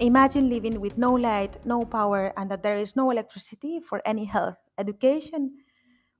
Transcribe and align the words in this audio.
Imagine 0.00 0.48
living 0.48 0.80
with 0.80 0.96
no 0.96 1.12
light, 1.12 1.58
no 1.66 1.84
power, 1.84 2.32
and 2.38 2.50
that 2.50 2.62
there 2.62 2.78
is 2.78 2.96
no 2.96 3.10
electricity 3.10 3.80
for 3.80 4.00
any 4.06 4.24
health, 4.24 4.56
education, 4.78 5.58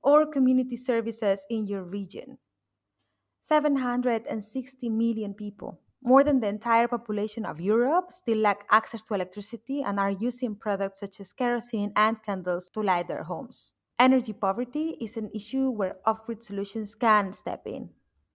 or 0.03 0.27
community 0.27 0.77
services 0.77 1.43
in 1.49 1.65
your 1.65 1.81
region. 1.81 2.37
760 3.39 4.87
million 4.89 5.33
people, 5.33 5.79
more 6.03 6.23
than 6.23 6.39
the 6.39 6.47
entire 6.47 6.87
population 6.87 7.43
of 7.43 7.59
Europe, 7.59 8.11
still 8.11 8.37
lack 8.37 8.67
access 8.69 9.01
to 9.01 9.15
electricity 9.15 9.81
and 9.81 9.99
are 9.99 10.11
using 10.11 10.55
products 10.55 10.99
such 10.99 11.19
as 11.19 11.33
kerosene 11.33 11.91
and 11.95 12.21
candles 12.21 12.69
to 12.69 12.83
light 12.83 13.07
their 13.07 13.23
homes. 13.23 13.73
Energy 13.97 14.33
poverty 14.33 14.95
is 15.01 15.17
an 15.17 15.31
issue 15.33 15.71
where 15.71 15.95
off-grid 16.05 16.43
solutions 16.43 16.93
can 16.93 17.33
step 17.33 17.65
in. 17.65 17.89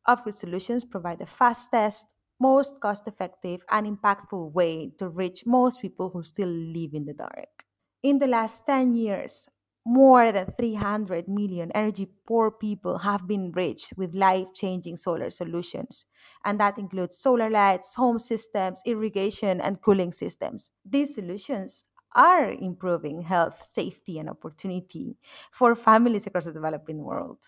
Off-grid 0.06 0.34
solutions 0.34 0.84
provide 0.84 1.20
the 1.20 1.26
fastest, 1.26 2.14
most 2.40 2.80
cost-effective, 2.80 3.62
and 3.70 3.86
impactful 3.86 4.52
way 4.52 4.90
to 4.98 5.08
reach 5.08 5.44
most 5.46 5.80
people 5.80 6.10
who 6.10 6.22
still 6.22 6.48
live 6.48 6.94
in 6.94 7.04
the 7.06 7.14
dark. 7.14 7.64
In 8.02 8.18
the 8.18 8.26
last 8.26 8.64
10 8.66 8.94
years, 8.94 9.48
more 9.84 10.32
than 10.32 10.52
300 10.58 11.28
million 11.28 11.70
energy 11.72 12.06
poor 12.26 12.50
people 12.50 12.98
have 12.98 13.26
been 13.28 13.52
reached 13.52 13.92
with 13.96 14.14
life 14.14 14.48
changing 14.54 14.96
solar 14.96 15.30
solutions. 15.30 16.04
And 16.44 16.58
that 16.60 16.78
includes 16.78 17.16
solar 17.18 17.48
lights, 17.50 17.94
home 17.94 18.18
systems, 18.18 18.82
irrigation, 18.84 19.60
and 19.60 19.80
cooling 19.80 20.12
systems. 20.12 20.72
These 20.84 21.14
solutions 21.14 21.84
are 22.14 22.50
improving 22.50 23.22
health, 23.22 23.64
safety, 23.64 24.18
and 24.18 24.28
opportunity 24.28 25.18
for 25.52 25.74
families 25.76 26.26
across 26.26 26.46
the 26.46 26.52
developing 26.52 26.98
world, 27.04 27.38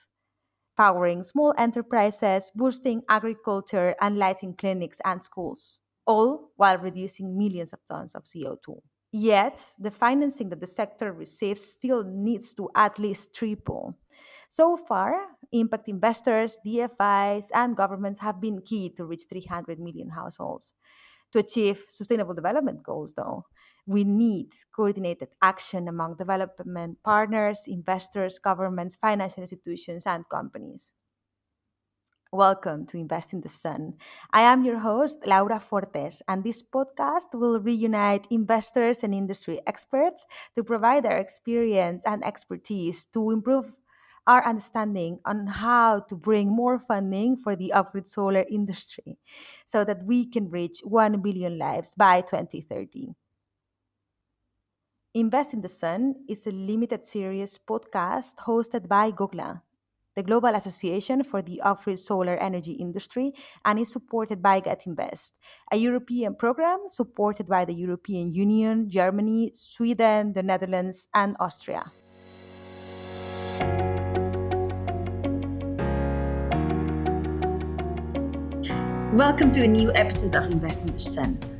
powering 0.78 1.24
small 1.24 1.52
enterprises, 1.58 2.52
boosting 2.54 3.02
agriculture, 3.08 3.94
and 4.00 4.16
lighting 4.16 4.54
clinics 4.54 5.00
and 5.04 5.22
schools, 5.22 5.80
all 6.06 6.52
while 6.56 6.78
reducing 6.78 7.36
millions 7.36 7.72
of 7.72 7.80
tons 7.84 8.14
of 8.14 8.22
CO2. 8.22 8.80
Yet, 9.10 9.60
the 9.78 9.90
financing 9.90 10.50
that 10.50 10.60
the 10.60 10.66
sector 10.66 11.12
receives 11.12 11.62
still 11.62 12.04
needs 12.04 12.54
to 12.54 12.70
at 12.76 12.98
least 12.98 13.34
triple. 13.34 13.98
So 14.48 14.76
far, 14.76 15.16
impact 15.52 15.88
investors, 15.88 16.58
DFIs, 16.64 17.48
and 17.52 17.76
governments 17.76 18.20
have 18.20 18.40
been 18.40 18.60
key 18.62 18.90
to 18.96 19.04
reach 19.04 19.24
300 19.28 19.80
million 19.80 20.10
households. 20.10 20.74
To 21.32 21.40
achieve 21.40 21.84
sustainable 21.88 22.34
development 22.34 22.82
goals, 22.82 23.14
though, 23.14 23.44
we 23.88 24.04
need 24.04 24.52
coordinated 24.76 25.28
action 25.40 25.88
among 25.88 26.14
development 26.16 26.98
partners, 27.02 27.64
investors, 27.66 28.38
governments, 28.38 28.96
financial 29.00 29.40
institutions, 29.40 30.04
and 30.06 30.28
companies. 30.28 30.92
Welcome 32.30 32.84
to 32.88 32.98
Invest 32.98 33.32
in 33.32 33.40
the 33.40 33.48
Sun. 33.48 33.94
I 34.30 34.42
am 34.42 34.62
your 34.62 34.80
host, 34.80 35.24
Laura 35.24 35.58
Fortes, 35.58 36.20
and 36.28 36.44
this 36.44 36.62
podcast 36.62 37.32
will 37.32 37.58
reunite 37.60 38.26
investors 38.30 39.02
and 39.02 39.14
industry 39.14 39.58
experts 39.66 40.26
to 40.54 40.62
provide 40.62 41.06
their 41.06 41.16
experience 41.16 42.04
and 42.04 42.22
expertise 42.26 43.06
to 43.14 43.30
improve 43.30 43.72
our 44.26 44.46
understanding 44.46 45.18
on 45.24 45.46
how 45.46 46.00
to 46.00 46.14
bring 46.14 46.50
more 46.50 46.78
funding 46.78 47.38
for 47.38 47.56
the 47.56 47.72
off-grid 47.72 48.06
solar 48.06 48.44
industry 48.50 49.16
so 49.64 49.82
that 49.82 50.04
we 50.04 50.26
can 50.26 50.50
reach 50.50 50.80
1 50.84 51.22
billion 51.22 51.56
lives 51.56 51.94
by 51.94 52.20
2030. 52.20 53.14
Invest 55.14 55.54
in 55.54 55.62
the 55.62 55.68
Sun 55.68 56.16
is 56.28 56.46
a 56.46 56.50
limited 56.50 57.02
series 57.02 57.58
podcast 57.58 58.36
hosted 58.44 58.88
by 58.88 59.10
Gogla, 59.10 59.62
the 60.14 60.22
Global 60.22 60.54
Association 60.54 61.24
for 61.24 61.40
the 61.40 61.62
Off-Grid 61.62 61.98
Solar 61.98 62.36
Energy 62.36 62.72
Industry, 62.72 63.32
and 63.64 63.78
is 63.78 63.90
supported 63.90 64.42
by 64.42 64.60
Get 64.60 64.86
Invest, 64.86 65.38
a 65.72 65.78
European 65.78 66.34
program 66.34 66.80
supported 66.88 67.48
by 67.48 67.64
the 67.64 67.72
European 67.72 68.34
Union, 68.34 68.90
Germany, 68.90 69.50
Sweden, 69.54 70.34
the 70.34 70.42
Netherlands, 70.42 71.08
and 71.14 71.36
Austria. 71.40 71.90
Welcome 79.14 79.52
to 79.52 79.64
a 79.64 79.68
new 79.68 79.90
episode 79.94 80.36
of 80.36 80.52
Invest 80.52 80.84
in 80.84 80.92
the 80.92 80.98
Sun. 80.98 81.57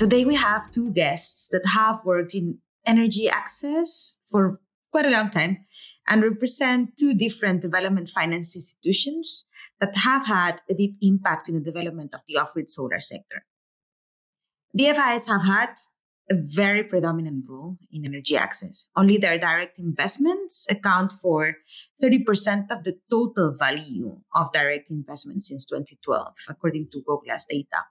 Today 0.00 0.24
we 0.24 0.34
have 0.34 0.70
two 0.70 0.90
guests 0.92 1.50
that 1.50 1.60
have 1.74 2.02
worked 2.06 2.34
in 2.34 2.56
energy 2.86 3.28
access 3.28 4.16
for 4.30 4.58
quite 4.90 5.04
a 5.04 5.10
long 5.10 5.28
time 5.28 5.66
and 6.08 6.22
represent 6.22 6.96
two 6.98 7.12
different 7.12 7.60
development 7.60 8.08
finance 8.08 8.56
institutions 8.56 9.44
that 9.78 9.94
have 9.98 10.24
had 10.24 10.62
a 10.70 10.74
deep 10.74 10.96
impact 11.02 11.50
in 11.50 11.54
the 11.54 11.60
development 11.60 12.14
of 12.14 12.22
the 12.26 12.38
off-grid 12.38 12.70
solar 12.70 12.98
sector. 12.98 13.44
DFIs 14.74 15.28
have 15.28 15.44
had 15.44 15.74
a 16.30 16.34
very 16.34 16.82
predominant 16.82 17.44
role 17.46 17.76
in 17.92 18.06
energy 18.06 18.38
access. 18.38 18.88
Only 18.96 19.18
their 19.18 19.38
direct 19.38 19.78
investments 19.78 20.66
account 20.70 21.12
for 21.12 21.56
30% 22.02 22.70
of 22.70 22.84
the 22.84 22.96
total 23.10 23.54
value 23.54 24.16
of 24.34 24.50
direct 24.52 24.90
investments 24.90 25.48
since 25.48 25.66
2012, 25.66 26.32
according 26.48 26.88
to 26.92 27.02
Gogla's 27.06 27.44
data. 27.44 27.84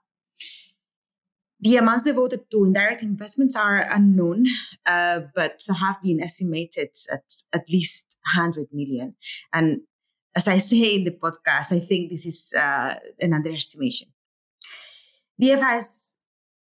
The 1.62 1.76
amounts 1.76 2.04
devoted 2.04 2.50
to 2.50 2.64
indirect 2.64 3.02
investments 3.02 3.54
are 3.54 3.86
unknown, 3.90 4.46
uh, 4.86 5.20
but 5.34 5.60
have 5.78 6.00
been 6.02 6.22
estimated 6.22 6.88
at 7.12 7.24
at 7.52 7.68
least 7.68 8.16
100 8.34 8.68
million. 8.72 9.14
And 9.52 9.82
as 10.34 10.48
I 10.48 10.58
say 10.58 10.94
in 10.94 11.04
the 11.04 11.10
podcast, 11.10 11.72
I 11.72 11.80
think 11.80 12.10
this 12.10 12.24
is 12.24 12.54
uh, 12.56 12.94
an 13.20 13.34
underestimation. 13.34 14.08
DFIs 15.40 16.14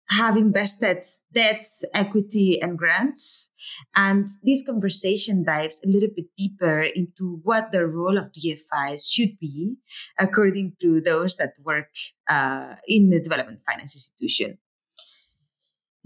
have 0.10 0.38
invested 0.38 1.04
debts, 1.34 1.84
equity, 1.94 2.62
and 2.62 2.78
grants. 2.78 3.50
And 3.96 4.28
this 4.44 4.66
conversation 4.66 5.44
dives 5.44 5.84
a 5.84 5.90
little 5.90 6.10
bit 6.16 6.26
deeper 6.38 6.84
into 6.84 7.40
what 7.44 7.72
the 7.72 7.88
role 7.88 8.18
of 8.18 8.32
DFIs 8.32 9.12
should 9.12 9.40
be, 9.40 9.76
according 10.20 10.74
to 10.82 11.02
those 11.02 11.38
that 11.38 11.54
work 11.64 11.90
uh, 12.30 12.76
in 12.88 13.10
the 13.10 13.20
development 13.20 13.62
finance 13.68 13.96
institution. 13.96 14.60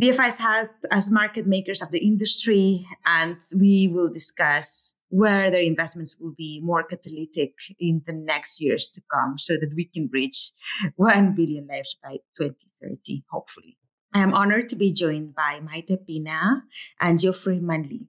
DFIs 0.02 0.40
have 0.40 0.70
as 0.92 1.12
market 1.12 1.46
makers 1.46 1.82
of 1.82 1.92
the 1.92 2.00
industry, 2.00 2.88
and 3.06 3.36
we 3.58 3.90
will 3.92 4.10
discuss 4.10 4.96
where 5.10 5.52
their 5.52 5.62
investments 5.62 6.16
will 6.18 6.34
be 6.38 6.62
more 6.64 6.84
catalytic 6.84 7.56
in 7.80 8.02
the 8.06 8.14
next 8.14 8.62
years 8.62 8.92
to 8.92 9.02
come 9.12 9.38
so 9.38 9.56
that 9.56 9.74
we 9.76 9.84
can 9.84 10.10
reach 10.14 10.52
1 10.96 11.36
billion 11.36 11.68
lives 11.68 11.98
by 12.02 12.18
2030, 12.38 13.26
hopefully. 13.30 13.78
I 14.14 14.22
am 14.22 14.34
honored 14.34 14.70
to 14.70 14.78
be 14.78 14.94
joined 14.94 15.36
by 15.36 15.60
Maite 15.60 16.08
Pina 16.08 16.64
and 17.02 17.20
Geoffrey 17.20 17.60
Manley. 17.60 18.08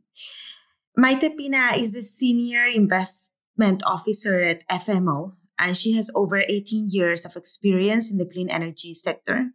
Maite 0.96 1.36
Pina 1.36 1.72
is 1.74 1.92
the 1.92 2.02
Senior 2.02 2.66
Investment 2.66 3.82
Officer 3.84 4.40
at 4.40 4.66
FMO, 4.68 5.32
and 5.58 5.76
she 5.76 5.94
has 5.94 6.08
over 6.14 6.38
18 6.38 6.88
years 6.88 7.24
of 7.24 7.34
experience 7.34 8.12
in 8.12 8.18
the 8.18 8.26
clean 8.26 8.48
energy 8.48 8.94
sector 8.94 9.50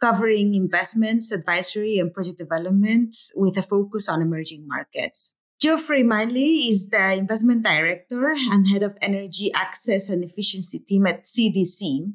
covering 0.00 0.54
investments, 0.54 1.30
advisory, 1.30 1.98
and 1.98 2.12
project 2.12 2.38
development 2.38 3.14
with 3.34 3.56
a 3.56 3.62
focus 3.62 4.08
on 4.08 4.22
emerging 4.22 4.66
markets. 4.66 5.34
Geoffrey 5.60 6.02
Manley 6.02 6.70
is 6.72 6.88
the 6.88 7.12
investment 7.12 7.62
director 7.62 8.32
and 8.32 8.66
head 8.66 8.82
of 8.82 8.96
energy 9.02 9.52
access 9.52 10.08
and 10.08 10.24
efficiency 10.24 10.78
team 10.78 11.06
at 11.06 11.24
CDC. 11.24 12.12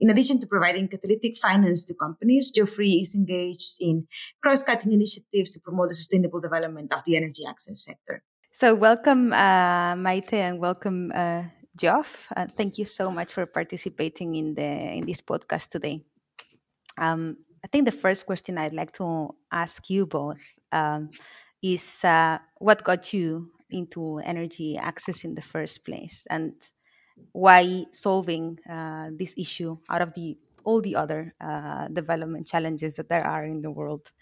In 0.00 0.10
addition 0.10 0.38
to 0.40 0.46
providing 0.46 0.86
catalytic 0.86 1.36
finance 1.38 1.84
to 1.86 1.94
companies, 1.94 2.52
Geoffrey 2.52 3.02
is 3.02 3.16
engaged 3.16 3.78
in 3.80 4.06
cross 4.40 4.62
cutting 4.62 4.92
initiatives 4.92 5.50
to 5.52 5.60
promote 5.60 5.88
the 5.88 5.94
sustainable 5.94 6.40
development 6.40 6.94
of 6.94 7.02
the 7.04 7.16
energy 7.16 7.42
access 7.48 7.82
sector. 7.84 8.22
So, 8.52 8.76
welcome, 8.76 9.32
uh, 9.32 9.96
Maite, 9.96 10.34
and 10.34 10.60
welcome, 10.60 11.10
uh, 11.12 11.44
Geoff. 11.76 12.28
Uh, 12.36 12.46
thank 12.46 12.78
you 12.78 12.84
so 12.84 13.10
much 13.10 13.32
for 13.32 13.44
participating 13.46 14.36
in 14.36 14.54
the 14.54 14.98
in 14.98 15.04
this 15.04 15.20
podcast 15.20 15.68
today. 15.68 16.04
Um, 16.98 17.38
I 17.64 17.68
think 17.68 17.84
the 17.84 17.92
first 17.92 18.26
question 18.26 18.58
I'd 18.58 18.72
like 18.72 18.92
to 18.92 19.34
ask 19.52 19.90
you 19.90 20.06
both 20.06 20.40
um, 20.72 21.10
is 21.62 22.04
uh, 22.04 22.38
what 22.58 22.84
got 22.84 23.12
you 23.12 23.50
into 23.70 24.18
energy 24.18 24.76
access 24.76 25.24
in 25.24 25.34
the 25.34 25.42
first 25.42 25.84
place, 25.84 26.26
and 26.30 26.54
why 27.32 27.84
solving 27.92 28.58
uh, 28.68 29.10
this 29.16 29.34
issue 29.36 29.76
out 29.88 30.02
of 30.02 30.14
the 30.14 30.38
all 30.64 30.80
the 30.80 30.96
other 30.96 31.32
uh, 31.40 31.88
development 31.88 32.46
challenges 32.46 32.96
that 32.96 33.08
there 33.08 33.26
are 33.26 33.44
in 33.44 33.62
the 33.62 33.70
world, 33.70 34.12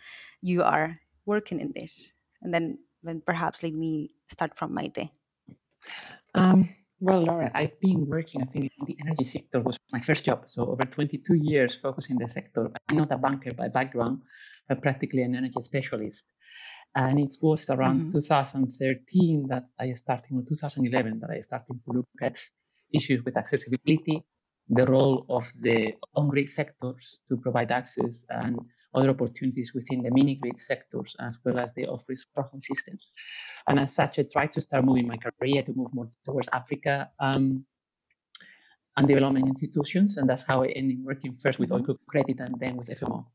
you 0.43 0.63
are 0.63 1.01
working 1.25 1.61
in 1.61 1.73
this, 1.75 2.13
and 2.43 2.55
then 2.55 2.79
then 3.03 3.21
perhaps 3.25 3.63
let 3.63 3.75
me 3.75 4.11
start 4.29 4.57
from 4.57 4.75
Maite. 4.75 5.11
Um, 6.35 6.76
well, 7.01 7.21
Laura, 7.21 7.51
I've 7.55 7.79
been 7.81 8.07
working, 8.07 8.43
I 8.43 8.47
think, 8.47 8.73
in 8.79 8.87
the 8.87 8.97
energy 9.01 9.25
sector 9.25 9.61
was 9.61 9.79
my 9.93 10.01
first 10.01 10.25
job. 10.25 10.45
So 10.47 10.63
over 10.63 10.83
22 10.83 11.35
years 11.35 11.75
focusing 11.75 12.19
the 12.19 12.29
sector. 12.29 12.71
I'm 12.89 12.97
not 12.97 13.13
a 13.13 13.19
banker 13.19 13.53
by 13.55 13.69
background, 13.69 14.23
but 14.69 14.83
practically 14.83 15.23
an 15.23 15.35
energy 15.35 15.61
specialist. 15.63 16.25
And 16.95 17.21
it 17.21 17.37
was 17.43 17.69
around 17.69 18.07
mm-hmm. 18.07 18.19
2013 18.19 19.47
that 19.49 19.65
I 19.79 19.93
started, 19.93 20.33
or 20.33 20.43
2011 20.49 21.21
that 21.21 21.31
I 21.31 21.41
started 21.41 21.79
to 21.85 21.93
look 21.93 22.09
at 22.23 22.39
issues 22.95 23.23
with 23.25 23.37
accessibility, 23.37 24.25
the 24.69 24.87
role 24.87 25.27
of 25.29 25.53
the 25.61 25.95
on-grid 26.15 26.49
sectors 26.49 27.19
to 27.29 27.37
provide 27.37 27.71
access, 27.71 28.25
and 28.31 28.59
other 28.95 29.11
opportunities 29.11 29.75
within 29.75 30.03
the 30.03 30.11
mini 30.11 30.37
grid 30.37 30.59
sectors 30.59 31.15
as 31.21 31.37
well 31.45 31.59
as 31.59 31.73
the 31.75 31.87
off-grid 31.87 32.19
systems. 32.59 33.11
And 33.69 33.81
as 33.81 33.95
such, 33.95 34.19
I 34.19 34.25
tried 34.33 34.53
to 34.53 34.61
start 34.61 34.85
moving 34.85 35.09
my 35.09 35.17
career 35.17 35.63
to 35.63 35.73
move 35.75 35.93
more 35.93 36.09
towards 36.25 36.49
Africa 36.53 37.11
um, 37.21 37.65
and 38.97 39.09
development 39.09 39.49
institutions, 39.49 40.17
and 40.17 40.29
that's 40.29 40.43
how 40.43 40.63
I 40.63 40.69
ended 40.69 41.05
working 41.05 41.37
first 41.43 41.59
with. 41.59 41.71
Oiko 41.71 41.97
Credit 42.09 42.41
and 42.41 42.55
then 42.61 42.77
with 42.77 42.89
FMO. 42.89 43.27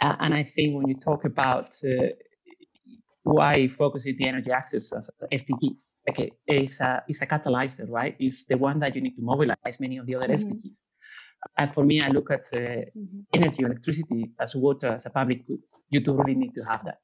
Uh, 0.00 0.16
and 0.20 0.34
I 0.34 0.44
think 0.44 0.76
when 0.76 0.88
you 0.88 0.96
talk 0.96 1.24
about 1.24 1.74
uh, 1.84 2.08
why 3.22 3.68
focusing 3.68 4.16
the 4.18 4.28
energy 4.28 4.50
access 4.50 4.92
as 4.92 5.08
SDG, 5.32 5.76
okay, 6.08 6.32
is 6.46 6.80
a, 6.80 7.02
is 7.08 7.22
a 7.22 7.26
catalyzer, 7.26 7.88
right? 7.88 8.14
It's 8.18 8.44
the 8.44 8.58
one 8.58 8.78
that 8.80 8.94
you 8.94 9.00
need 9.00 9.16
to 9.16 9.22
mobilize 9.22 9.80
many 9.80 9.98
of 9.98 10.06
the 10.06 10.16
other 10.16 10.28
mm-hmm. 10.28 10.50
SDGs. 10.50 10.78
And 11.56 11.72
for 11.72 11.84
me, 11.84 12.00
I 12.00 12.08
look 12.08 12.30
at 12.30 12.46
uh, 12.52 12.58
mm-hmm. 12.58 13.20
energy, 13.34 13.64
electricity 13.64 14.30
as 14.38 14.54
water, 14.54 14.88
as 14.88 15.06
a 15.06 15.10
public 15.10 15.46
good. 15.46 15.60
You 15.90 16.00
do 16.00 16.14
really 16.14 16.34
need 16.34 16.54
to 16.54 16.62
have 16.62 16.84
that. 16.84 16.98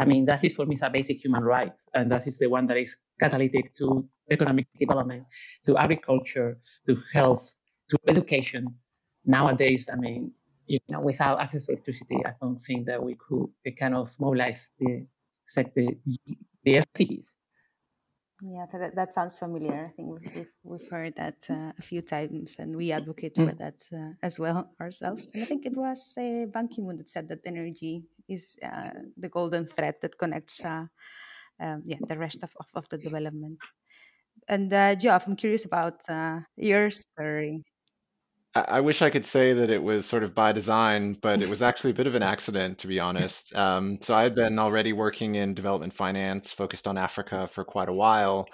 I 0.00 0.06
mean, 0.06 0.24
that 0.24 0.42
is 0.42 0.54
for 0.54 0.64
me 0.64 0.76
is 0.76 0.82
a 0.82 0.88
basic 0.88 1.22
human 1.22 1.44
right, 1.44 1.74
and 1.92 2.10
that 2.10 2.26
is 2.26 2.38
the 2.38 2.46
one 2.46 2.66
that 2.68 2.78
is 2.78 2.96
catalytic 3.20 3.74
to 3.74 4.08
economic 4.30 4.66
development, 4.78 5.24
to 5.66 5.76
agriculture, 5.76 6.58
to 6.86 6.96
health, 7.12 7.54
to 7.90 7.98
education. 8.08 8.66
Nowadays, 9.26 9.90
I 9.92 9.96
mean, 9.96 10.32
you 10.66 10.78
know, 10.88 11.00
without 11.00 11.38
access 11.38 11.66
to 11.66 11.72
electricity, 11.72 12.16
I 12.24 12.32
don't 12.40 12.56
think 12.56 12.86
that 12.86 13.02
we 13.02 13.14
could 13.16 13.50
kind 13.78 13.94
of 13.94 14.10
mobilize 14.18 14.70
the 14.78 15.06
the, 15.54 15.94
the 16.64 16.82
SDGs. 16.96 17.34
Yeah, 18.42 18.66
that, 18.72 18.94
that 18.94 19.12
sounds 19.12 19.38
familiar. 19.38 19.86
I 19.86 19.92
think 19.94 20.08
we've, 20.08 20.32
we've, 20.34 20.52
we've 20.62 20.90
heard 20.90 21.14
that 21.16 21.44
uh, 21.50 21.72
a 21.78 21.82
few 21.82 22.00
times, 22.00 22.56
and 22.58 22.74
we 22.74 22.90
advocate 22.90 23.34
for 23.36 23.52
mm. 23.52 23.58
that 23.58 23.82
uh, 23.92 24.14
as 24.22 24.38
well 24.38 24.70
ourselves. 24.80 25.30
And 25.34 25.42
I 25.42 25.46
think 25.46 25.66
it 25.66 25.76
was 25.76 26.14
uh, 26.16 26.46
Ban 26.46 26.68
Ki 26.68 26.80
moon 26.80 26.96
that 26.98 27.08
said 27.08 27.28
that 27.28 27.40
energy 27.44 28.04
is 28.28 28.56
uh, 28.62 28.88
the 29.16 29.28
golden 29.28 29.66
thread 29.66 29.96
that 30.00 30.16
connects, 30.16 30.64
uh, 30.64 30.86
um, 31.60 31.82
yeah, 31.84 31.98
the 32.00 32.16
rest 32.16 32.42
of, 32.42 32.50
of, 32.58 32.66
of, 32.74 32.88
the 32.88 32.96
development. 32.96 33.58
And 34.48 34.72
uh, 34.72 34.94
Geoff, 34.94 35.26
I'm 35.26 35.36
curious 35.36 35.66
about 35.66 36.00
uh, 36.08 36.40
your 36.56 36.90
story. 36.90 37.64
I 38.54 38.80
wish 38.80 39.00
I 39.00 39.10
could 39.10 39.24
say 39.24 39.52
that 39.52 39.70
it 39.70 39.80
was 39.80 40.06
sort 40.06 40.24
of 40.24 40.34
by 40.34 40.50
design, 40.50 41.16
but 41.22 41.40
it 41.40 41.48
was 41.48 41.62
actually 41.62 41.90
a 41.90 41.94
bit 41.94 42.08
of 42.08 42.16
an 42.16 42.22
accident, 42.24 42.78
to 42.78 42.88
be 42.88 42.98
honest. 42.98 43.54
Um, 43.54 43.98
so 44.00 44.12
I 44.12 44.24
had 44.24 44.34
been 44.34 44.58
already 44.58 44.92
working 44.92 45.36
in 45.36 45.54
development 45.54 45.94
finance, 45.94 46.52
focused 46.52 46.88
on 46.88 46.98
Africa 46.98 47.48
for 47.52 47.64
quite 47.64 47.88
a 47.88 47.92
while, 47.92 48.48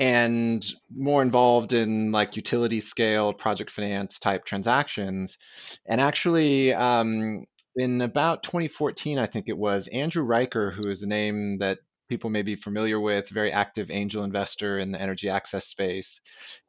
and 0.00 0.64
more 0.92 1.22
involved 1.22 1.72
in 1.72 2.10
like 2.10 2.34
utility 2.34 2.80
scale 2.80 3.32
project 3.32 3.70
finance 3.70 4.18
type 4.18 4.44
transactions. 4.44 5.38
And 5.86 6.00
actually, 6.00 6.74
um, 6.74 7.44
in 7.76 8.00
about 8.02 8.42
2014, 8.42 9.20
I 9.20 9.26
think 9.26 9.48
it 9.48 9.56
was, 9.56 9.86
Andrew 9.88 10.24
Riker, 10.24 10.72
who 10.72 10.90
is 10.90 11.04
a 11.04 11.06
name 11.06 11.58
that 11.58 11.78
people 12.08 12.30
may 12.30 12.42
be 12.42 12.54
familiar 12.54 13.00
with, 13.00 13.28
very 13.28 13.52
active 13.52 13.90
angel 13.90 14.24
investor 14.24 14.78
in 14.78 14.90
the 14.92 15.00
energy 15.00 15.28
access 15.28 15.66
space, 15.66 16.20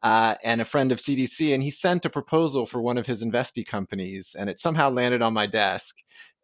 uh, 0.03 0.35
and 0.43 0.61
a 0.61 0.65
friend 0.65 0.91
of 0.91 0.99
CDC. 0.99 1.53
And 1.53 1.63
he 1.63 1.71
sent 1.71 2.05
a 2.05 2.09
proposal 2.09 2.65
for 2.65 2.81
one 2.81 2.97
of 2.97 3.07
his 3.07 3.23
investee 3.23 3.65
companies, 3.65 4.35
and 4.37 4.49
it 4.49 4.59
somehow 4.59 4.89
landed 4.89 5.21
on 5.21 5.33
my 5.33 5.47
desk 5.47 5.95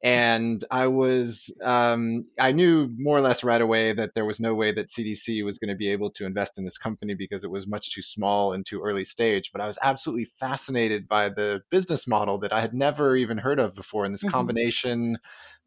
and 0.05 0.63
I 0.69 0.85
was 0.85 1.51
um, 1.63 2.25
I 2.39 2.51
knew 2.51 2.93
more 2.95 3.17
or 3.17 3.21
less 3.21 3.43
right 3.43 3.59
away 3.59 3.91
that 3.93 4.11
there 4.13 4.23
was 4.23 4.39
no 4.39 4.53
way 4.53 4.71
that 4.71 4.91
CDC 4.91 5.43
was 5.43 5.57
going 5.57 5.69
to 5.69 5.75
be 5.75 5.89
able 5.89 6.11
to 6.11 6.27
invest 6.27 6.59
in 6.59 6.63
this 6.63 6.77
company 6.77 7.15
because 7.15 7.43
it 7.43 7.49
was 7.49 7.65
much 7.65 7.91
too 7.91 8.03
small 8.03 8.53
and 8.53 8.63
too 8.63 8.83
early 8.83 9.03
stage. 9.03 9.49
But 9.51 9.61
I 9.61 9.67
was 9.67 9.79
absolutely 9.81 10.27
fascinated 10.39 11.07
by 11.07 11.29
the 11.29 11.63
business 11.71 12.05
model 12.05 12.37
that 12.41 12.53
I 12.53 12.61
had 12.61 12.75
never 12.75 13.15
even 13.15 13.39
heard 13.39 13.59
of 13.59 13.73
before, 13.73 14.05
and 14.05 14.13
this 14.13 14.21
mm-hmm. 14.21 14.29
combination 14.29 15.17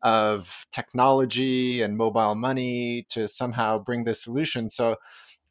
of 0.02 0.48
technology 0.70 1.82
and 1.82 1.96
mobile 1.96 2.36
money 2.36 3.06
to 3.10 3.26
somehow 3.26 3.78
bring 3.78 4.04
this 4.04 4.22
solution. 4.22 4.70
So. 4.70 4.96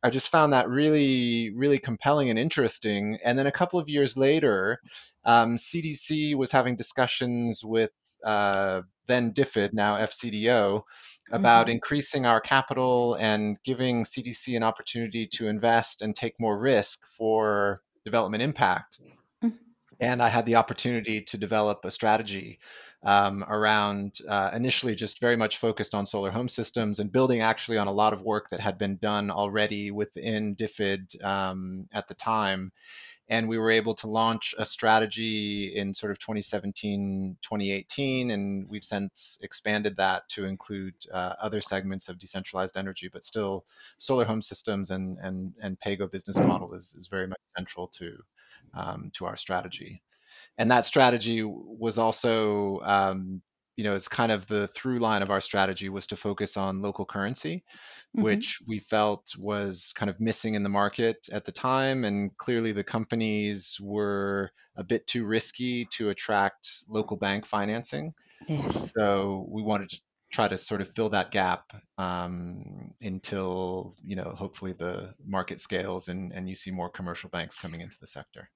I 0.04 0.12
just 0.12 0.30
found 0.30 0.54
that 0.54 0.69
really, 0.69 1.50
really 1.56 1.80
compelling 1.80 2.30
and 2.30 2.38
interesting. 2.38 3.18
And 3.25 3.38
then 3.38 3.48
a 3.48 3.51
couple 3.51 3.80
of 3.80 3.89
years 3.89 4.16
later, 4.16 4.80
um, 5.25 5.57
CDC 5.57 6.36
was 6.36 6.51
having 6.51 6.75
discussions 6.75 7.63
with 7.66 7.89
uh, 8.23 8.81
then 9.07 9.33
DFID, 9.33 9.73
now 9.73 9.97
FCDO, 9.97 10.83
about 11.31 11.67
mm-hmm. 11.67 11.73
increasing 11.73 12.25
our 12.25 12.39
capital 12.39 13.15
and 13.15 13.59
giving 13.63 14.03
CDC 14.03 14.55
an 14.55 14.63
opportunity 14.63 15.27
to 15.27 15.47
invest 15.47 16.01
and 16.01 16.15
take 16.15 16.39
more 16.39 16.59
risk 16.59 17.05
for 17.07 17.81
development 18.05 18.43
impact. 18.43 18.99
Mm-hmm. 19.43 19.55
And 19.99 20.21
I 20.21 20.29
had 20.29 20.45
the 20.45 20.55
opportunity 20.55 21.21
to 21.21 21.37
develop 21.37 21.83
a 21.83 21.91
strategy 21.91 22.59
um, 23.03 23.43
around 23.47 24.19
uh, 24.27 24.51
initially 24.53 24.95
just 24.95 25.19
very 25.19 25.35
much 25.35 25.57
focused 25.57 25.93
on 25.93 26.05
solar 26.05 26.31
home 26.31 26.49
systems 26.49 26.99
and 26.99 27.11
building 27.11 27.41
actually 27.41 27.77
on 27.77 27.87
a 27.87 27.91
lot 27.91 28.13
of 28.13 28.23
work 28.23 28.49
that 28.49 28.59
had 28.59 28.77
been 28.77 28.97
done 28.97 29.29
already 29.29 29.91
within 29.91 30.55
DFID 30.55 31.23
um, 31.23 31.87
at 31.93 32.07
the 32.07 32.15
time 32.15 32.71
and 33.29 33.47
we 33.47 33.57
were 33.57 33.71
able 33.71 33.94
to 33.94 34.07
launch 34.07 34.56
a 34.57 34.65
strategy 34.65 35.75
in 35.75 35.94
sort 35.94 36.12
of 36.12 36.19
2017 36.19 37.38
2018 37.41 38.31
and 38.31 38.69
we've 38.69 38.83
since 38.83 39.38
expanded 39.41 39.95
that 39.97 40.27
to 40.29 40.45
include 40.45 40.94
uh, 41.13 41.33
other 41.41 41.62
segments 41.62 42.09
of 42.09 42.18
decentralized 42.19 42.77
energy 42.77 43.09
but 43.12 43.25
still 43.25 43.65
solar 43.97 44.25
home 44.25 44.41
systems 44.41 44.91
and 44.91 45.18
and 45.19 45.53
and 45.62 45.77
paygo 45.79 46.09
business 46.09 46.38
model 46.38 46.74
is, 46.74 46.95
is 46.97 47.07
very 47.07 47.27
much 47.27 47.39
central 47.56 47.88
to 47.88 48.18
um, 48.74 49.12
to 49.15 49.25
our 49.25 49.35
strategy. 49.35 50.01
And 50.57 50.69
that 50.71 50.85
strategy 50.85 51.44
was 51.44 51.97
also 51.97 52.79
um, 52.81 53.41
you 53.77 53.83
know, 53.83 53.94
as 53.94 54.07
kind 54.07 54.31
of 54.31 54.47
the 54.47 54.68
through 54.69 54.97
line 54.97 55.21
of 55.21 55.29
our 55.29 55.39
strategy 55.39 55.88
was 55.88 56.07
to 56.07 56.15
focus 56.15 56.57
on 56.57 56.81
local 56.81 57.06
currency, 57.06 57.63
mm-hmm. 58.15 58.24
which 58.24 58.59
we 58.68 58.79
felt 58.79 59.31
was 59.38 59.94
kind 59.95 60.09
of 60.09 60.19
missing 60.19 60.56
in 60.56 60.63
the 60.63 60.69
market 60.69 61.29
at 61.31 61.45
the 61.45 61.51
time. 61.51 62.03
And 62.03 62.35
clearly 62.38 62.71
the 62.71 62.83
companies 62.83 63.77
were 63.79 64.51
a 64.75 64.83
bit 64.83 65.06
too 65.06 65.25
risky 65.25 65.85
to 65.94 66.09
attract 66.09 66.69
local 66.89 67.18
bank 67.18 67.45
financing. 67.45 68.13
Yes. 68.47 68.91
So 68.97 69.45
we 69.47 69.62
wanted 69.62 69.89
to 69.89 70.01
try 70.31 70.47
to 70.47 70.57
sort 70.57 70.81
of 70.81 70.89
fill 70.95 71.09
that 71.09 71.31
gap 71.31 71.71
um, 72.00 72.91
until, 73.01 73.95
you 74.03 74.15
know, 74.15 74.33
hopefully 74.35 74.74
the 74.74 75.13
market 75.25 75.62
scales 75.62 76.07
and, 76.07 76.33
and 76.33 76.50
you 76.50 76.56
see 76.56 76.71
more 76.71 76.89
commercial 76.89 77.29
banks 77.29 77.56
coming 77.56 77.81
into 77.81 77.96
the 78.01 78.07
sector. 78.07 78.50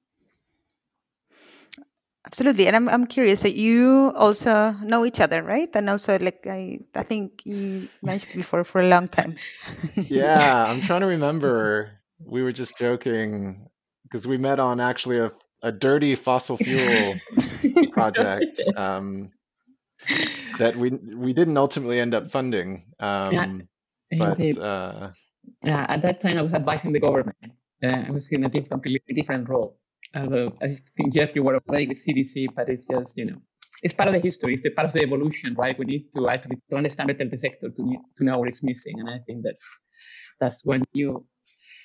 Absolutely, 2.25 2.67
and 2.67 2.75
I'm 2.75 2.87
I'm 2.87 3.05
curious. 3.07 3.39
So 3.41 3.47
you 3.47 4.13
also 4.15 4.71
know 4.83 5.05
each 5.05 5.19
other, 5.19 5.41
right? 5.41 5.69
And 5.73 5.89
also, 5.89 6.19
like 6.19 6.45
I 6.45 6.79
I 6.93 7.03
think 7.03 7.45
you 7.45 7.89
mentioned 8.03 8.35
before 8.35 8.63
for 8.63 8.79
a 8.79 8.87
long 8.87 9.07
time. 9.07 9.35
yeah, 9.95 10.65
I'm 10.65 10.81
trying 10.81 11.01
to 11.01 11.07
remember. 11.07 11.97
We 12.23 12.43
were 12.43 12.51
just 12.51 12.77
joking 12.77 13.67
because 14.03 14.27
we 14.27 14.37
met 14.37 14.59
on 14.59 14.79
actually 14.79 15.17
a 15.17 15.31
a 15.63 15.71
dirty 15.71 16.15
fossil 16.15 16.57
fuel 16.57 17.19
project 17.91 18.61
um, 18.77 19.31
that 20.59 20.75
we 20.75 20.91
we 20.91 21.33
didn't 21.33 21.57
ultimately 21.57 21.99
end 21.99 22.13
up 22.13 22.31
funding. 22.31 22.85
Um, 22.99 23.67
yeah, 24.11 24.33
but 24.35 24.57
uh, 24.57 25.11
yeah, 25.63 25.85
at 25.89 26.01
that 26.01 26.21
time 26.21 26.37
I 26.37 26.41
was 26.41 26.53
advising 26.53 26.93
the 26.93 26.99
government. 26.99 27.37
Uh, 27.83 28.05
I 28.07 28.11
was 28.11 28.29
in 28.29 28.43
a 28.43 28.49
different, 28.49 28.69
completely 28.69 29.15
different 29.15 29.49
role. 29.49 29.80
Uh, 30.13 30.49
I 30.61 30.75
think 30.97 31.13
Geoff, 31.13 31.35
you 31.35 31.43
were 31.43 31.59
already 31.67 31.87
with 31.87 32.05
CDC, 32.05 32.47
but 32.55 32.69
it's 32.69 32.87
just 32.87 33.13
you 33.15 33.25
know, 33.25 33.37
it's 33.81 33.93
part 33.93 34.09
of 34.09 34.13
the 34.13 34.19
history. 34.19 34.55
It's 34.55 34.63
the 34.63 34.71
part 34.71 34.87
of 34.87 34.93
the 34.93 35.03
evolution, 35.03 35.55
right? 35.55 35.77
We 35.77 35.85
need 35.85 36.11
to 36.15 36.29
actually 36.29 36.57
to 36.69 36.75
understand 36.75 37.07
better 37.07 37.29
the 37.29 37.37
sector 37.37 37.69
to 37.69 37.95
to 38.15 38.23
know 38.23 38.39
what 38.39 38.49
is 38.49 38.61
missing, 38.61 38.99
and 38.99 39.09
I 39.09 39.19
think 39.25 39.43
that's 39.43 39.67
that's 40.39 40.65
when 40.65 40.83
you 40.93 41.25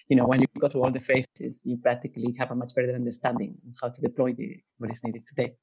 you 0.09 0.16
know 0.16 0.26
when 0.26 0.40
you 0.40 0.47
go 0.59 0.68
through 0.68 0.85
all 0.85 0.92
the 0.92 1.00
phases, 1.00 1.62
you 1.64 1.76
practically 1.78 2.35
have 2.38 2.50
a 2.50 2.54
much 2.54 2.75
better 2.75 2.95
understanding 2.95 3.56
of 3.68 3.76
how 3.80 3.88
to 3.88 4.00
deploy 4.00 4.33
the 4.33 4.56
what 4.78 4.90
is 4.90 5.00
needed 5.04 5.26
today. 5.26 5.54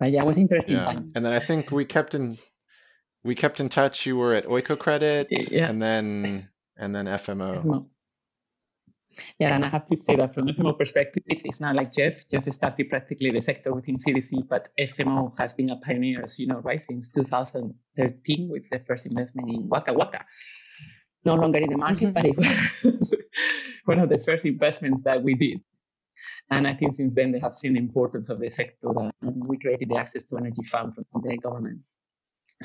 But 0.00 0.10
yeah, 0.12 0.22
it 0.22 0.26
was 0.26 0.38
interesting 0.38 0.78
yeah. 0.78 0.84
times. 0.86 1.12
And 1.14 1.24
then 1.24 1.32
I 1.32 1.40
think 1.40 1.70
we 1.70 1.84
kept 1.84 2.14
in 2.14 2.38
we 3.22 3.34
kept 3.34 3.60
in 3.60 3.68
touch. 3.68 4.06
You 4.06 4.16
were 4.16 4.34
at 4.34 4.46
Oikocredit, 4.46 5.26
yeah. 5.30 5.68
and 5.68 5.80
then 5.80 6.48
and 6.76 6.94
then 6.94 7.06
FMO. 7.06 7.62
FMO. 7.62 7.86
Yeah, 9.38 9.54
and 9.54 9.64
I 9.64 9.68
have 9.68 9.84
to 9.86 9.96
say 9.96 10.16
that 10.16 10.34
from 10.34 10.46
FMO 10.46 10.78
perspective, 10.78 11.22
it's 11.26 11.60
not 11.60 11.74
like 11.74 11.92
Jeff. 11.92 12.28
Geoff 12.30 12.52
started 12.52 12.88
practically 12.88 13.30
the 13.30 13.40
sector 13.40 13.72
within 13.74 13.96
CDC, 13.96 14.48
but 14.48 14.68
FMO 14.78 15.36
has 15.38 15.52
been 15.52 15.70
a 15.70 15.76
pioneer, 15.76 16.22
as 16.22 16.38
you 16.38 16.46
know, 16.46 16.58
right, 16.58 16.82
since 16.82 17.10
2013 17.10 18.48
with 18.48 18.62
the 18.70 18.78
first 18.86 19.06
investment 19.06 19.50
in 19.50 19.68
Waka 19.68 19.92
Waka. 19.92 20.24
No 21.24 21.34
longer 21.34 21.58
in 21.58 21.70
the 21.70 21.76
market, 21.76 22.14
mm-hmm. 22.14 22.14
but 22.14 22.24
it 22.24 23.00
was 23.00 23.14
one 23.84 23.98
of 23.98 24.08
the 24.08 24.18
first 24.18 24.44
investments 24.44 25.02
that 25.04 25.22
we 25.22 25.34
did. 25.34 25.60
And 26.50 26.66
I 26.66 26.74
think 26.74 26.94
since 26.94 27.14
then 27.14 27.32
they 27.32 27.38
have 27.40 27.54
seen 27.54 27.74
the 27.74 27.78
importance 27.78 28.28
of 28.28 28.40
the 28.40 28.48
sector, 28.48 28.90
and 29.22 29.46
we 29.46 29.58
created 29.58 29.88
the 29.88 29.96
Access 29.96 30.24
to 30.24 30.36
Energy 30.36 30.64
Fund 30.64 30.94
from 30.94 31.22
the 31.22 31.36
government. 31.38 31.80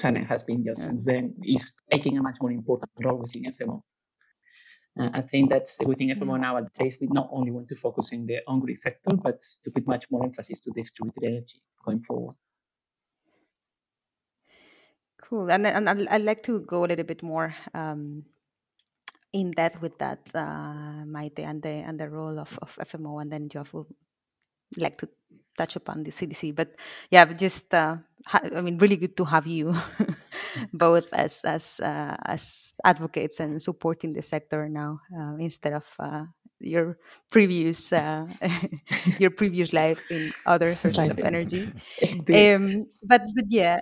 And 0.04 0.18
it 0.18 0.25
has 0.28 0.44
been 0.44 0.64
just 0.64 0.84
since 0.84 1.06
then 1.06 1.36
is 1.44 1.72
taking 1.90 2.18
a 2.18 2.22
much 2.22 2.38
more 2.42 2.52
important 2.52 2.92
role 3.02 3.18
within 3.18 3.44
FMO. 3.46 3.82
Uh, 4.98 5.10
I 5.14 5.22
think 5.22 5.50
that's 5.50 5.78
within 5.86 6.10
FMO 6.10 6.40
nowadays, 6.40 6.98
we 7.02 7.08
not 7.08 7.30
only 7.32 7.52
want 7.52 7.68
to 7.70 7.75
focus 7.75 8.12
in 8.12 8.25
the 8.25 8.40
on-grid 8.48 8.80
sector, 8.80 9.16
but 9.16 9.42
to 9.64 9.72
put 9.72 9.86
much 9.86 10.06
more 10.10 10.24
emphasis 10.24 10.62
to 10.62 10.72
distributed 10.72 11.24
energy 11.24 11.62
going 11.86 12.02
forward. 12.02 12.36
Cool. 15.22 15.52
And, 15.52 15.68
and 15.68 15.90
I'd, 15.90 16.08
I'd 16.08 16.22
like 16.22 16.44
to 16.44 16.62
go 16.62 16.86
a 16.86 16.88
little 16.88 17.06
bit 17.06 17.24
more 17.24 17.54
um, 17.74 18.24
in 19.34 19.52
depth 19.52 19.82
with 19.82 19.98
that, 19.98 20.32
uh, 20.34 21.04
Maite, 21.06 21.40
and 21.40 21.62
the 21.62 21.70
and 21.70 22.00
the 22.00 22.10
role 22.10 22.40
of, 22.40 22.58
of 22.62 22.78
FMO, 22.78 23.22
and 23.22 23.32
then 23.32 23.50
Geoff 23.50 23.74
will 23.74 23.88
like 24.77 24.98
to 25.00 25.10
touch 25.57 25.75
upon 25.75 26.03
the 26.03 26.12
CDC. 26.12 26.55
But 26.55 26.75
yeah, 27.10 27.25
just 27.34 27.74
uh, 27.74 27.98
ha- 28.27 28.48
I 28.55 28.62
mean, 28.62 28.77
really 28.77 28.98
good 28.98 29.17
to 29.17 29.25
have 29.25 29.48
you 29.48 29.75
both 30.74 31.07
as 31.13 31.43
as 31.45 31.79
uh, 31.79 32.15
as 32.25 32.74
advocates 32.84 33.39
and 33.39 33.62
supporting 33.62 34.13
the 34.13 34.22
sector 34.22 34.69
now 34.69 35.00
uh, 35.15 35.36
instead 35.39 35.74
of 35.74 35.88
uh, 36.00 36.25
your 36.60 36.98
previous 37.31 37.91
uh, 37.93 38.27
your 39.19 39.31
previous 39.31 39.74
life 39.74 40.00
in 40.10 40.34
other 40.45 40.75
sources 40.81 41.10
of 41.10 41.19
energy. 41.19 41.72
Um, 42.03 42.86
but 43.03 43.24
but 43.34 43.48
yeah. 43.48 43.81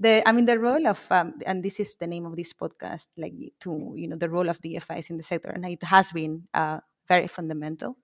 the 0.00 0.26
I 0.26 0.32
mean 0.32 0.46
the 0.46 0.58
role 0.58 0.84
of 0.86 0.98
um, 1.10 1.38
and 1.46 1.62
this 1.62 1.78
is 1.78 1.94
the 1.94 2.08
name 2.08 2.26
of 2.26 2.34
this 2.34 2.52
podcast 2.52 3.06
like 3.16 3.34
to 3.60 3.94
you 3.94 4.08
know 4.08 4.16
the 4.16 4.28
role 4.28 4.48
of 4.48 4.60
DFIs 4.60 5.10
in 5.10 5.16
the 5.16 5.22
sector 5.22 5.50
and 5.50 5.64
it 5.64 5.84
has 5.84 6.10
been 6.10 6.48
uh, 6.52 6.80
very 7.06 7.28
fundamental 7.28 7.96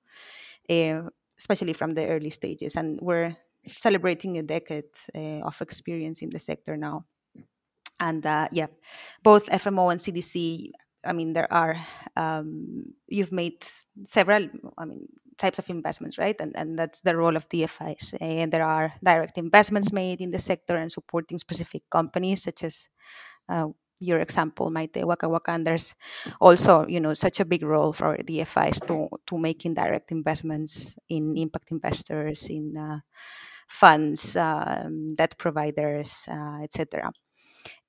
uh, 0.70 1.10
especially 1.42 1.74
from 1.74 1.94
the 1.94 2.06
early 2.08 2.30
stages 2.30 2.76
and 2.76 2.98
we're 3.02 3.36
celebrating 3.66 4.38
a 4.38 4.42
decade 4.42 4.92
uh, 5.14 5.40
of 5.48 5.60
experience 5.60 6.22
in 6.22 6.30
the 6.30 6.38
sector 6.38 6.76
now 6.76 7.04
and 8.00 8.26
uh, 8.26 8.48
yeah 8.52 8.70
both 9.22 9.46
FMO 9.50 9.90
and 9.90 10.00
CDC 10.00 10.70
I 11.04 11.12
mean, 11.12 11.32
there 11.32 11.52
are 11.52 11.76
um, 12.16 12.94
you've 13.08 13.32
made 13.32 13.64
several, 14.04 14.48
I 14.78 14.84
mean, 14.84 15.06
types 15.38 15.58
of 15.58 15.68
investments, 15.70 16.18
right? 16.18 16.36
And 16.40 16.56
and 16.56 16.78
that's 16.78 17.00
the 17.00 17.16
role 17.16 17.36
of 17.36 17.48
DFIs. 17.48 18.14
And 18.20 18.52
there 18.52 18.64
are 18.64 18.92
direct 19.04 19.38
investments 19.38 19.92
made 19.92 20.20
in 20.20 20.30
the 20.30 20.38
sector 20.38 20.76
and 20.76 20.90
supporting 20.90 21.38
specific 21.38 21.82
companies, 21.90 22.42
such 22.44 22.64
as 22.64 22.88
uh, 23.48 23.68
your 24.02 24.20
example, 24.20 24.70
Maite 24.70 25.04
Waka 25.04 25.28
Waka. 25.28 25.52
And 25.52 25.66
there's 25.66 25.94
also, 26.40 26.86
you 26.86 27.00
know, 27.00 27.14
such 27.14 27.40
a 27.40 27.44
big 27.44 27.62
role 27.62 27.92
for 27.92 28.16
DFIs 28.18 28.86
to 28.88 29.08
to 29.26 29.38
make 29.38 29.64
indirect 29.64 30.12
investments 30.12 30.98
in 31.08 31.36
impact 31.36 31.70
investors, 31.70 32.48
in 32.50 32.76
uh, 32.76 33.00
funds, 33.68 34.36
um, 34.36 35.08
debt 35.16 35.38
providers, 35.38 36.26
uh, 36.30 36.62
etc 36.62 37.10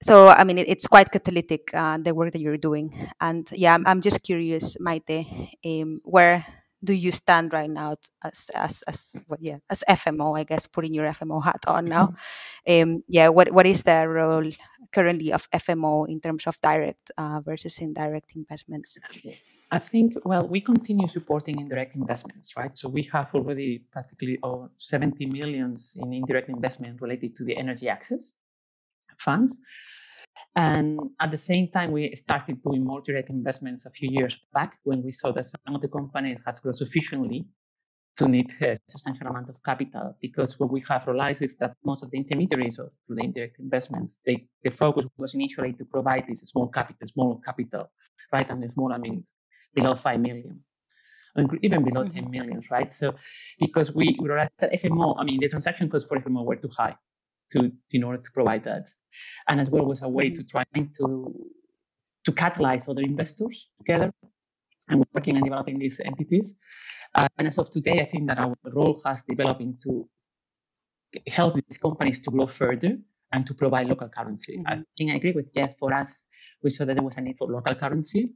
so 0.02 0.28
i 0.30 0.44
mean 0.44 0.58
it, 0.58 0.68
it's 0.68 0.88
quite 0.88 1.12
catalytic 1.12 1.74
uh, 1.74 1.98
the 1.98 2.14
work 2.14 2.32
that 2.32 2.42
you're 2.42 2.58
doing 2.58 3.10
and 3.22 3.48
yeah 3.52 3.74
i'm, 3.74 3.86
I'm 3.88 4.02
just 4.02 4.24
curious 4.24 4.78
maite 4.80 5.26
um, 5.66 6.00
where 6.04 6.46
do 6.84 6.94
you 6.94 7.12
stand 7.12 7.54
right 7.54 7.70
now 7.70 7.96
as 8.24 8.52
as 8.54 8.84
as 8.88 9.16
well, 9.28 9.40
yeah 9.42 9.58
as 9.70 9.84
fmo 9.90 10.38
i 10.38 10.44
guess 10.44 10.68
putting 10.68 10.94
your 10.94 11.06
fmo 11.14 11.44
hat 11.44 11.62
on 11.68 11.86
now 11.86 12.14
um, 12.68 13.04
yeah 13.08 13.30
what 13.30 13.52
what 13.52 13.66
is 13.66 13.84
the 13.84 14.08
role 14.08 14.50
currently 14.92 15.32
of 15.32 15.50
fmo 15.52 16.08
in 16.08 16.20
terms 16.20 16.48
of 16.48 16.60
direct 16.62 17.12
uh, 17.18 17.40
versus 17.42 17.80
indirect 17.80 18.36
investments 18.36 18.98
I 19.72 19.80
think, 19.80 20.14
well, 20.24 20.48
we 20.48 20.62
continue 20.62 21.08
supporting 21.08 21.60
indirect 21.60 21.96
investments, 21.96 22.56
right? 22.56 22.78
So 22.78 22.88
we 22.88 23.10
have 23.12 23.34
already 23.34 23.80
practically 23.92 24.38
oh, 24.44 24.70
70 24.78 25.26
millions 25.26 25.94
in 25.96 26.14
indirect 26.14 26.50
investment 26.50 27.02
related 27.02 27.36
to 27.38 27.44
the 27.44 27.58
energy 27.58 27.90
access 27.90 28.36
funds. 29.18 29.60
And 30.56 31.00
at 31.20 31.32
the 31.32 31.38
same 31.38 31.70
time, 31.70 31.92
we 31.92 32.16
started 32.16 32.62
doing 32.64 32.84
more 32.84 33.02
direct 33.02 33.30
investments 33.30 33.86
a 33.86 33.90
few 33.90 34.10
years 34.10 34.38
back 34.54 34.78
when 34.84 35.04
we 35.04 35.12
saw 35.12 35.32
that 35.34 35.48
some 35.48 35.76
of 35.76 35.82
the 35.82 35.88
companies 35.88 36.40
had 36.46 36.62
grown 36.62 36.74
sufficiently 36.74 37.46
to 38.18 38.28
need 38.28 38.52
a 38.62 38.78
substantial 38.88 39.28
amount 39.28 39.50
of 39.50 39.62
capital. 39.64 40.16
Because 40.22 40.60
what 40.60 40.72
we 40.72 40.84
have 40.88 41.08
realized 41.08 41.42
is 41.42 41.56
that 41.58 41.76
most 41.84 42.04
of 42.04 42.12
the 42.12 42.18
intermediaries 42.18 42.78
of 42.78 42.92
the 43.10 43.24
indirect 43.24 43.60
investments, 43.60 44.16
they, 44.26 44.48
the 44.64 44.70
focus 44.70 45.06
was 45.18 45.34
initially 45.34 45.74
to 45.74 45.86
provide 45.86 46.26
this 46.28 46.42
small 46.42 46.68
capital, 46.68 47.08
small 47.08 47.42
capital, 47.44 47.90
right? 48.32 48.48
And 48.50 48.62
the 48.62 48.70
small, 48.70 48.94
I 48.94 48.98
mean, 48.98 49.24
below 49.74 49.96
5 49.96 50.20
million 50.20 50.64
even 51.64 51.84
below 51.84 52.04
mm-hmm. 52.04 52.26
10 52.26 52.30
million, 52.30 52.62
right? 52.70 52.94
So 52.94 53.16
because 53.60 53.92
we 53.92 54.16
realized 54.22 54.52
that 54.60 54.72
FMO, 54.72 55.16
I 55.18 55.24
mean, 55.24 55.40
the 55.40 55.50
transaction 55.50 55.90
costs 55.90 56.08
for 56.08 56.20
FMO 56.20 56.46
were 56.46 56.56
too 56.56 56.70
high 56.78 56.96
to 57.54 57.72
in 57.92 58.04
order 58.04 58.22
to 58.22 58.32
provide 58.32 58.64
that, 58.66 58.86
and 59.48 59.60
as 59.60 59.70
well 59.70 59.86
was 59.86 60.02
a 60.02 60.10
way 60.10 60.28
mm-hmm. 60.30 60.42
to 60.42 60.44
try 60.44 60.64
to 60.98 61.50
to 62.26 62.32
catalyze 62.32 62.88
other 62.90 63.02
investors 63.02 63.68
together 63.80 64.12
and 64.90 65.06
working 65.14 65.36
and 65.36 65.44
developing 65.44 65.80
these 65.80 66.00
entities. 66.00 66.56
Uh, 67.16 67.28
and 67.38 67.48
as 67.48 67.58
of 67.58 67.70
today, 67.70 68.02
I 68.02 68.06
think 68.06 68.28
that 68.28 68.40
our 68.40 68.56
role 68.66 69.02
has 69.06 69.24
developed 69.28 69.62
into 69.62 70.10
help 71.28 71.56
these 71.56 71.78
companies 71.78 72.20
to 72.22 72.32
grow 72.32 72.48
further 72.48 72.98
and 73.34 73.46
to 73.46 73.54
provide 73.54 73.88
local 73.88 74.10
currency. 74.10 74.58
Mm-hmm. 74.58 74.68
I 74.68 74.84
think 74.98 75.12
I 75.12 75.16
agree 75.16 75.32
with 75.32 75.54
Geoff. 75.54 75.72
For 75.80 75.94
us, 75.94 76.26
we 76.64 76.70
saw 76.70 76.86
that 76.86 76.96
there 76.96 77.04
was 77.04 77.18
a 77.18 77.22
need 77.22 77.38
for 77.38 77.48
local 77.48 77.76
currency. 77.76 78.32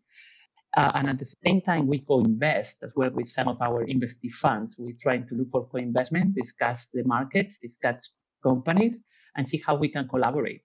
Uh, 0.75 0.91
and 0.95 1.09
at 1.09 1.17
the 1.17 1.33
same 1.45 1.61
time, 1.61 1.87
we 1.87 1.99
co-invest 1.99 2.83
as 2.83 2.91
well 2.95 3.09
with 3.11 3.27
some 3.27 3.47
of 3.47 3.59
our 3.61 3.85
investee 3.85 4.31
funds. 4.31 4.75
We're 4.77 4.97
trying 5.01 5.25
to 5.27 5.35
look 5.35 5.49
for 5.49 5.65
co-investment, 5.65 6.35
discuss 6.35 6.89
the 6.93 7.03
markets, 7.03 7.57
discuss 7.57 8.11
companies 8.43 8.99
and 9.35 9.47
see 9.47 9.61
how 9.65 9.75
we 9.75 9.89
can 9.89 10.07
collaborate. 10.07 10.61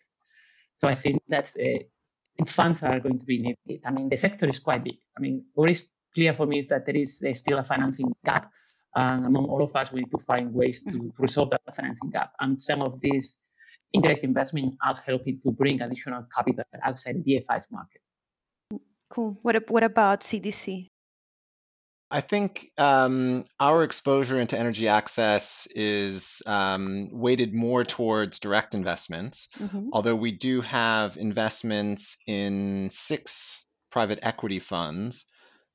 So 0.72 0.88
I 0.88 0.94
think 0.94 1.22
that's 1.28 1.56
uh, 1.56 1.78
funds 2.46 2.82
are 2.82 3.00
going 3.00 3.18
to 3.18 3.26
be 3.26 3.38
needed. 3.38 3.82
I 3.86 3.90
mean, 3.90 4.08
the 4.08 4.16
sector 4.16 4.48
is 4.48 4.58
quite 4.58 4.84
big. 4.84 4.96
I 5.16 5.20
mean, 5.20 5.44
what 5.54 5.70
is 5.70 5.88
clear 6.14 6.34
for 6.34 6.46
me 6.46 6.58
is 6.60 6.68
that 6.68 6.86
there 6.86 6.96
is 6.96 7.22
uh, 7.22 7.34
still 7.34 7.58
a 7.58 7.64
financing 7.64 8.12
gap. 8.24 8.50
And 8.94 9.24
among 9.26 9.46
all 9.46 9.62
of 9.62 9.74
us, 9.74 9.90
we 9.92 10.00
need 10.00 10.10
to 10.10 10.18
find 10.18 10.52
ways 10.52 10.82
to 10.82 10.90
mm-hmm. 10.90 11.22
resolve 11.22 11.50
that 11.50 11.74
financing 11.74 12.10
gap. 12.10 12.32
And 12.40 12.60
some 12.60 12.82
of 12.82 13.00
these 13.00 13.38
indirect 13.92 14.24
investment 14.24 14.74
are 14.84 14.96
helping 15.04 15.40
to 15.40 15.50
bring 15.50 15.80
additional 15.80 16.26
capital 16.34 16.64
outside 16.82 17.22
the 17.22 17.38
DFI's 17.38 17.66
market. 17.70 18.00
Cool. 19.08 19.38
What, 19.42 19.70
what 19.70 19.84
about 19.84 20.20
CDC? 20.20 20.91
I 22.12 22.20
think 22.20 22.70
um, 22.76 23.46
our 23.58 23.82
exposure 23.82 24.38
into 24.38 24.58
energy 24.58 24.86
access 24.86 25.66
is 25.74 26.42
um, 26.44 27.08
weighted 27.10 27.54
more 27.54 27.84
towards 27.84 28.38
direct 28.38 28.74
investments, 28.74 29.48
hmm 29.58 29.88
although 29.92 30.14
we 30.14 30.32
do 30.32 30.60
have 30.60 31.16
investments 31.16 32.18
in 32.26 32.90
six 32.92 33.64
private 33.90 34.18
equity 34.22 34.60
funds 34.60 35.24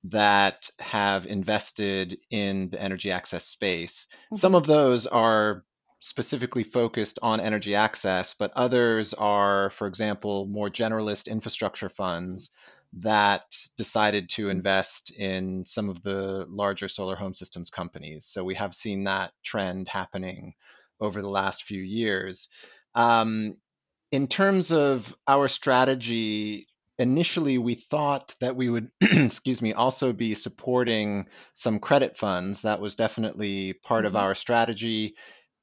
that 0.06 0.70
have 0.80 1.26
invested 1.26 2.18
in 2.30 2.70
the 2.70 2.82
energy 2.82 3.12
access 3.12 3.46
space. 3.48 4.08
Some 4.34 4.52
hmm 4.52 4.58
of 4.58 4.68
those 4.68 5.08
are 5.08 5.66
specifically 6.00 6.64
focused 6.64 7.18
on 7.24 7.40
energy 7.40 7.74
access, 7.74 8.36
but 8.38 8.52
others 8.56 9.16
are, 9.16 9.72
for 9.72 9.88
example, 9.88 10.46
more 10.46 10.70
generalist 10.70 11.28
infrastructure 11.28 11.90
funds 11.90 12.52
that 12.94 13.44
decided 13.78 14.30
to 14.30 14.50
invest 14.50 15.12
in 15.12 15.66
some 15.66 15.90
of 15.90 16.02
the 16.04 16.46
larger 16.50 16.88
solar 16.88 17.16
home 17.16 17.34
systems 17.34 17.70
companies. 17.70 18.26
So 18.26 18.44
we 18.44 18.56
have 18.56 18.74
seen 18.74 19.04
that 19.04 19.32
trend 19.44 19.88
happening 19.88 20.54
over 21.00 21.22
the 21.22 21.30
last 21.30 21.64
few 21.64 21.82
years. 21.82 22.48
Um, 22.96 23.58
in 24.12 24.28
terms 24.28 24.72
of 24.72 25.14
our 25.28 25.48
strategy, 25.48 26.68
initially 26.98 27.58
we 27.58 27.76
thought 27.76 28.34
that 28.40 28.56
we 28.56 28.70
would, 28.70 28.90
excuse 29.02 29.62
me, 29.62 29.74
also 29.74 30.14
be 30.14 30.34
supporting 30.34 31.28
some 31.54 31.80
credit 31.80 32.18
funds. 32.18 32.62
That 32.62 32.80
was 32.80 32.96
definitely 32.96 33.74
part 33.74 34.06
mm-hmm. 34.06 34.08
of 34.08 34.16
our 34.16 34.34
strategy. 34.34 35.16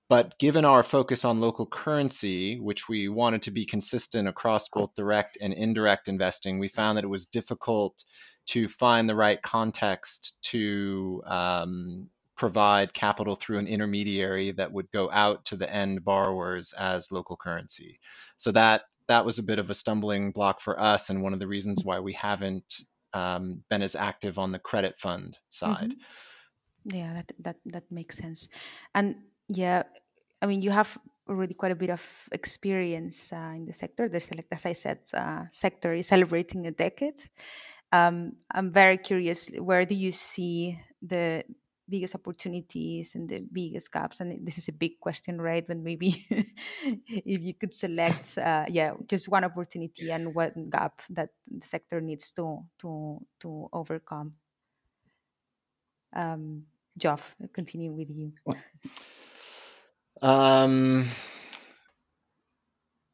But 0.08 0.38
given 0.38 0.64
our 0.64 0.82
focus 0.82 1.24
on 1.24 1.40
local 1.40 1.66
currency, 1.66 2.60
which 2.60 2.88
we 2.88 3.08
wanted 3.08 3.42
to 3.42 3.50
be 3.50 3.64
consistent 3.64 4.28
across 4.28 4.68
both 4.68 4.94
direct 4.94 5.38
and 5.40 5.54
indirect 5.54 6.08
investing, 6.08 6.58
we 6.58 6.68
found 6.68 6.98
that 6.98 7.04
it 7.04 7.08
was 7.08 7.26
difficult 7.26 8.04
to 8.46 8.68
find 8.68 9.08
the 9.08 9.14
right 9.14 9.40
context 9.40 10.36
to 10.42 11.22
um, 11.26 12.08
provide 12.36 12.92
capital 12.92 13.34
through 13.34 13.58
an 13.58 13.66
intermediary 13.66 14.50
that 14.52 14.70
would 14.70 14.90
go 14.92 15.10
out 15.10 15.44
to 15.46 15.56
the 15.56 15.72
end 15.72 16.04
borrowers 16.04 16.74
as 16.74 17.10
local 17.10 17.36
currency. 17.36 17.98
So 18.36 18.52
that 18.52 18.82
that 19.06 19.24
was 19.24 19.38
a 19.38 19.42
bit 19.42 19.58
of 19.58 19.70
a 19.70 19.74
stumbling 19.74 20.32
block 20.32 20.60
for 20.60 20.80
us, 20.80 21.10
and 21.10 21.22
one 21.22 21.32
of 21.32 21.38
the 21.38 21.46
reasons 21.46 21.84
why 21.84 22.00
we 22.00 22.12
haven't 22.12 22.74
um, 23.12 23.62
been 23.70 23.82
as 23.82 23.94
active 23.94 24.38
on 24.38 24.52
the 24.52 24.58
credit 24.58 24.98
fund 24.98 25.38
side. 25.50 25.90
Mm-hmm. 25.90 26.96
Yeah, 26.96 27.12
that 27.14 27.32
that 27.38 27.56
that 27.66 27.84
makes 27.90 28.18
sense. 28.18 28.48
And 28.94 29.16
yeah, 29.48 29.84
I 30.44 30.46
mean, 30.46 30.60
you 30.60 30.72
have 30.72 30.98
already 31.26 31.54
quite 31.54 31.72
a 31.72 31.74
bit 31.74 31.88
of 31.88 32.28
experience 32.30 33.32
uh, 33.32 33.54
in 33.56 33.64
the 33.64 33.72
sector. 33.72 34.10
There's, 34.10 34.30
like, 34.30 34.46
as 34.52 34.66
I 34.66 34.74
said, 34.74 34.98
uh, 35.14 35.44
sector 35.50 35.94
is 35.94 36.08
celebrating 36.08 36.66
a 36.66 36.70
decade. 36.70 37.18
Um, 37.90 38.32
I'm 38.50 38.70
very 38.70 38.98
curious, 38.98 39.48
where 39.58 39.86
do 39.86 39.94
you 39.94 40.10
see 40.10 40.78
the 41.00 41.44
biggest 41.88 42.14
opportunities 42.14 43.14
and 43.14 43.26
the 43.26 43.40
biggest 43.40 43.90
gaps? 43.90 44.20
And 44.20 44.46
this 44.46 44.58
is 44.58 44.68
a 44.68 44.72
big 44.72 45.00
question, 45.00 45.40
right? 45.40 45.66
But 45.66 45.78
maybe 45.78 46.26
if 47.08 47.40
you 47.40 47.54
could 47.54 47.72
select, 47.72 48.36
uh, 48.36 48.66
yeah, 48.68 48.92
just 49.08 49.30
one 49.30 49.44
opportunity 49.44 50.12
and 50.12 50.34
one 50.34 50.68
gap 50.68 51.00
that 51.08 51.30
the 51.50 51.64
sector 51.64 52.02
needs 52.02 52.32
to 52.32 52.66
to 52.80 53.24
to 53.40 53.68
overcome. 53.72 54.32
Um, 56.12 56.64
Geoff, 56.98 57.34
continue 57.54 57.92
with 57.92 58.10
you. 58.10 58.32
Um, 60.24 61.08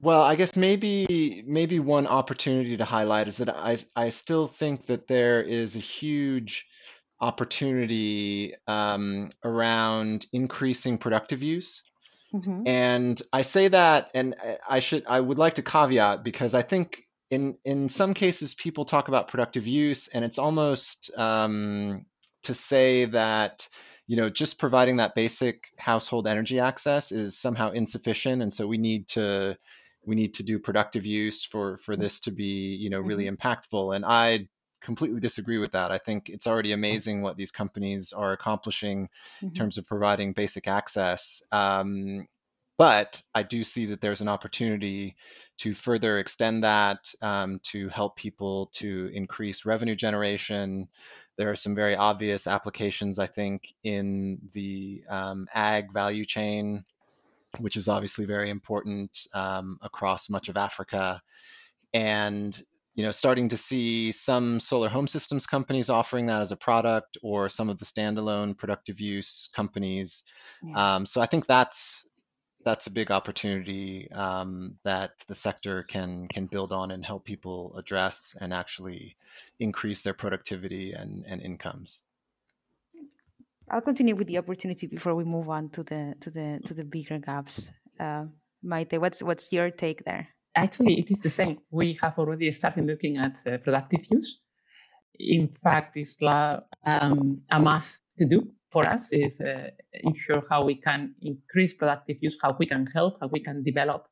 Well, 0.02 0.22
I 0.22 0.34
guess 0.34 0.56
maybe 0.56 1.44
maybe 1.46 1.78
one 1.78 2.06
opportunity 2.06 2.76
to 2.76 2.84
highlight 2.86 3.28
is 3.28 3.36
that 3.36 3.50
I 3.50 3.76
I 3.94 4.08
still 4.10 4.48
think 4.48 4.86
that 4.86 5.06
there 5.06 5.42
is 5.42 5.76
a 5.76 5.80
huge 5.80 6.66
opportunity 7.20 8.54
um, 8.66 9.30
around 9.44 10.26
increasing 10.32 10.96
productive 10.96 11.42
use. 11.42 11.82
Mm-hmm. 12.32 12.66
And 12.66 13.22
I 13.30 13.42
say 13.42 13.68
that, 13.68 14.10
and 14.14 14.36
I 14.68 14.80
should 14.80 15.04
I 15.06 15.20
would 15.20 15.38
like 15.38 15.56
to 15.56 15.62
caveat 15.62 16.24
because 16.24 16.54
I 16.54 16.62
think 16.62 17.02
in 17.30 17.58
in 17.66 17.90
some 17.90 18.14
cases 18.14 18.54
people 18.54 18.86
talk 18.86 19.08
about 19.08 19.28
productive 19.28 19.66
use, 19.66 20.08
and 20.08 20.24
it's 20.24 20.38
almost 20.38 21.10
um, 21.18 22.06
to 22.44 22.54
say 22.54 23.04
that 23.06 23.68
you 24.10 24.16
know 24.16 24.28
just 24.28 24.58
providing 24.58 24.96
that 24.96 25.14
basic 25.14 25.68
household 25.78 26.26
energy 26.26 26.58
access 26.58 27.12
is 27.12 27.38
somehow 27.38 27.70
insufficient, 27.70 28.42
and 28.42 28.52
so 28.52 28.66
we 28.66 28.78
need 28.78 29.06
to 29.08 29.56
we 30.04 30.16
need 30.16 30.34
to 30.34 30.42
do 30.42 30.58
productive 30.58 31.06
use 31.06 31.44
for 31.44 31.76
for 31.78 31.96
this 31.96 32.20
to 32.20 32.30
be 32.32 32.76
you 32.76 32.90
know 32.90 33.00
really 33.00 33.26
Mm-hmm. 33.26 33.34
impactful. 33.34 33.94
And 33.94 34.04
I 34.04 34.48
completely 34.82 35.20
disagree 35.20 35.58
with 35.58 35.72
that. 35.72 35.92
I 35.92 35.98
think 35.98 36.28
it's 36.28 36.46
already 36.46 36.72
amazing 36.72 37.22
what 37.22 37.36
these 37.36 37.52
companies 37.52 38.12
are 38.12 38.32
accomplishing 38.32 39.02
in 39.02 39.08
Mm-hmm. 39.42 39.64
terms 39.64 39.78
of 39.78 39.86
providing 39.86 40.32
basic 40.32 40.66
access. 40.66 41.42
Um, 41.52 42.26
but 42.78 43.20
I 43.34 43.42
do 43.42 43.62
see 43.62 43.84
that 43.86 44.00
there's 44.00 44.22
an 44.22 44.28
opportunity 44.28 45.14
to 45.58 45.74
further 45.74 46.18
extend 46.18 46.64
that 46.64 47.12
um, 47.20 47.60
to 47.64 47.90
help 47.90 48.16
people 48.16 48.70
to 48.74 49.10
increase 49.12 49.66
revenue 49.66 49.94
generation. 49.94 50.88
There 51.40 51.50
are 51.50 51.56
some 51.56 51.74
very 51.74 51.96
obvious 51.96 52.46
applications, 52.46 53.18
I 53.18 53.26
think, 53.26 53.72
in 53.82 54.38
the 54.52 55.02
um, 55.08 55.48
ag 55.54 55.90
value 55.90 56.26
chain, 56.26 56.84
which 57.60 57.78
is 57.78 57.88
obviously 57.88 58.26
very 58.26 58.50
important 58.50 59.10
um, 59.32 59.78
across 59.80 60.28
much 60.28 60.50
of 60.50 60.58
Africa. 60.58 61.22
And 61.94 62.62
you 62.94 63.06
know, 63.06 63.10
starting 63.12 63.48
to 63.48 63.56
see 63.56 64.12
some 64.12 64.60
solar 64.60 64.90
home 64.90 65.08
systems 65.08 65.46
companies 65.46 65.88
offering 65.88 66.26
that 66.26 66.42
as 66.42 66.52
a 66.52 66.56
product, 66.56 67.16
or 67.22 67.48
some 67.48 67.70
of 67.70 67.78
the 67.78 67.86
standalone 67.86 68.54
productive 68.54 69.00
use 69.00 69.48
companies. 69.56 70.22
Yeah. 70.62 70.96
Um, 70.96 71.06
so 71.06 71.22
I 71.22 71.26
think 71.26 71.46
that's 71.46 72.04
that's 72.64 72.86
a 72.86 72.90
big 72.90 73.10
opportunity 73.10 74.10
um, 74.12 74.74
that 74.84 75.12
the 75.28 75.34
sector 75.34 75.82
can 75.82 76.28
can 76.28 76.46
build 76.46 76.72
on 76.72 76.90
and 76.90 77.04
help 77.04 77.24
people 77.24 77.74
address 77.76 78.34
and 78.40 78.52
actually 78.52 79.16
increase 79.58 80.02
their 80.02 80.14
productivity 80.14 80.92
and, 80.92 81.24
and 81.26 81.40
incomes. 81.42 82.02
I'll 83.70 83.80
continue 83.80 84.16
with 84.16 84.26
the 84.26 84.38
opportunity 84.38 84.86
before 84.86 85.14
we 85.14 85.24
move 85.24 85.48
on 85.48 85.70
to 85.70 85.82
the 85.82 86.14
to 86.20 86.30
the 86.30 86.60
to 86.64 86.74
the 86.74 86.84
bigger 86.84 87.18
gaps. 87.18 87.72
Uh, 87.98 88.24
Maite, 88.64 88.98
what's 88.98 89.22
what's 89.22 89.52
your 89.52 89.70
take 89.70 90.04
there? 90.04 90.28
Actually, 90.56 90.98
it 90.98 91.10
is 91.10 91.20
the 91.20 91.30
same. 91.30 91.58
We 91.70 91.98
have 92.02 92.18
already 92.18 92.50
started 92.50 92.86
looking 92.86 93.18
at 93.18 93.38
uh, 93.46 93.58
productive 93.58 94.04
use. 94.10 94.40
In 95.18 95.48
fact, 95.48 95.96
it's 95.96 96.20
la- 96.20 96.60
um, 96.84 97.42
a 97.50 97.60
must 97.60 98.02
to 98.18 98.24
do 98.24 98.50
for 98.70 98.86
us 98.86 99.12
is 99.12 99.40
uh, 99.40 99.70
ensure 99.92 100.42
how 100.48 100.64
we 100.64 100.74
can 100.74 101.14
increase 101.22 101.74
productive 101.74 102.18
use, 102.20 102.36
how 102.42 102.56
we 102.58 102.66
can 102.66 102.86
help, 102.86 103.18
how 103.20 103.28
we 103.28 103.40
can 103.40 103.62
develop 103.62 104.06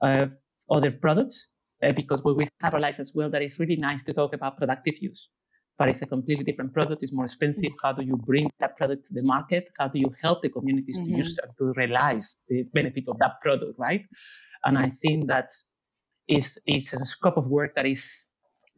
uh, 0.00 0.26
other 0.70 0.90
products, 0.90 1.48
uh, 1.82 1.92
because 1.92 2.22
we, 2.24 2.32
we 2.32 2.48
have 2.60 2.72
realized 2.72 3.00
as 3.00 3.12
well 3.14 3.30
that 3.30 3.42
it's 3.42 3.58
really 3.58 3.76
nice 3.76 4.02
to 4.04 4.12
talk 4.12 4.32
about 4.32 4.56
productive 4.58 4.94
use, 5.00 5.30
but 5.78 5.88
it's 5.88 6.02
a 6.02 6.06
completely 6.06 6.44
different 6.44 6.72
product. 6.72 7.02
It's 7.02 7.12
more 7.12 7.24
expensive. 7.24 7.72
How 7.82 7.92
do 7.92 8.02
you 8.02 8.16
bring 8.16 8.48
that 8.60 8.76
product 8.76 9.06
to 9.06 9.14
the 9.14 9.22
market? 9.22 9.70
How 9.78 9.88
do 9.88 9.98
you 9.98 10.14
help 10.22 10.42
the 10.42 10.50
communities 10.50 10.98
to 10.98 11.10
Mhm. 11.10 11.18
use 11.18 11.38
and 11.42 11.52
to 11.58 11.72
realize 11.76 12.36
the 12.48 12.62
benefit 12.74 13.08
of 13.08 13.18
that 13.18 13.40
product, 13.40 13.78
right? 13.78 14.06
And 14.64 14.78
I 14.78 14.90
think 14.90 15.26
that 15.26 15.50
is 16.28 16.58
is 16.66 16.92
a 16.94 17.04
scope 17.04 17.36
of 17.36 17.46
work 17.48 17.74
that 17.74 17.86
is 17.86 18.26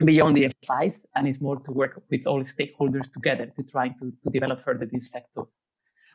beyond 0.05 0.37
the 0.37 0.51
FIs 0.65 1.07
and 1.15 1.27
it's 1.27 1.41
more 1.41 1.59
to 1.61 1.73
work 1.73 2.03
with 2.11 2.27
all 2.27 2.43
stakeholders 2.43 3.13
together 3.13 3.47
to 3.57 3.63
try 3.63 3.89
to, 3.89 4.13
to 4.23 4.31
develop 4.31 4.61
further 4.61 4.87
this 4.91 5.11
sector. 5.11 5.43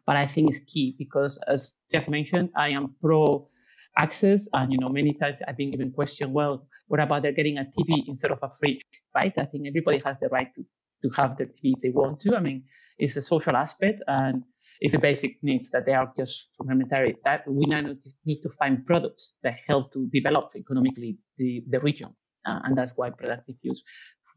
But 0.06 0.16
I 0.16 0.26
think 0.26 0.50
it's 0.50 0.60
key 0.60 0.96
because 0.98 1.38
as 1.48 1.74
Geoff 1.92 2.08
mentioned, 2.08 2.50
I 2.56 2.70
am 2.70 2.96
pro 3.02 3.50
access 3.98 4.48
and 4.54 4.72
you 4.72 4.78
know 4.78 4.90
many 4.90 5.14
times 5.14 5.40
I've 5.48 5.58
been 5.58 5.72
given 5.72 5.92
question, 5.92 6.32
well, 6.32 6.68
what 6.88 7.00
about 7.00 7.24
they're 7.24 7.34
getting 7.34 7.58
a 7.58 7.66
TV 7.66 8.04
instead 8.08 8.32
of 8.32 8.40
a 8.42 8.50
fridge, 8.50 8.82
right? 9.14 9.36
I 9.38 9.44
think 9.44 9.68
everybody 9.68 10.02
has 10.06 10.18
the 10.20 10.30
right 10.30 10.50
to, 10.56 10.66
to 11.04 11.10
have 11.16 11.38
their 11.38 11.48
TV 11.48 11.74
if 11.76 11.82
they 11.82 11.90
want 11.90 12.20
to. 12.22 12.36
I 12.36 12.40
mean, 12.40 12.64
it's 12.98 13.16
a 13.18 13.22
social 13.22 13.56
aspect 13.56 14.02
and 14.08 14.44
it's 14.80 14.94
the 14.94 15.00
basic 15.00 15.38
needs 15.42 15.70
that 15.72 15.86
they 15.86 15.94
are 15.94 16.12
just 16.16 16.50
complementary. 16.58 17.16
That 17.26 17.48
we 17.48 17.66
now 17.66 17.82
need 18.26 18.42
to 18.42 18.50
find 18.60 18.86
products 18.86 19.34
that 19.44 19.58
help 19.68 19.92
to 19.94 20.08
develop 20.08 20.52
economically 20.56 21.18
the, 21.38 21.64
the 21.70 21.80
region. 21.80 22.16
Uh, 22.48 22.60
and 22.64 22.78
that's 22.78 22.92
why 22.96 23.10
productive 23.10 23.56
use, 23.62 23.84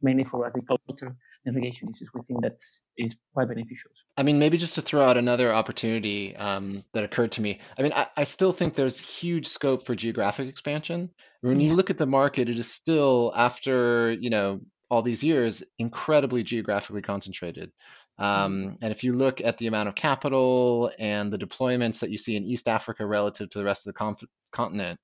mainly 0.03 0.25
for 0.25 0.47
agriculture 0.47 1.15
irrigation 1.47 1.89
issues, 1.91 2.09
we 2.15 2.21
think 2.23 2.43
that 2.43 2.59
is 2.99 3.15
quite 3.33 3.49
beneficial. 3.49 3.91
I 4.17 4.23
mean, 4.23 4.39
maybe 4.39 4.59
just 4.59 4.75
to 4.75 4.83
throw 4.83 5.05
out 5.05 5.17
another 5.17 5.53
opportunity 5.53 6.37
um, 6.37 6.85
that 6.93 7.05
occurred 7.05 7.33
to 7.33 7.41
me. 7.41 7.61
I 7.79 7.83
mean, 7.83 7.93
I, 7.93 8.09
I 8.17 8.25
still 8.25 8.53
think 8.53 8.75
there's 8.75 8.99
huge 8.99 9.47
scope 9.47 9.87
for 9.87 9.95
geographic 9.95 10.49
expansion. 10.49 11.11
When 11.41 11.61
you 11.61 11.75
look 11.75 11.89
at 11.89 11.99
the 11.99 12.07
market, 12.07 12.49
it 12.51 12.59
is 12.59 12.71
still, 12.71 13.33
after 13.35 14.13
you 14.13 14.29
know 14.29 14.61
all 14.91 15.03
these 15.03 15.23
years, 15.23 15.63
incredibly 15.79 16.43
geographically 16.43 17.03
concentrated. 17.03 17.71
Um, 18.19 18.77
and 18.83 18.93
if 18.93 19.03
you 19.03 19.15
look 19.15 19.41
at 19.41 19.57
the 19.57 19.67
amount 19.67 19.89
of 19.89 19.95
capital 19.95 20.91
and 20.99 21.33
the 21.33 21.39
deployments 21.39 22.01
that 22.01 22.11
you 22.11 22.19
see 22.19 22.37
in 22.37 22.45
East 22.45 22.69
Africa 22.69 23.07
relative 23.07 23.49
to 23.51 23.59
the 23.59 23.65
rest 23.65 23.87
of 23.87 23.95
the 23.95 24.17
continent, 24.53 25.01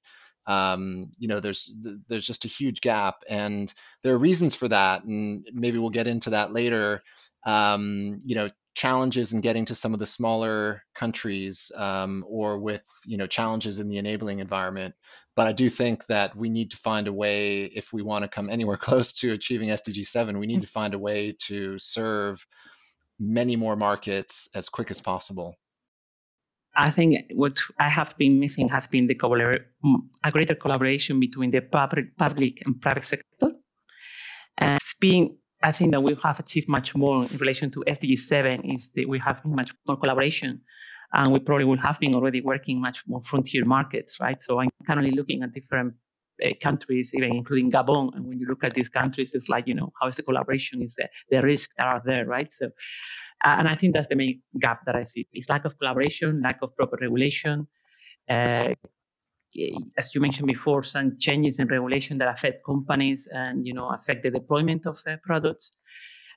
um, 0.47 1.11
you 1.19 1.29
know, 1.29 1.41
there's 1.41 1.73
there's 2.09 2.27
just 2.27 2.45
a 2.45 2.49
huge 2.49 2.81
gap, 2.81 3.17
and 3.29 3.73
there 4.03 4.15
are 4.15 4.19
reasons 4.19 4.55
for 4.55 4.69
that, 4.69 5.05
and 5.05 5.49
maybe 5.53 5.79
we'll 5.79 5.91
get 5.91 6.07
into 6.07 6.31
that 6.31 6.53
later. 6.53 7.03
Um, 7.45 8.21
you 8.25 8.35
know, 8.35 8.49
challenges 8.75 9.33
in 9.33 9.41
getting 9.41 9.65
to 9.65 9.75
some 9.75 9.95
of 9.95 10.01
the 10.01 10.07
smaller 10.07 10.83
countries, 10.95 11.73
um, 11.75 12.25
or 12.29 12.59
with 12.59 12.85
you 13.05 13.17
know 13.17 13.27
challenges 13.27 13.81
in 13.81 13.89
the 13.89 13.99
enabling 13.99 14.39
environment. 14.39 14.95
But 15.35 15.47
I 15.47 15.53
do 15.53 15.69
think 15.69 16.07
that 16.07 16.35
we 16.35 16.49
need 16.49 16.71
to 16.71 16.77
find 16.79 17.09
a 17.09 17.13
way, 17.13 17.65
if 17.65 17.93
we 17.93 18.03
want 18.03 18.23
to 18.25 18.29
come 18.29 18.49
anywhere 18.49 18.77
close 18.89 19.13
to 19.15 19.33
achieving 19.33 19.71
SDG 19.71 20.07
7, 20.07 20.39
we 20.39 20.47
need 20.47 20.63
to 20.63 20.69
find 20.69 20.95
a 20.95 20.99
way 20.99 21.37
to 21.47 21.79
serve 21.79 22.45
many 23.19 23.57
more 23.57 23.77
markets 23.77 24.49
as 24.55 24.69
quick 24.69 24.91
as 24.91 25.01
possible. 25.01 25.57
I 26.77 26.91
think 26.91 27.33
what 27.35 27.57
I 27.79 27.89
have 27.89 28.17
been 28.19 28.39
missing 28.39 28.69
has 28.69 28.87
been 28.87 29.07
the 29.07 29.15
collabor- 29.15 29.65
a 30.25 30.31
greater 30.31 30.55
collaboration 30.55 31.19
between 31.21 31.51
the 31.51 31.61
public, 31.63 32.17
public 32.17 32.63
and 32.67 32.81
private 32.81 33.05
sector. 33.05 33.53
And 34.59 34.77
it's 34.77 34.95
I 35.63 35.73
think 35.73 35.93
that 35.93 36.03
we 36.03 36.17
have 36.23 36.39
achieved 36.39 36.69
much 36.69 36.95
more 36.95 37.25
in 37.25 37.39
relation 37.39 37.71
to 37.73 37.85
SDG 37.87 38.17
7 38.19 38.61
is 38.71 38.91
that 38.95 39.09
we 39.09 39.19
have 39.21 39.45
much 39.45 39.73
more 39.89 39.97
collaboration 39.97 40.61
and 41.13 41.33
we 41.33 41.39
probably 41.39 41.65
will 41.65 41.79
have 41.79 41.99
been 41.99 42.15
already 42.15 42.41
working 42.41 42.81
much 42.81 43.03
more 43.07 43.23
frontier 43.23 43.65
markets, 43.65 44.19
right? 44.21 44.41
So 44.41 44.61
I'm 44.61 44.69
currently 44.87 45.13
looking 45.13 45.43
at 45.43 45.53
different 45.53 45.95
uh, 46.45 46.51
countries, 46.63 47.13
even 47.15 47.35
including 47.35 47.71
Gabon. 47.71 48.15
And 48.15 48.27
when 48.27 48.39
you 48.39 48.47
look 48.47 48.65
at 48.65 48.75
these 48.75 48.89
countries, 48.89 49.31
it's 49.35 49.49
like, 49.49 49.67
you 49.67 49.75
know, 49.75 49.93
how 50.01 50.09
is 50.09 50.17
the 50.17 50.23
collaboration? 50.23 50.83
Is 50.83 50.95
the, 50.95 51.09
the 51.31 51.43
risks 51.43 51.73
that 51.79 51.87
are 51.87 52.03
there, 52.05 52.27
right? 52.27 52.53
So, 52.53 52.71
and 53.45 53.69
I 53.69 53.77
think 53.77 53.95
that's 53.95 54.09
the 54.09 54.17
main 54.17 54.43
gap 54.61 54.85
that 54.87 54.97
I 54.97 55.03
see. 55.03 55.27
It's 55.33 55.49
lack 55.49 55.65
of 55.65 55.79
collaboration, 55.79 56.43
lack 56.43 56.59
of 56.63 56.75
proper 56.77 56.97
regulation. 57.01 57.67
Uh, 58.29 58.73
as 59.97 60.15
you 60.15 60.21
mentioned 60.21 60.47
before, 60.47 60.83
some 60.83 61.17
changes 61.19 61.59
in 61.59 61.69
regulation 61.69 62.19
that 62.19 62.29
affect 62.29 62.65
companies 62.65 63.29
and, 63.33 63.67
you 63.67 63.73
know, 63.73 63.89
affect 63.89 64.23
the 64.23 64.31
deployment 64.31 64.87
of 64.87 64.99
uh, 65.07 65.17
products. 65.23 65.73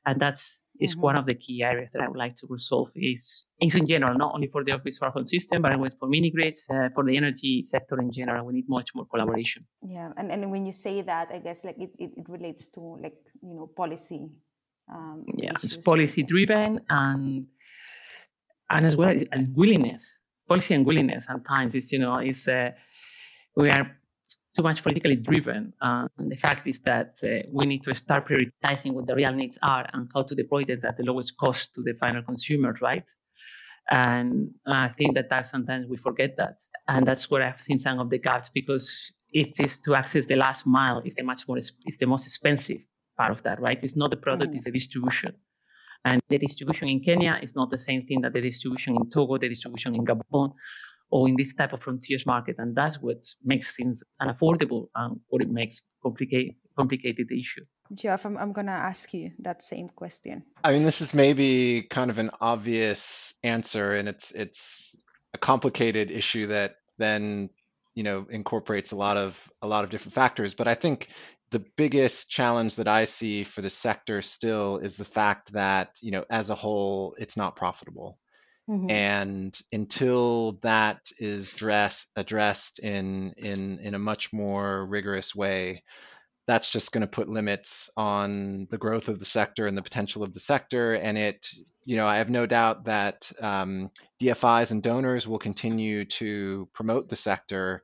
And 0.06 0.20
that's 0.20 0.64
is 0.80 0.96
Mhm. 0.96 1.02
one 1.02 1.18
of 1.18 1.26
the 1.26 1.36
key 1.36 1.62
areas 1.62 1.92
that 1.92 2.02
I 2.02 2.08
would 2.08 2.18
like 2.18 2.36
to 2.38 2.48
resolve 2.48 2.90
is, 2.96 3.46
is 3.62 3.76
in 3.76 3.86
general, 3.86 4.18
not 4.18 4.34
only 4.34 4.48
for 4.48 4.64
the 4.64 4.72
office 4.72 4.98
home 4.98 5.26
system, 5.26 5.62
but 5.62 5.74
also 5.74 5.98
for 6.00 6.08
mini 6.08 6.32
grids, 6.32 6.70
uh, 6.70 6.90
for 6.96 7.04
the 7.04 7.18
energy 7.18 7.64
sector 7.64 8.00
in 8.00 8.12
general. 8.12 8.46
We 8.46 8.54
need 8.54 8.70
much 8.70 8.96
more 8.96 9.06
collaboration. 9.06 9.66
Yeah, 9.86 10.14
and, 10.16 10.32
and 10.32 10.50
when 10.50 10.66
you 10.66 10.72
say 10.72 11.02
that, 11.02 11.30
I 11.34 11.40
guess 11.40 11.66
like 11.66 11.78
it, 11.78 11.92
it, 12.00 12.12
it 12.16 12.30
relates 12.30 12.70
to 12.70 12.80
like 12.80 13.18
you 13.42 13.54
know 13.54 13.68
policy. 13.68 14.30
Um, 14.92 15.24
Yeah, 15.38 15.54
it's 15.64 15.78
policy 15.78 16.24
driven 16.24 16.82
and 16.90 17.46
and 18.70 18.86
as 18.86 18.96
well 18.96 19.10
as 19.10 19.24
and 19.32 19.56
willingness, 19.56 20.20
policy 20.48 20.74
and 20.76 20.86
willingness. 20.86 21.26
Sometimes 21.26 21.76
it's 21.76 21.92
you 21.92 22.00
know 22.00 22.18
it's 22.18 22.48
uh, 22.48 22.72
we 23.56 23.70
are 23.70 24.00
too 24.56 24.64
much 24.64 24.84
politically 24.84 25.16
driven. 25.16 25.74
Uh, 25.82 26.08
and 26.18 26.32
the 26.32 26.36
fact 26.36 26.68
is 26.68 26.80
that 26.80 27.18
uh, 27.24 27.48
we 27.52 27.66
need 27.66 27.84
to 27.84 27.94
start 27.94 28.28
prioritizing 28.28 28.94
what 28.94 29.06
the 29.08 29.16
real 29.16 29.34
needs 29.34 29.58
are 29.62 29.88
and 29.94 30.10
how 30.14 30.24
to 30.24 30.36
deploy 30.36 30.64
this 30.64 30.84
at 30.86 30.98
the 30.98 31.04
lowest 31.04 31.38
cost 31.38 31.74
to 31.76 31.82
the 31.82 31.94
final 32.00 32.22
consumer, 32.24 32.76
right? 32.82 33.08
And 33.92 34.52
I 34.68 34.90
think 34.90 35.16
that 35.16 35.30
that 35.30 35.48
sometimes 35.48 35.88
we 35.88 35.98
forget 35.98 36.36
that, 36.38 36.60
and 36.88 37.06
that's 37.08 37.30
where 37.32 37.44
I've 37.44 37.62
seen 37.62 37.80
some 37.80 38.00
of 38.00 38.10
the 38.10 38.20
gaps 38.20 38.50
because 38.50 38.86
it 39.32 39.60
is 39.60 39.78
to 39.86 39.96
access 39.96 40.26
the 40.26 40.36
last 40.36 40.66
mile 40.66 41.02
is 41.06 41.16
the 41.16 41.24
much 41.24 41.48
more 41.48 41.58
is 41.58 41.98
the 42.00 42.06
most 42.06 42.26
expensive 42.26 42.82
part 43.20 43.32
of 43.32 43.44
that, 43.44 43.60
right? 43.60 43.84
It's 43.84 43.98
not 43.98 44.10
the 44.12 44.22
product, 44.28 44.56
it's 44.56 44.66
the 44.66 44.72
distribution. 44.72 45.34
And 46.06 46.22
the 46.30 46.38
distribution 46.38 46.88
in 46.88 47.02
Kenya 47.02 47.38
is 47.44 47.54
not 47.60 47.70
the 47.70 47.78
same 47.78 48.02
thing 48.08 48.22
that 48.22 48.32
the 48.34 48.42
distribution 48.42 48.96
in 48.96 49.10
Togo, 49.10 49.38
the 49.38 49.50
distribution 49.50 49.94
in 49.96 50.06
Gabon, 50.06 50.54
or 51.12 51.28
in 51.28 51.36
this 51.36 51.54
type 51.54 51.74
of 51.74 51.82
frontiers 51.82 52.26
market, 52.26 52.56
and 52.60 52.76
that's 52.76 52.98
what 53.02 53.22
makes 53.44 53.76
things 53.76 54.02
unaffordable 54.22 54.88
and 54.96 55.20
what 55.28 55.42
it 55.42 55.50
makes 55.50 55.82
complicate 56.02 56.56
complicated 56.78 57.28
the 57.28 57.40
issue. 57.40 57.66
Geoff, 57.94 58.26
I'm, 58.26 58.38
I'm 58.38 58.54
going 58.54 58.68
to 58.68 58.80
ask 58.90 59.14
you 59.14 59.32
that 59.40 59.62
same 59.62 59.90
question. 59.90 60.44
I 60.64 60.72
mean, 60.72 60.84
this 60.84 61.02
is 61.02 61.14
maybe 61.14 61.88
kind 61.90 62.10
of 62.12 62.20
an 62.20 62.30
obvious 62.40 63.34
answer, 63.44 63.96
and 63.96 64.08
it's 64.08 64.32
it's 64.32 64.96
a 65.34 65.38
complicated 65.38 66.12
issue 66.12 66.48
that 66.48 66.76
then 66.98 67.50
you 67.96 68.04
know 68.04 68.28
incorporates 68.30 68.92
a 68.92 68.96
lot 68.96 69.18
of 69.18 69.38
a 69.62 69.68
lot 69.68 69.84
of 69.84 69.90
different 69.90 70.14
factors. 70.14 70.54
But 70.54 70.68
I 70.68 70.76
think 70.76 71.10
the 71.52 71.66
biggest 71.78 72.30
challenge 72.30 72.76
that 72.76 72.88
I 72.88 73.06
see 73.06 73.44
for 73.44 73.62
the 73.62 73.70
sector 73.70 74.22
still 74.22 74.78
is 74.78 74.98
the 74.98 75.06
fact 75.06 75.52
that 75.54 75.98
you 76.02 76.12
know 76.12 76.26
as 76.30 76.50
a 76.50 76.56
whole 76.56 77.16
it's 77.18 77.38
not 77.38 77.56
profitable. 77.56 78.18
Mm-hmm. 78.70 78.90
And 78.92 79.60
until 79.72 80.60
that 80.62 81.00
is 81.18 81.52
dress, 81.54 82.06
addressed 82.16 82.80
in 82.80 83.34
in 83.38 83.80
in 83.80 83.96
a 83.96 84.00
much 84.00 84.32
more 84.32 84.86
rigorous 84.86 85.34
way, 85.34 85.84
that's 86.50 86.72
just 86.72 86.92
going 86.92 87.02
to 87.02 87.08
put 87.08 87.30
limits 87.30 87.92
on 87.96 88.68
the 88.72 88.78
growth 88.78 89.08
of 89.08 89.20
the 89.20 89.26
sector 89.26 89.68
and 89.68 89.78
the 89.78 89.84
potential 89.84 90.24
of 90.24 90.34
the 90.34 90.40
sector. 90.40 90.96
And 90.96 91.16
it, 91.16 91.48
you 91.86 91.96
know, 91.96 92.08
I 92.08 92.18
have 92.18 92.32
no 92.32 92.48
doubt 92.48 92.86
that 92.86 93.32
um, 93.40 93.92
DFIs 94.20 94.72
and 94.72 94.82
donors 94.82 95.28
will 95.28 95.38
continue 95.38 96.06
to 96.06 96.68
promote 96.74 97.08
the 97.08 97.16
sector 97.16 97.84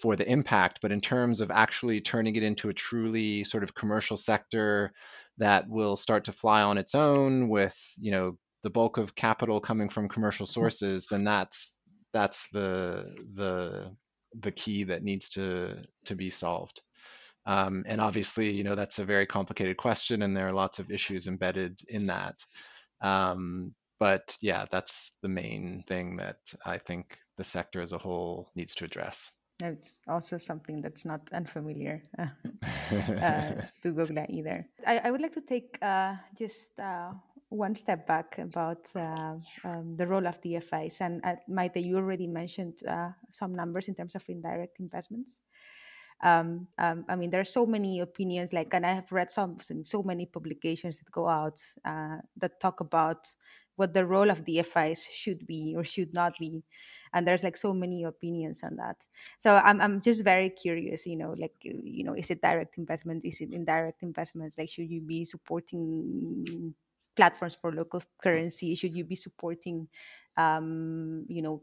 for 0.00 0.16
the 0.16 0.30
impact. 0.30 0.80
But 0.82 0.92
in 0.92 1.00
terms 1.00 1.40
of 1.40 1.50
actually 1.50 2.00
turning 2.00 2.36
it 2.36 2.42
into 2.42 2.68
a 2.68 2.74
truly 2.74 3.44
sort 3.44 3.62
of 3.62 3.74
commercial 3.74 4.16
sector 4.16 4.92
that 5.38 5.68
will 5.68 5.96
start 5.96 6.24
to 6.24 6.32
fly 6.32 6.62
on 6.62 6.78
its 6.78 6.94
own 6.94 7.48
with, 7.48 7.76
you 7.98 8.10
know, 8.10 8.38
the 8.62 8.70
bulk 8.70 8.98
of 8.98 9.14
capital 9.14 9.60
coming 9.60 9.88
from 9.88 10.08
commercial 10.08 10.46
sources, 10.46 11.06
then 11.10 11.24
that's 11.24 11.72
that's 12.12 12.46
the 12.52 13.14
the 13.34 13.90
the 14.40 14.52
key 14.52 14.84
that 14.84 15.02
needs 15.02 15.28
to 15.30 15.76
to 16.04 16.14
be 16.14 16.30
solved. 16.30 16.82
Um, 17.46 17.84
and 17.86 18.00
obviously, 18.00 18.50
you 18.50 18.64
know, 18.64 18.74
that's 18.74 18.98
a 18.98 19.04
very 19.04 19.26
complicated 19.26 19.76
question, 19.76 20.22
and 20.22 20.36
there 20.36 20.48
are 20.48 20.52
lots 20.52 20.78
of 20.78 20.90
issues 20.90 21.26
embedded 21.26 21.80
in 21.88 22.06
that. 22.06 22.36
Um, 23.02 23.74
but 23.98 24.36
yeah, 24.40 24.66
that's 24.70 25.12
the 25.22 25.28
main 25.28 25.84
thing 25.88 26.16
that 26.16 26.38
I 26.64 26.78
think 26.78 27.18
the 27.38 27.44
sector 27.44 27.80
as 27.80 27.92
a 27.92 27.98
whole 27.98 28.50
needs 28.54 28.74
to 28.76 28.84
address. 28.84 29.30
It's 29.62 30.02
also 30.08 30.38
something 30.38 30.80
that's 30.80 31.04
not 31.04 31.20
unfamiliar 31.32 32.02
uh, 32.18 32.26
to 33.82 33.92
Gogla 33.92 34.26
either. 34.28 34.66
I, 34.86 35.00
I, 35.04 35.10
would 35.10 35.20
like 35.20 35.32
to 35.32 35.40
take 35.40 35.78
uh, 35.82 36.14
just 36.36 36.78
uh, 36.80 37.12
one 37.48 37.74
step 37.74 38.06
back 38.06 38.38
about 38.38 38.88
uh, 38.96 39.34
um, 39.64 39.96
the 39.96 40.06
role 40.06 40.26
of 40.26 40.40
DFIs. 40.40 41.00
And 41.00 41.24
uh, 41.24 41.36
Maite, 41.48 41.84
you 41.84 41.96
already 41.96 42.26
mentioned 42.26 42.80
uh, 42.88 43.10
some 43.30 43.54
numbers 43.54 43.88
in 43.88 43.94
terms 43.94 44.14
of 44.14 44.24
indirect 44.28 44.80
investments 44.80 45.40
um, 46.22 46.68
um, 46.78 47.04
I 47.08 47.16
mean, 47.16 47.30
there 47.30 47.40
are 47.40 47.44
so 47.44 47.64
many 47.64 48.00
opinions, 48.00 48.52
like, 48.52 48.74
and 48.74 48.84
I 48.84 48.92
have 48.92 49.10
read 49.10 49.30
some 49.30 49.56
so 49.84 50.02
many 50.02 50.26
publications 50.26 50.98
that 50.98 51.10
go 51.10 51.28
out 51.28 51.58
uh, 51.84 52.18
that 52.36 52.60
talk 52.60 52.80
about 52.80 53.28
what 53.76 53.94
the 53.94 54.04
role 54.04 54.30
of 54.30 54.44
DFIs 54.44 55.08
should 55.10 55.46
be 55.46 55.74
or 55.76 55.84
should 55.84 56.12
not 56.12 56.34
be, 56.38 56.62
and 57.12 57.26
there's 57.26 57.44
like 57.44 57.56
so 57.56 57.72
many 57.72 58.04
opinions 58.04 58.62
on 58.62 58.76
that. 58.76 59.06
So 59.38 59.56
I'm 59.56 59.80
I'm 59.80 60.00
just 60.00 60.24
very 60.24 60.50
curious, 60.50 61.06
you 61.06 61.16
know, 61.16 61.34
like 61.38 61.54
you 61.62 62.04
know, 62.04 62.14
is 62.14 62.30
it 62.30 62.42
direct 62.42 62.78
investment? 62.78 63.24
Is 63.24 63.40
it 63.40 63.52
indirect 63.52 64.02
investments? 64.02 64.58
Like, 64.58 64.68
should 64.68 64.90
you 64.90 65.00
be 65.00 65.24
supporting 65.24 66.74
platforms 67.16 67.56
for 67.56 67.72
local 67.72 68.02
currency? 68.22 68.74
Should 68.74 68.94
you 68.94 69.04
be 69.04 69.16
supporting, 69.16 69.88
um, 70.36 71.26
you 71.28 71.42
know, 71.42 71.62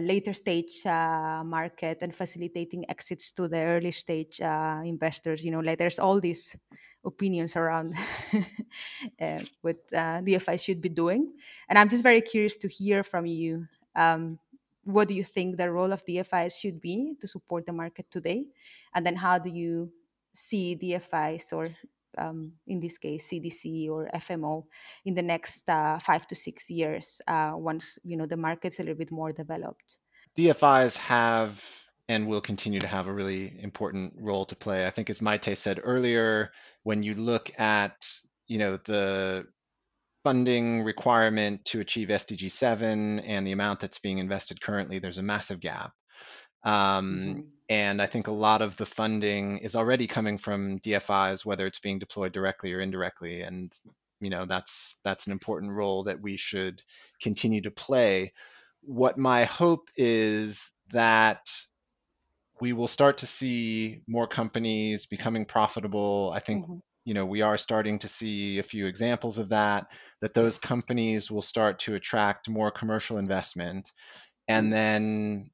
later 0.00 0.32
stage 0.32 0.84
uh, 0.84 1.42
market 1.44 1.98
and 2.02 2.14
facilitating 2.14 2.84
exits 2.90 3.30
to 3.32 3.48
the 3.48 3.62
early 3.64 3.92
stage 3.92 4.40
uh, 4.40 4.80
investors. 4.84 5.44
You 5.44 5.52
know, 5.52 5.60
like 5.60 5.78
there's 5.78 5.98
all 5.98 6.20
these 6.20 6.56
opinions 7.04 7.54
around 7.54 7.94
uh, 9.20 9.40
what 9.62 9.76
uh, 9.94 10.20
DFI 10.22 10.58
should 10.58 10.80
be 10.80 10.88
doing, 10.88 11.32
and 11.68 11.78
I'm 11.78 11.88
just 11.88 12.02
very 12.02 12.20
curious 12.20 12.56
to 12.58 12.68
hear 12.68 13.04
from 13.04 13.26
you. 13.26 13.66
Um, 13.94 14.38
what 14.86 15.08
do 15.08 15.14
you 15.14 15.24
think 15.24 15.56
the 15.56 15.70
role 15.70 15.92
of 15.92 16.04
DFIs 16.06 16.58
should 16.60 16.80
be 16.80 17.14
to 17.20 17.26
support 17.26 17.66
the 17.66 17.72
market 17.72 18.10
today, 18.10 18.46
and 18.94 19.04
then 19.04 19.16
how 19.16 19.36
do 19.38 19.50
you 19.50 19.90
see 20.32 20.76
DFIs 20.80 21.52
or 21.52 21.68
um, 22.18 22.52
in 22.66 22.80
this 22.80 22.96
case 22.96 23.28
CDC 23.28 23.90
or 23.90 24.08
FMO 24.14 24.64
in 25.04 25.14
the 25.14 25.22
next 25.22 25.68
uh, 25.68 25.98
five 25.98 26.26
to 26.28 26.34
six 26.34 26.70
years 26.70 27.20
uh, 27.26 27.52
once 27.54 27.98
you 28.04 28.16
know 28.16 28.26
the 28.26 28.36
market's 28.36 28.78
a 28.78 28.82
little 28.82 28.96
bit 28.96 29.10
more 29.10 29.30
developed? 29.30 29.98
DFIs 30.38 30.96
have 30.96 31.60
and 32.08 32.26
will 32.28 32.40
continue 32.40 32.78
to 32.78 32.86
have 32.86 33.08
a 33.08 33.12
really 33.12 33.58
important 33.60 34.12
role 34.16 34.46
to 34.46 34.54
play. 34.54 34.86
I 34.86 34.90
think 34.90 35.10
as 35.10 35.20
Maite 35.20 35.56
said 35.56 35.80
earlier, 35.82 36.52
when 36.84 37.02
you 37.02 37.14
look 37.14 37.50
at 37.58 37.96
you 38.46 38.58
know 38.58 38.78
the 38.84 39.46
funding 40.26 40.82
requirement 40.82 41.64
to 41.66 41.78
achieve 41.78 42.08
SDG 42.08 42.50
7 42.50 43.20
and 43.20 43.46
the 43.46 43.52
amount 43.52 43.78
that's 43.78 44.00
being 44.00 44.18
invested 44.18 44.60
currently, 44.60 44.98
there's 44.98 45.18
a 45.18 45.22
massive 45.22 45.60
gap. 45.60 45.92
Um, 46.64 46.72
mm-hmm. 46.72 47.40
And 47.68 48.02
I 48.02 48.08
think 48.08 48.26
a 48.26 48.32
lot 48.32 48.60
of 48.60 48.76
the 48.76 48.86
funding 48.86 49.58
is 49.58 49.76
already 49.76 50.08
coming 50.08 50.36
from 50.36 50.80
DFIs, 50.80 51.44
whether 51.44 51.64
it's 51.64 51.78
being 51.78 52.00
deployed 52.00 52.32
directly 52.32 52.72
or 52.72 52.80
indirectly. 52.80 53.42
And 53.42 53.72
you 54.20 54.28
know 54.30 54.46
that's 54.46 54.96
that's 55.04 55.26
an 55.26 55.32
important 55.32 55.70
role 55.70 56.02
that 56.02 56.20
we 56.20 56.36
should 56.36 56.82
continue 57.22 57.62
to 57.62 57.70
play. 57.70 58.32
What 58.80 59.16
my 59.16 59.44
hope 59.44 59.88
is 59.96 60.60
that 60.90 61.46
we 62.60 62.72
will 62.72 62.88
start 62.88 63.18
to 63.18 63.28
see 63.28 64.00
more 64.08 64.26
companies 64.26 65.06
becoming 65.06 65.44
profitable. 65.44 66.32
I 66.34 66.40
think 66.40 66.64
mm-hmm. 66.64 66.78
You 67.06 67.14
know 67.14 67.24
we 67.24 67.40
are 67.40 67.56
starting 67.56 67.98
to 68.00 68.08
see 68.08 68.58
a 68.58 68.62
few 68.62 68.86
examples 68.86 69.38
of 69.38 69.48
that. 69.48 69.86
That 70.20 70.34
those 70.34 70.58
companies 70.58 71.30
will 71.30 71.42
start 71.42 71.78
to 71.80 71.94
attract 71.94 72.48
more 72.50 72.70
commercial 72.70 73.16
investment, 73.16 73.90
and 74.48 74.66
mm-hmm. 74.66 74.72
then 74.72 75.50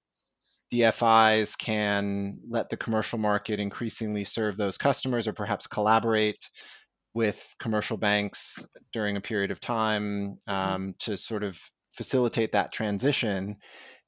DFIs 0.73 1.57
can 1.59 2.39
let 2.49 2.71
the 2.71 2.77
commercial 2.77 3.19
market 3.19 3.61
increasingly 3.61 4.25
serve 4.25 4.57
those 4.57 4.79
customers 4.79 5.29
or 5.29 5.35
perhaps 5.35 5.67
collaborate 5.67 6.49
with 7.15 7.39
commercial 7.61 7.99
banks 7.99 8.59
during 8.93 9.17
a 9.17 9.21
period 9.21 9.51
of 9.51 9.61
time 9.61 10.39
mm-hmm. 10.49 10.53
um, 10.53 10.95
to 10.99 11.17
sort 11.17 11.45
of 11.45 11.59
facilitate 11.95 12.53
that 12.53 12.73
transition. 12.73 13.57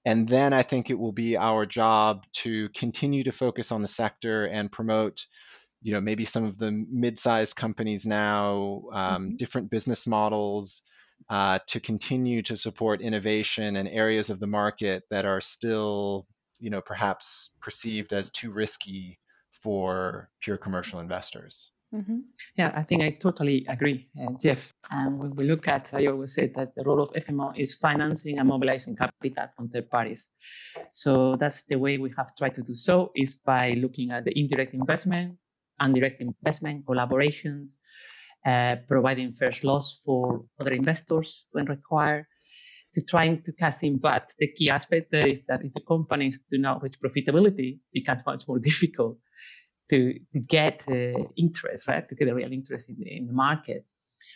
And 0.07 0.29
then 0.29 0.53
I 0.53 0.63
think 0.63 0.91
it 0.91 0.99
will 0.99 1.13
be 1.13 1.37
our 1.37 1.67
job 1.67 2.25
to 2.43 2.69
continue 2.71 3.25
to 3.25 3.33
focus 3.33 3.73
on 3.73 3.83
the 3.83 3.89
sector 3.89 4.47
and 4.47 4.73
promote, 4.73 5.21
you 5.85 5.93
know, 5.93 6.01
maybe 6.01 6.25
some 6.25 6.45
of 6.45 6.59
the 6.59 6.73
mid-sized 6.91 7.55
companies 7.55 8.07
now, 8.07 8.83
um, 8.93 9.27
mm-hmm. 9.27 9.37
different 9.37 9.71
business 9.71 10.07
models, 10.07 10.83
uh, 11.31 11.59
to 11.69 11.79
continue 11.79 12.43
to 12.43 12.57
support 12.57 13.01
innovation 13.01 13.77
and 13.77 13.89
areas 13.89 14.31
of 14.31 14.41
the 14.41 14.47
market 14.47 15.05
that 15.11 15.25
are 15.25 15.41
still 15.41 16.27
you 16.59 16.71
know 16.71 16.81
perhaps 16.81 17.51
perceived 17.61 18.13
as 18.13 18.31
too 18.31 18.51
risky 18.51 19.19
for 19.63 20.31
pure 20.41 20.57
commercial 20.57 21.01
investors. 21.01 21.71
Mm-hmm. 21.95 22.21
Yeah, 22.57 22.73
I 22.75 22.83
think 22.83 23.03
I 23.03 23.11
totally 23.11 23.65
agree, 23.69 24.09
uh, 24.21 24.33
Geoff. 24.41 24.73
And 24.91 25.23
when 25.23 25.37
we 25.37 25.45
look 25.45 25.69
at, 25.69 25.95
I 25.95 26.07
always 26.07 26.35
say 26.35 26.51
that 26.57 26.75
the 26.75 26.83
role 26.83 27.01
of 27.01 27.13
FMO 27.13 27.57
is 27.57 27.75
financing 27.75 28.39
and 28.39 28.49
mobilizing 28.49 28.97
capital 28.97 29.47
from 29.55 29.69
third 29.69 29.89
parties. 29.91 30.29
So 30.93 31.37
that's 31.37 31.63
the 31.63 31.77
way 31.77 31.99
we 31.99 32.13
have 32.17 32.35
tried 32.37 32.57
to 32.57 32.63
do 32.63 32.75
so 32.75 33.13
is 33.15 33.35
by 33.35 33.75
looking 33.75 34.11
at 34.11 34.25
the 34.25 34.37
indirect 34.37 34.75
investment, 34.75 35.39
indirect 35.81 36.21
investment, 36.21 36.85
collaborations, 36.85 37.77
uh, 38.47 38.77
providing 38.87 39.33
first 39.33 39.65
loss 39.65 40.01
for 40.05 40.45
other 40.61 40.73
investors 40.73 41.47
when 41.53 41.65
required, 41.67 42.27
to 42.93 43.03
trying 43.03 43.43
to 43.43 43.53
cast 43.53 43.83
in. 43.83 43.99
But 43.99 44.33
the 44.39 44.49
key 44.49 44.71
aspect 44.71 45.11
there 45.11 45.27
is 45.27 45.47
that 45.47 45.65
if 45.65 45.73
the 45.73 45.81
companies 45.81 46.41
do 46.51 46.59
not 46.59 46.83
reach 46.83 46.99
profitability, 47.01 47.75
it 47.75 47.81
becomes 47.93 48.23
much 48.27 48.47
more 48.47 48.59
difficult 48.71 49.19
to, 49.91 50.19
to 50.33 50.39
get 50.41 50.85
uh, 50.89 51.25
interest, 51.37 51.89
right? 51.89 52.09
To 52.09 52.15
get 52.15 52.29
a 52.29 52.35
real 52.35 52.53
interest 52.53 52.89
in 52.89 52.97
the, 52.99 53.17
in 53.17 53.27
the 53.27 53.33
market. 53.33 53.85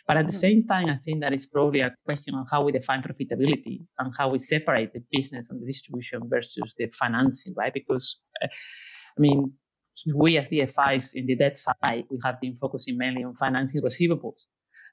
But 0.07 0.17
at 0.17 0.25
the 0.25 0.31
mm-hmm. 0.31 0.39
same 0.39 0.67
time, 0.67 0.89
I 0.89 0.97
think 0.97 1.21
that 1.21 1.33
it's 1.33 1.45
probably 1.45 1.81
a 1.81 1.93
question 2.05 2.33
on 2.33 2.45
how 2.49 2.63
we 2.63 2.71
define 2.71 3.03
profitability 3.03 3.85
and 3.99 4.11
how 4.17 4.29
we 4.29 4.39
separate 4.39 4.93
the 4.93 5.03
business 5.11 5.49
and 5.49 5.61
the 5.61 5.65
distribution 5.65 6.21
versus 6.27 6.73
the 6.77 6.87
financing, 6.87 7.53
right? 7.55 7.73
Because, 7.73 8.17
uh, 8.43 8.47
I 8.47 9.21
mean, 9.21 9.53
we 10.13 10.37
as 10.37 10.49
DFIs 10.49 11.15
in 11.15 11.25
the 11.25 11.35
debt 11.35 11.57
side, 11.57 12.05
we 12.09 12.19
have 12.23 12.39
been 12.39 12.55
focusing 12.59 12.97
mainly 12.97 13.23
on 13.23 13.35
financing 13.35 13.81
receivables. 13.81 14.45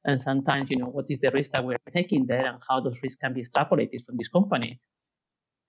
And 0.04 0.20
sometimes 0.20 0.70
you 0.70 0.76
know 0.76 0.86
what 0.86 1.06
is 1.10 1.20
the 1.20 1.30
risk 1.30 1.50
that 1.50 1.64
we're 1.64 1.78
taking 1.90 2.26
there 2.26 2.46
and 2.46 2.62
how 2.68 2.80
those 2.80 3.02
risks 3.02 3.18
can 3.18 3.34
be 3.34 3.42
extrapolated 3.42 4.04
from 4.04 4.16
these 4.16 4.28
companies. 4.28 4.86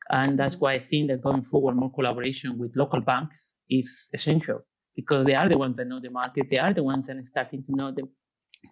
And 0.10 0.40
that's 0.40 0.56
why 0.56 0.74
i 0.74 0.80
think 0.80 1.10
that 1.10 1.22
going 1.22 1.44
forward 1.44 1.76
more 1.76 1.92
collaboration 1.92 2.58
with 2.58 2.76
local 2.76 3.02
banks 3.02 3.54
is 3.70 4.10
essential 4.14 4.60
because 4.96 5.26
they 5.26 5.36
are 5.36 5.50
the 5.50 5.58
ones 5.58 5.76
that 5.78 5.88
know 5.88 6.00
the 6.00 6.10
market 6.10 6.50
they 6.50 6.60
are 6.60 6.74
the 6.74 6.84
ones 6.84 7.08
that 7.08 7.18
are 7.18 7.24
starting 7.24 7.64
to 7.64 7.76
know 7.76 7.92
the 7.92 8.04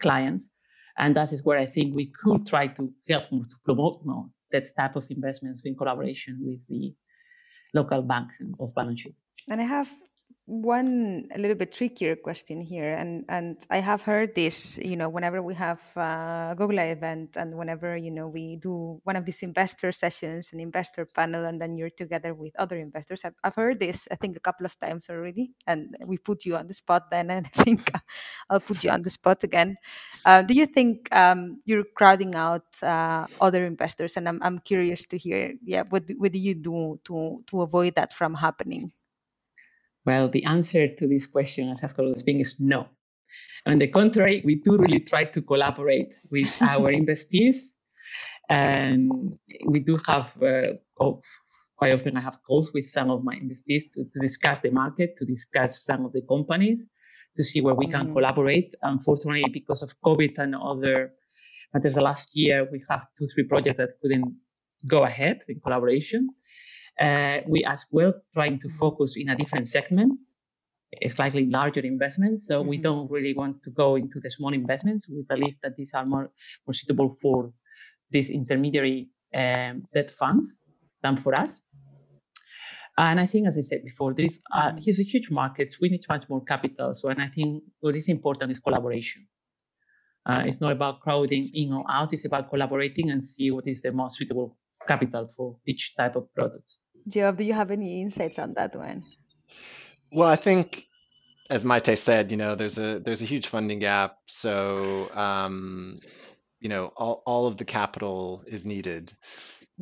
clients. 0.02 0.50
And 0.98 1.16
that 1.18 1.34
is 1.34 1.44
where 1.44 1.58
i 1.58 1.66
think 1.66 1.96
we 1.96 2.12
could 2.24 2.46
try 2.46 2.68
to 2.68 2.94
help 3.10 3.32
more 3.32 3.46
to 3.46 3.56
promote 3.66 4.06
more 4.06 4.28
that 4.52 4.66
type 4.78 4.96
of 4.96 5.06
investments 5.10 5.62
in 5.66 5.76
collaboration 5.76 6.38
with 6.42 6.60
the 6.70 6.94
local 7.74 8.02
banks 8.02 8.42
off 8.60 8.74
balance 8.74 9.02
sheet. 9.02 9.16
And 9.50 9.60
I 9.60 9.66
have 9.66 9.90
one 10.48 11.26
a 11.34 11.40
little 11.40 11.56
bit 11.56 11.72
trickier 11.72 12.16
question 12.16 12.62
here 12.62 12.94
and 12.94 13.26
and 13.30 13.58
i 13.72 13.78
have 13.78 14.04
heard 14.04 14.36
this 14.36 14.78
you 14.78 14.96
know 14.96 15.10
whenever 15.10 15.42
we 15.42 15.56
have 15.56 15.82
a 15.96 16.56
Gogla 16.56 16.92
event 16.92 17.36
and 17.36 17.58
whenever 17.58 17.98
you 17.98 18.12
know 18.12 18.28
we 18.28 18.56
do 18.58 19.02
one 19.06 19.16
of 19.16 19.26
these 19.26 19.42
investor 19.42 19.92
sessions 19.92 20.54
an 20.54 20.60
investor 20.60 21.04
panel 21.04 21.46
and 21.46 21.60
then 21.60 21.76
you're 21.76 21.90
together 21.90 22.36
with 22.36 22.56
other 22.60 22.78
investors. 22.78 23.26
I've, 23.26 23.34
I've 23.44 23.56
heard 23.56 23.80
this 23.80 24.08
i 24.12 24.16
think 24.16 24.38
a 24.38 24.40
couple 24.40 24.68
of 24.68 24.78
times 24.80 25.10
already 25.10 25.52
and 25.66 25.98
we 26.06 26.20
put 26.20 26.46
you 26.46 26.56
on 26.56 26.68
the 26.68 26.76
spot 26.76 27.10
then 27.10 27.30
and 27.36 27.48
i 27.48 27.64
think 27.64 27.92
i'll 28.52 28.60
put 28.60 28.84
you 28.84 28.92
on 28.92 29.02
the 29.02 29.10
spot 29.10 29.44
again. 29.44 29.78
Uh, 30.26 30.44
do 30.44 30.54
you 30.54 30.68
think 30.68 31.14
um, 31.16 31.62
you're 31.66 31.84
crowding 31.96 32.36
out 32.36 32.66
uh, 32.82 33.26
other 33.42 33.66
investors? 33.66 34.18
And 34.18 34.28
I'm, 34.28 34.42
I'm 34.42 34.60
curious 34.60 35.06
to 35.08 35.18
hear 35.18 35.54
yeah 35.64 35.84
what, 35.90 36.04
what 36.18 36.32
do 36.32 36.40
you 36.40 36.54
do 36.56 37.00
to 37.06 37.44
to 37.48 37.62
avoid 37.62 37.96
that 37.96 38.14
from 38.14 38.36
happening 38.36 38.92
well, 40.06 40.30
the 40.30 40.46
answer 40.46 40.88
to 40.88 41.08
this 41.08 41.26
question, 41.26 41.70
as 41.70 41.82
Ascolo 41.82 42.18
speaking, 42.18 42.42
is 42.42 42.56
no. 42.60 42.88
On 43.66 43.80
the 43.80 43.88
contrary, 43.88 44.42
we 44.46 44.56
do 44.56 44.78
really 44.78 45.00
try 45.00 45.24
to 45.24 45.42
collaborate 45.42 46.16
with 46.30 46.50
our 46.62 46.92
investees. 46.92 47.72
And 48.50 49.40
we 49.66 49.80
do 49.80 49.98
have, 50.06 50.38
uh, 50.42 50.74
oh, 51.00 51.22
quite 51.78 51.94
often 51.94 52.16
I 52.16 52.22
have 52.22 52.38
calls 52.46 52.72
with 52.74 52.88
some 52.88 53.10
of 53.10 53.24
my 53.24 53.36
investees 53.36 53.84
to, 53.94 54.06
to 54.14 54.20
discuss 54.20 54.60
the 54.60 54.70
market, 54.70 55.16
to 55.18 55.26
discuss 55.26 55.84
some 55.84 56.06
of 56.06 56.14
the 56.14 56.22
companies, 56.30 56.88
to 57.36 57.44
see 57.44 57.62
where 57.62 57.74
we 57.74 57.88
can 57.88 58.06
mm-hmm. 58.06 58.14
collaborate. 58.14 58.76
Unfortunately, 58.84 59.44
because 59.52 59.82
of 59.82 59.94
COVID 60.06 60.38
and 60.38 60.56
other 60.56 61.14
matters, 61.74 61.96
the 61.96 62.02
last 62.02 62.36
year 62.36 62.68
we 62.72 62.84
have 62.88 63.08
two, 63.18 63.26
three 63.34 63.46
projects 63.46 63.78
that 63.78 63.94
couldn't 64.02 64.36
go 64.86 65.04
ahead 65.04 65.42
in 65.48 65.60
collaboration. 65.60 66.30
Uh, 67.00 67.40
we 67.48 67.64
as 67.66 67.86
well 67.92 68.14
trying 68.34 68.60
to 68.60 68.70
focus 68.70 69.16
in 69.18 69.30
a 69.30 69.36
different 69.36 69.68
segment, 69.68 70.14
a 71.02 71.10
slightly 71.10 71.46
larger 71.46 71.82
investments. 71.82 72.48
So 72.48 72.60
mm-hmm. 72.60 72.70
we 72.70 72.78
don't 72.78 73.12
really 73.12 73.34
want 73.34 73.62
to 73.64 73.70
go 73.70 73.96
into 73.96 74.20
the 74.20 74.30
small 74.30 74.54
investments. 74.54 75.10
We 75.10 75.24
believe 75.28 75.56
that 75.62 75.76
these 75.76 75.94
are 75.94 76.06
more, 76.06 76.32
more 76.66 76.74
suitable 76.74 77.18
for 77.22 77.52
these 78.12 78.30
intermediary 78.30 79.10
um, 79.34 79.84
debt 79.94 80.10
funds 80.10 80.60
than 81.04 81.18
for 81.18 81.36
us. 81.36 81.62
And 82.98 83.20
I 83.20 83.26
think, 83.26 83.46
as 83.46 83.58
I 83.58 83.62
said 83.62 83.84
before, 83.84 84.14
there 84.14 84.26
is 84.26 84.40
mm-hmm. 84.54 84.78
here's 84.78 85.00
a 85.00 85.04
huge 85.04 85.30
market. 85.30 85.76
We 85.82 85.90
need 85.90 86.06
much 86.08 86.30
more 86.30 86.44
capital. 86.44 86.94
So, 86.96 87.10
and 87.10 87.22
I 87.22 87.28
think 87.28 87.64
what 87.82 87.96
is 87.96 88.08
important 88.08 88.52
is 88.52 88.60
collaboration. 88.60 89.28
Uh, 90.26 90.44
it's 90.46 90.62
not 90.62 90.72
about 90.72 91.02
crowding 91.02 91.46
in 91.54 91.74
or 91.74 91.84
out. 91.90 92.14
It's 92.14 92.26
about 92.26 92.50
collaborating 92.50 93.12
and 93.12 93.24
see 93.24 93.52
what 93.52 93.68
is 93.68 93.82
the 93.82 93.92
most 93.92 94.18
suitable 94.18 94.58
capital 94.88 95.28
for 95.36 95.58
each 95.68 95.94
type 95.96 96.16
of 96.16 96.34
product. 96.34 96.78
Geoff, 97.08 97.36
do 97.36 97.44
you 97.44 97.54
have 97.54 97.72
any 97.72 98.02
insights 98.02 98.40
on 98.40 98.54
that 98.54 98.76
one? 98.76 99.04
Well, 100.12 100.30
I 100.30 100.36
think, 100.36 100.88
as 101.50 101.64
Maite 101.64 101.98
said, 101.98 102.32
you 102.32 102.38
know, 102.38 102.56
there's 102.56 102.78
a 102.78 103.00
there's 103.00 103.22
a 103.22 103.26
huge 103.26 103.48
funding 103.48 103.80
gap. 103.80 104.18
So, 104.28 105.10
um, 105.14 105.98
you 106.60 106.70
know, 106.70 106.92
all 106.98 107.22
all 107.26 107.48
of 107.48 107.58
the 107.58 107.66
capital 107.66 108.44
is 108.48 108.66
needed. 108.66 109.14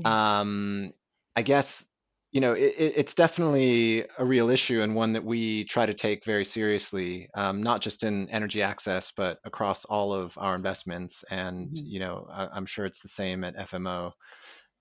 Um, 0.03 0.91
I 1.35 1.43
guess, 1.43 1.85
you 2.31 2.41
know, 2.41 2.53
it, 2.53 2.73
it's 2.77 3.15
definitely 3.15 4.05
a 4.17 4.25
real 4.25 4.49
issue 4.49 4.81
and 4.81 4.95
one 4.95 5.13
that 5.13 5.23
we 5.23 5.65
try 5.65 5.85
to 5.85 5.93
take 5.93 6.25
very 6.25 6.43
seriously, 6.43 7.29
um, 7.35 7.61
not 7.61 7.79
just 7.79 8.03
in 8.03 8.27
energy 8.29 8.61
access, 8.61 9.11
but 9.15 9.39
across 9.45 9.85
all 9.85 10.11
of 10.13 10.35
our 10.37 10.55
investments. 10.55 11.23
And, 11.29 11.67
mm-hmm. 11.67 11.85
you 11.85 11.99
know, 11.99 12.27
I, 12.31 12.47
I'm 12.47 12.65
sure 12.65 12.85
it's 12.85 12.99
the 13.01 13.07
same 13.07 13.43
at 13.43 13.55
FMO. 13.69 14.11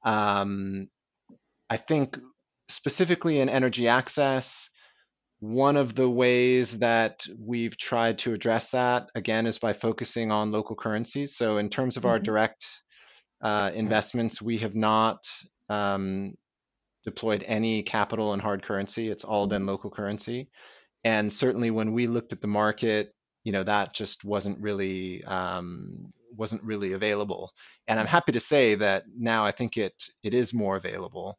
Um, 0.02 0.88
I 1.68 1.76
think 1.76 2.18
specifically 2.72 3.40
in 3.40 3.48
energy 3.48 3.88
access, 3.88 4.68
one 5.40 5.76
of 5.76 5.94
the 5.94 6.08
ways 6.08 6.78
that 6.78 7.26
we've 7.38 7.76
tried 7.76 8.18
to 8.20 8.32
address 8.32 8.70
that 8.70 9.08
again 9.14 9.46
is 9.46 9.58
by 9.58 9.72
focusing 9.72 10.30
on 10.30 10.52
local 10.52 10.76
currencies. 10.76 11.36
So 11.36 11.58
in 11.58 11.68
terms 11.68 11.96
of 11.96 12.04
our 12.04 12.16
mm-hmm. 12.16 12.24
direct 12.24 12.64
uh, 13.42 13.72
investments, 13.74 14.40
we 14.40 14.58
have 14.58 14.76
not 14.76 15.18
um, 15.68 16.34
deployed 17.04 17.44
any 17.46 17.82
capital 17.82 18.34
in 18.34 18.40
hard 18.40 18.62
currency. 18.62 19.08
It's 19.08 19.24
all 19.24 19.46
been 19.46 19.66
local 19.66 19.90
currency. 19.90 20.48
And 21.04 21.32
certainly 21.32 21.70
when 21.70 21.92
we 21.92 22.06
looked 22.06 22.32
at 22.32 22.40
the 22.40 22.46
market, 22.46 23.12
you 23.44 23.52
know 23.52 23.64
that 23.64 23.92
just 23.92 24.24
wasn't 24.24 24.60
really 24.60 25.24
um, 25.24 26.12
wasn't 26.36 26.62
really 26.62 26.92
available. 26.92 27.50
And 27.88 27.98
I'm 27.98 28.06
happy 28.06 28.32
to 28.32 28.40
say 28.40 28.74
that 28.76 29.04
now 29.18 29.44
I 29.44 29.50
think 29.50 29.76
it 29.76 29.94
it 30.22 30.34
is 30.34 30.54
more 30.54 30.76
available. 30.76 31.38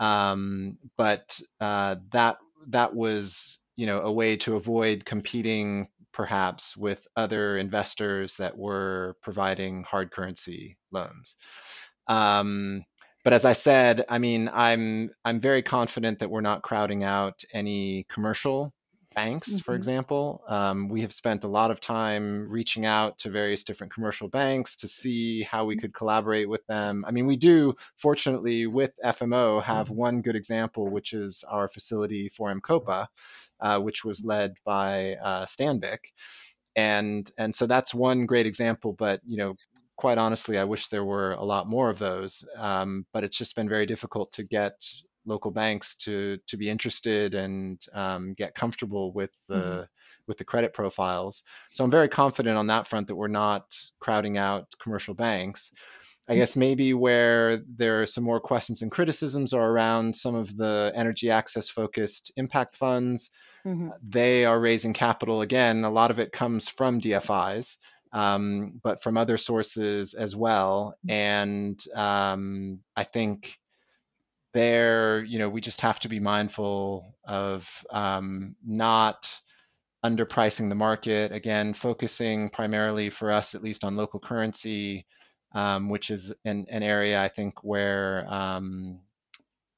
Um, 0.00 0.78
but 0.96 1.38
uh, 1.60 1.96
that 2.10 2.38
that 2.68 2.94
was 2.94 3.58
you 3.76 3.86
know 3.86 4.00
a 4.00 4.12
way 4.12 4.36
to 4.38 4.56
avoid 4.56 5.04
competing 5.04 5.88
perhaps 6.12 6.76
with 6.76 7.06
other 7.16 7.56
investors 7.58 8.34
that 8.36 8.56
were 8.56 9.16
providing 9.22 9.84
hard 9.84 10.10
currency 10.10 10.76
loans. 10.90 11.36
Um, 12.08 12.84
but 13.22 13.32
as 13.32 13.44
I 13.44 13.52
said, 13.52 14.04
I 14.08 14.18
mean, 14.18 14.50
I'm 14.52 15.10
I'm 15.24 15.40
very 15.40 15.62
confident 15.62 16.18
that 16.18 16.30
we're 16.30 16.40
not 16.40 16.62
crowding 16.62 17.04
out 17.04 17.42
any 17.52 18.06
commercial 18.10 18.72
banks, 19.14 19.48
mm-hmm. 19.48 19.58
for 19.58 19.74
example. 19.74 20.42
Um, 20.48 20.88
we 20.88 21.00
have 21.02 21.12
spent 21.12 21.44
a 21.44 21.48
lot 21.48 21.70
of 21.70 21.80
time 21.80 22.48
reaching 22.48 22.86
out 22.86 23.18
to 23.20 23.30
various 23.30 23.64
different 23.64 23.92
commercial 23.92 24.28
banks 24.28 24.76
to 24.76 24.88
see 24.88 25.42
how 25.42 25.64
we 25.64 25.76
could 25.76 25.94
collaborate 25.94 26.48
with 26.48 26.66
them. 26.66 27.04
I 27.06 27.10
mean, 27.10 27.26
we 27.26 27.36
do, 27.36 27.74
fortunately, 27.96 28.66
with 28.66 28.92
FMO, 29.04 29.62
have 29.62 29.86
mm-hmm. 29.86 29.96
one 29.96 30.22
good 30.22 30.36
example, 30.36 30.88
which 30.88 31.12
is 31.12 31.44
our 31.48 31.68
facility 31.68 32.28
for 32.28 32.50
M-KOPA, 32.50 33.06
uh, 33.60 33.78
which 33.80 34.04
was 34.04 34.24
led 34.24 34.54
by 34.64 35.14
uh, 35.16 35.46
Stanbic. 35.46 35.98
And, 36.76 37.30
and 37.38 37.54
so 37.54 37.66
that's 37.66 37.92
one 37.92 38.26
great 38.26 38.46
example, 38.46 38.92
but 38.92 39.20
you 39.26 39.36
know, 39.36 39.56
quite 40.00 40.18
honestly, 40.18 40.56
I 40.56 40.64
wish 40.64 40.88
there 40.88 41.04
were 41.04 41.32
a 41.32 41.44
lot 41.44 41.68
more 41.68 41.90
of 41.90 41.98
those. 41.98 42.42
Um, 42.56 43.04
but 43.12 43.22
it's 43.22 43.36
just 43.36 43.54
been 43.54 43.68
very 43.68 43.84
difficult 43.84 44.32
to 44.32 44.44
get 44.44 44.72
local 45.30 45.50
banks 45.50 45.96
to 45.96 46.38
to 46.46 46.56
be 46.56 46.68
interested 46.68 47.34
and 47.34 47.80
um, 47.94 48.34
get 48.34 48.54
comfortable 48.54 49.12
with 49.12 49.30
the 49.48 49.54
mm-hmm. 49.54 49.82
with 50.26 50.36
the 50.38 50.44
credit 50.44 50.74
profiles. 50.74 51.42
So 51.72 51.84
I'm 51.84 51.90
very 51.90 52.08
confident 52.08 52.58
on 52.58 52.66
that 52.66 52.86
front 52.88 53.06
that 53.06 53.16
we're 53.16 53.28
not 53.28 53.64
crowding 54.00 54.36
out 54.36 54.66
commercial 54.82 55.14
banks. 55.14 55.72
I 56.30 56.36
guess 56.36 56.54
maybe 56.54 56.94
where 56.94 57.62
there 57.76 58.00
are 58.00 58.06
some 58.06 58.22
more 58.22 58.38
questions 58.38 58.82
and 58.82 58.90
criticisms 58.90 59.52
are 59.52 59.68
around 59.68 60.14
some 60.14 60.36
of 60.36 60.56
the 60.56 60.92
energy 60.94 61.28
access 61.28 61.68
focused 61.68 62.30
impact 62.36 62.76
funds. 62.76 63.30
Mm-hmm. 63.66 63.88
They 64.08 64.44
are 64.44 64.60
raising 64.60 64.92
capital 64.92 65.40
again. 65.40 65.84
A 65.84 65.90
lot 65.90 66.12
of 66.12 66.20
it 66.20 66.30
comes 66.30 66.68
from 66.68 67.00
DFIs, 67.00 67.78
um, 68.12 68.80
but 68.84 69.02
from 69.02 69.16
other 69.16 69.36
sources 69.36 70.14
as 70.14 70.36
well. 70.36 70.94
Mm-hmm. 71.04 71.10
And 71.10 71.84
um, 71.96 72.78
I 72.94 73.02
think 73.02 73.58
there, 74.52 75.24
you 75.24 75.38
know, 75.38 75.48
we 75.48 75.60
just 75.60 75.80
have 75.80 76.00
to 76.00 76.08
be 76.08 76.20
mindful 76.20 77.16
of 77.24 77.68
um, 77.90 78.56
not 78.64 79.30
underpricing 80.04 80.68
the 80.68 80.74
market. 80.74 81.32
Again, 81.32 81.74
focusing 81.74 82.50
primarily 82.50 83.10
for 83.10 83.30
us, 83.30 83.54
at 83.54 83.62
least 83.62 83.84
on 83.84 83.96
local 83.96 84.20
currency, 84.20 85.06
um, 85.54 85.88
which 85.88 86.10
is 86.10 86.32
an, 86.44 86.66
an, 86.70 86.82
area 86.82 87.22
I 87.22 87.28
think 87.28 87.62
where 87.62 88.26
um, 88.32 89.00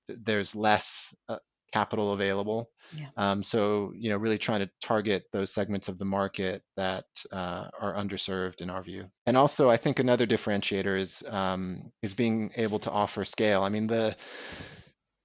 there's 0.08 0.54
less 0.54 1.14
uh, 1.28 1.38
capital 1.72 2.12
available. 2.12 2.70
Yeah. 2.96 3.08
Um, 3.16 3.42
so, 3.42 3.92
you 3.96 4.10
know, 4.10 4.16
really 4.16 4.38
trying 4.38 4.60
to 4.60 4.70
target 4.82 5.24
those 5.32 5.52
segments 5.52 5.88
of 5.88 5.98
the 5.98 6.04
market 6.04 6.62
that 6.76 7.04
uh, 7.32 7.68
are 7.80 7.94
underserved 7.94 8.60
in 8.60 8.70
our 8.70 8.82
view. 8.82 9.06
And 9.26 9.36
also, 9.36 9.70
I 9.70 9.76
think 9.76 9.98
another 9.98 10.26
differentiator 10.26 10.98
is 10.98 11.22
um, 11.28 11.90
is 12.02 12.14
being 12.14 12.52
able 12.56 12.78
to 12.80 12.90
offer 12.90 13.24
scale. 13.24 13.62
I 13.62 13.68
mean, 13.68 13.86
the 13.86 14.16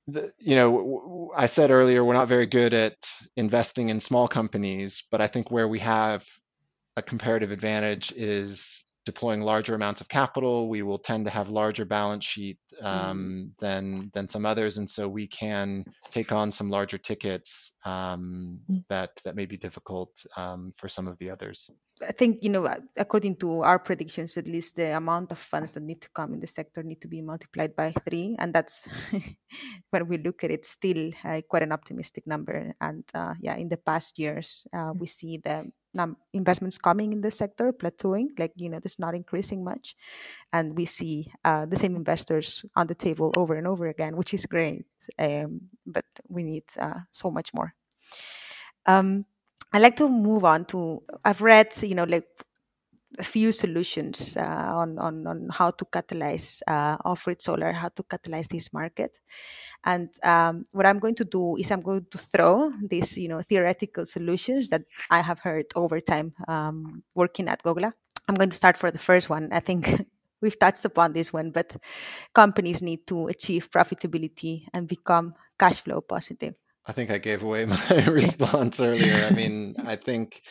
the, 0.08 0.32
you 0.40 0.56
know, 0.56 1.32
I 1.36 1.48
said 1.48 1.70
earlier 1.70 2.04
we're 2.04 2.14
not 2.14 2.30
very 2.30 2.46
good 2.46 2.74
at 2.74 2.96
investing 3.36 3.90
in 3.90 4.00
small 4.00 4.28
companies, 4.28 5.04
but 5.12 5.20
I 5.20 5.28
think 5.28 5.52
where 5.52 5.68
we 5.68 5.80
have 5.80 6.26
a 6.96 7.02
comparative 7.02 7.52
advantage 7.52 8.14
is 8.16 8.84
deploying 9.08 9.42
larger 9.42 9.74
amounts 9.74 10.02
of 10.02 10.10
capital, 10.10 10.68
we 10.68 10.82
will 10.84 11.00
tend 11.00 11.24
to 11.24 11.32
have 11.32 11.50
larger 11.50 11.86
balance 11.86 12.26
sheet 12.26 12.60
um, 12.82 13.54
mm. 13.56 13.60
than 13.60 14.12
than 14.14 14.28
some 14.28 14.46
others, 14.46 14.78
and 14.78 14.88
so 14.88 15.08
we 15.08 15.26
can 15.26 15.86
take 16.12 16.34
on 16.34 16.52
some 16.52 16.70
larger 16.70 16.98
tickets 16.98 17.72
um, 17.88 18.60
Mm. 18.70 18.84
that 18.90 19.12
that 19.24 19.36
may 19.36 19.46
be 19.48 19.58
difficult 19.58 20.12
um, 20.36 20.74
for 20.80 20.90
some 20.90 21.08
of 21.12 21.16
the 21.20 21.30
others. 21.32 21.72
I 22.10 22.14
think 22.14 22.44
you 22.46 22.50
know, 22.54 22.66
uh, 22.66 22.78
according 22.98 23.36
to 23.42 23.62
our 23.70 23.80
predictions, 23.80 24.38
at 24.38 24.46
least 24.48 24.76
the 24.76 24.94
amount 24.98 25.32
of 25.32 25.40
funds 25.40 25.72
that 25.74 25.82
need 25.84 26.02
to 26.06 26.10
come 26.14 26.34
in 26.34 26.40
the 26.40 26.48
sector 26.60 26.84
need 26.84 27.02
to 27.02 27.08
be 27.08 27.22
multiplied 27.22 27.74
by 27.76 27.90
three, 28.06 28.36
and 28.40 28.54
that's 28.54 28.86
when 29.92 30.08
we 30.08 30.18
look 30.18 30.44
at 30.44 30.52
it, 30.52 30.66
still 30.66 31.10
uh, 31.26 31.42
quite 31.50 31.64
an 31.64 31.72
optimistic 31.72 32.28
number. 32.28 32.74
And 32.82 33.04
uh, 33.16 33.34
yeah, 33.42 33.56
in 33.58 33.70
the 33.70 33.78
past 33.82 34.20
years, 34.20 34.68
uh, 34.74 34.94
we 34.94 35.08
see 35.08 35.38
the 35.42 35.72
num- 35.94 36.18
investments 36.34 36.78
coming 36.78 37.14
in 37.14 37.22
the 37.22 37.32
sector 37.32 37.74
plateauing, 37.74 38.28
like 38.38 38.54
you 38.62 38.70
know, 38.70 38.78
it's 38.84 39.00
not 39.00 39.16
increasing 39.16 39.64
much, 39.64 39.96
and 40.54 40.78
we 40.78 40.86
see 40.86 41.32
uh, 41.46 41.66
the 41.66 41.76
same 41.78 41.96
investors 41.96 42.62
on 42.76 42.86
the 42.88 42.96
table 42.96 43.32
over 43.38 43.56
and 43.58 43.66
over 43.66 43.88
again, 43.88 44.16
which 44.18 44.34
is 44.34 44.46
great. 44.46 44.86
Um, 45.18 45.62
but 45.86 46.06
we 46.28 46.44
need 46.44 46.64
uh, 46.80 47.00
so 47.12 47.32
much 47.32 47.54
more. 47.54 47.74
Um, 48.86 49.26
I'd 49.74 49.82
like 49.82 49.96
to 49.98 50.10
move 50.10 50.46
on 50.46 50.66
to. 50.66 51.04
I've 51.26 51.42
read, 51.42 51.74
you 51.82 51.96
know, 51.96 52.06
like 52.06 52.28
a 53.20 53.24
few 53.24 53.52
solutions 53.52 54.38
uh, 54.38 54.42
on, 54.44 54.98
on 55.00 55.26
on 55.28 55.50
how 55.52 55.72
to 55.72 55.86
catalyze 55.86 56.62
uh, 56.68 56.98
off-grid 57.04 57.42
solar, 57.42 57.72
how 57.74 57.90
to 57.90 58.04
catalyze 58.04 58.48
this 58.48 58.72
market. 58.74 59.20
And 59.86 60.10
um, 60.24 60.66
what 60.72 60.86
I'm 60.86 61.00
going 61.00 61.16
to 61.16 61.26
do 61.26 61.56
is 61.58 61.72
I'm 61.72 61.82
going 61.82 62.06
to 62.12 62.18
throw 62.18 62.72
these, 62.90 63.18
you 63.18 63.28
know, 63.28 63.42
theoretical 63.42 64.06
solutions 64.06 64.70
that 64.70 64.84
I 65.10 65.22
have 65.22 65.40
heard 65.40 65.66
over 65.76 66.00
time 66.00 66.32
um, 66.48 67.04
working 67.16 67.48
at 67.48 67.64
Gogla. 67.64 67.94
I'm 68.28 68.36
going 68.36 68.50
to 68.50 68.56
start 68.56 68.78
for 68.78 68.92
the 68.92 69.00
first 69.00 69.30
one. 69.30 69.50
I 69.52 69.60
think 69.62 70.06
we've 70.42 70.58
touched 70.60 70.86
upon 70.86 71.14
this 71.14 71.34
one, 71.34 71.52
but 71.52 71.76
companies 72.34 72.82
need 72.82 73.08
to 73.08 73.28
achieve 73.28 73.70
profitability 73.70 74.68
and 74.74 74.88
become 74.88 75.34
cash 75.60 75.82
flow 75.82 76.02
positive. 76.02 76.56
I 76.86 76.94
think 76.94 77.12
I 77.12 77.18
gave 77.18 77.44
away 77.44 77.66
my 77.66 78.06
response 78.08 78.80
earlier. 78.80 79.26
I 79.26 79.32
mean, 79.32 79.76
I 79.84 79.96
think 79.96 80.42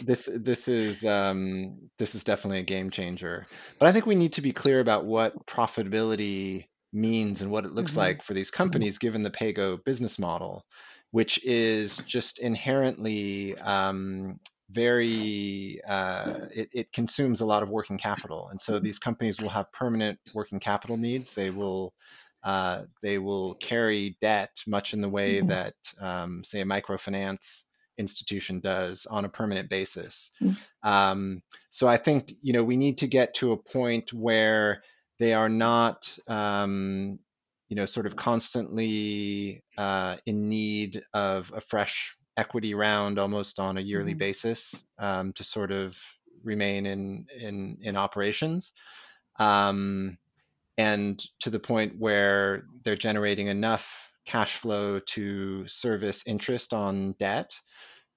this 0.00 0.28
this 0.34 0.68
is 0.68 1.04
um, 1.04 1.90
this 1.98 2.14
is 2.14 2.24
definitely 2.24 2.60
a 2.60 2.64
game 2.64 2.90
changer. 2.90 3.46
But 3.78 3.88
I 3.88 3.92
think 3.92 4.06
we 4.06 4.14
need 4.14 4.32
to 4.34 4.42
be 4.42 4.52
clear 4.52 4.80
about 4.80 5.04
what 5.06 5.34
profitability 5.46 6.66
means 6.92 7.42
and 7.42 7.50
what 7.50 7.64
it 7.64 7.72
looks 7.72 7.92
Mhm. 7.92 7.96
like 7.96 8.22
for 8.22 8.34
these 8.34 8.50
companies, 8.50 8.98
given 8.98 9.22
the 9.22 9.30
PayGo 9.30 9.82
business 9.84 10.18
model, 10.18 10.64
which 11.10 11.42
is 11.44 11.98
just 12.06 12.38
inherently 12.38 13.56
um, 13.58 14.38
very 14.72 15.80
uh, 15.86 16.46
it, 16.50 16.68
it 16.72 16.92
consumes 16.92 17.40
a 17.40 17.46
lot 17.46 17.62
of 17.62 17.68
working 17.70 17.98
capital, 17.98 18.48
and 18.50 18.60
so 18.60 18.78
these 18.78 18.98
companies 18.98 19.40
will 19.40 19.50
have 19.50 19.70
permanent 19.72 20.18
working 20.34 20.60
capital 20.60 20.96
needs. 20.96 21.34
They 21.34 21.50
will 21.50 21.94
uh, 22.42 22.84
they 23.02 23.18
will 23.18 23.54
carry 23.56 24.16
debt 24.20 24.50
much 24.66 24.94
in 24.94 25.00
the 25.00 25.08
way 25.08 25.40
Mhm. 25.40 25.48
that, 25.48 25.74
um, 26.00 26.42
say, 26.44 26.60
a 26.60 26.64
microfinance 26.64 27.64
institution 27.98 28.58
does 28.60 29.06
on 29.06 29.24
a 29.24 29.28
permanent 29.28 29.68
basis. 29.68 30.30
Mm. 30.42 30.56
Um, 30.82 31.42
so 31.70 31.86
I 31.86 31.96
think 31.96 32.32
you 32.42 32.52
know 32.52 32.64
we 32.64 32.76
need 32.76 32.98
to 32.98 33.06
get 33.06 33.34
to 33.34 33.52
a 33.52 33.56
point 33.56 34.12
where 34.12 34.82
they 35.18 35.34
are 35.34 35.48
not, 35.48 36.18
um, 36.26 37.18
you 37.68 37.76
know, 37.76 37.86
sort 37.86 38.06
of 38.06 38.16
constantly 38.16 39.62
uh, 39.78 40.16
in 40.26 40.48
need 40.48 41.02
of 41.14 41.52
a 41.54 41.60
fresh 41.60 42.16
equity 42.36 42.74
round 42.74 43.18
almost 43.18 43.58
on 43.60 43.78
a 43.78 43.80
yearly 43.80 44.14
Mhm. 44.14 44.18
basis 44.18 44.84
um, 44.98 45.32
to 45.34 45.44
sort 45.44 45.70
of 45.72 45.96
remain 46.42 46.86
in 46.86 47.26
in 47.36 47.78
in 47.82 47.96
operations. 47.96 48.72
Um, 49.38 50.18
and 50.78 51.22
to 51.40 51.50
the 51.50 51.60
point 51.60 51.98
where 51.98 52.64
they're 52.84 52.96
generating 52.96 53.48
enough 53.48 53.86
cash 54.24 54.56
flow 54.56 54.98
to 55.00 55.66
service 55.68 56.22
interest 56.26 56.72
on 56.72 57.12
debt. 57.18 57.50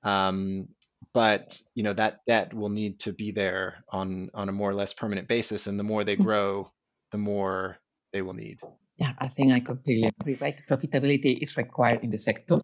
Um, 0.03 0.69
but 1.13 1.61
you 1.75 1.83
know 1.83 1.93
that 1.93 2.19
debt 2.27 2.53
will 2.53 2.69
need 2.69 2.99
to 3.01 3.13
be 3.13 3.31
there 3.31 3.83
on 3.89 4.29
on 4.33 4.49
a 4.49 4.51
more 4.51 4.69
or 4.69 4.73
less 4.73 4.93
permanent 4.93 5.27
basis, 5.27 5.67
and 5.67 5.79
the 5.79 5.83
more 5.83 6.03
they 6.03 6.17
Mm. 6.17 6.23
grow, 6.23 6.71
the 7.11 7.17
more 7.17 7.77
they 8.13 8.21
will 8.21 8.33
need. 8.33 8.59
Yeah, 8.97 9.13
I 9.19 9.27
think 9.27 9.51
I 9.51 9.59
completely 9.59 10.07
agree. 10.07 10.35
Right, 10.35 10.57
profitability 10.67 11.41
is 11.41 11.57
required 11.57 12.03
in 12.03 12.09
the 12.09 12.17
sector. 12.17 12.61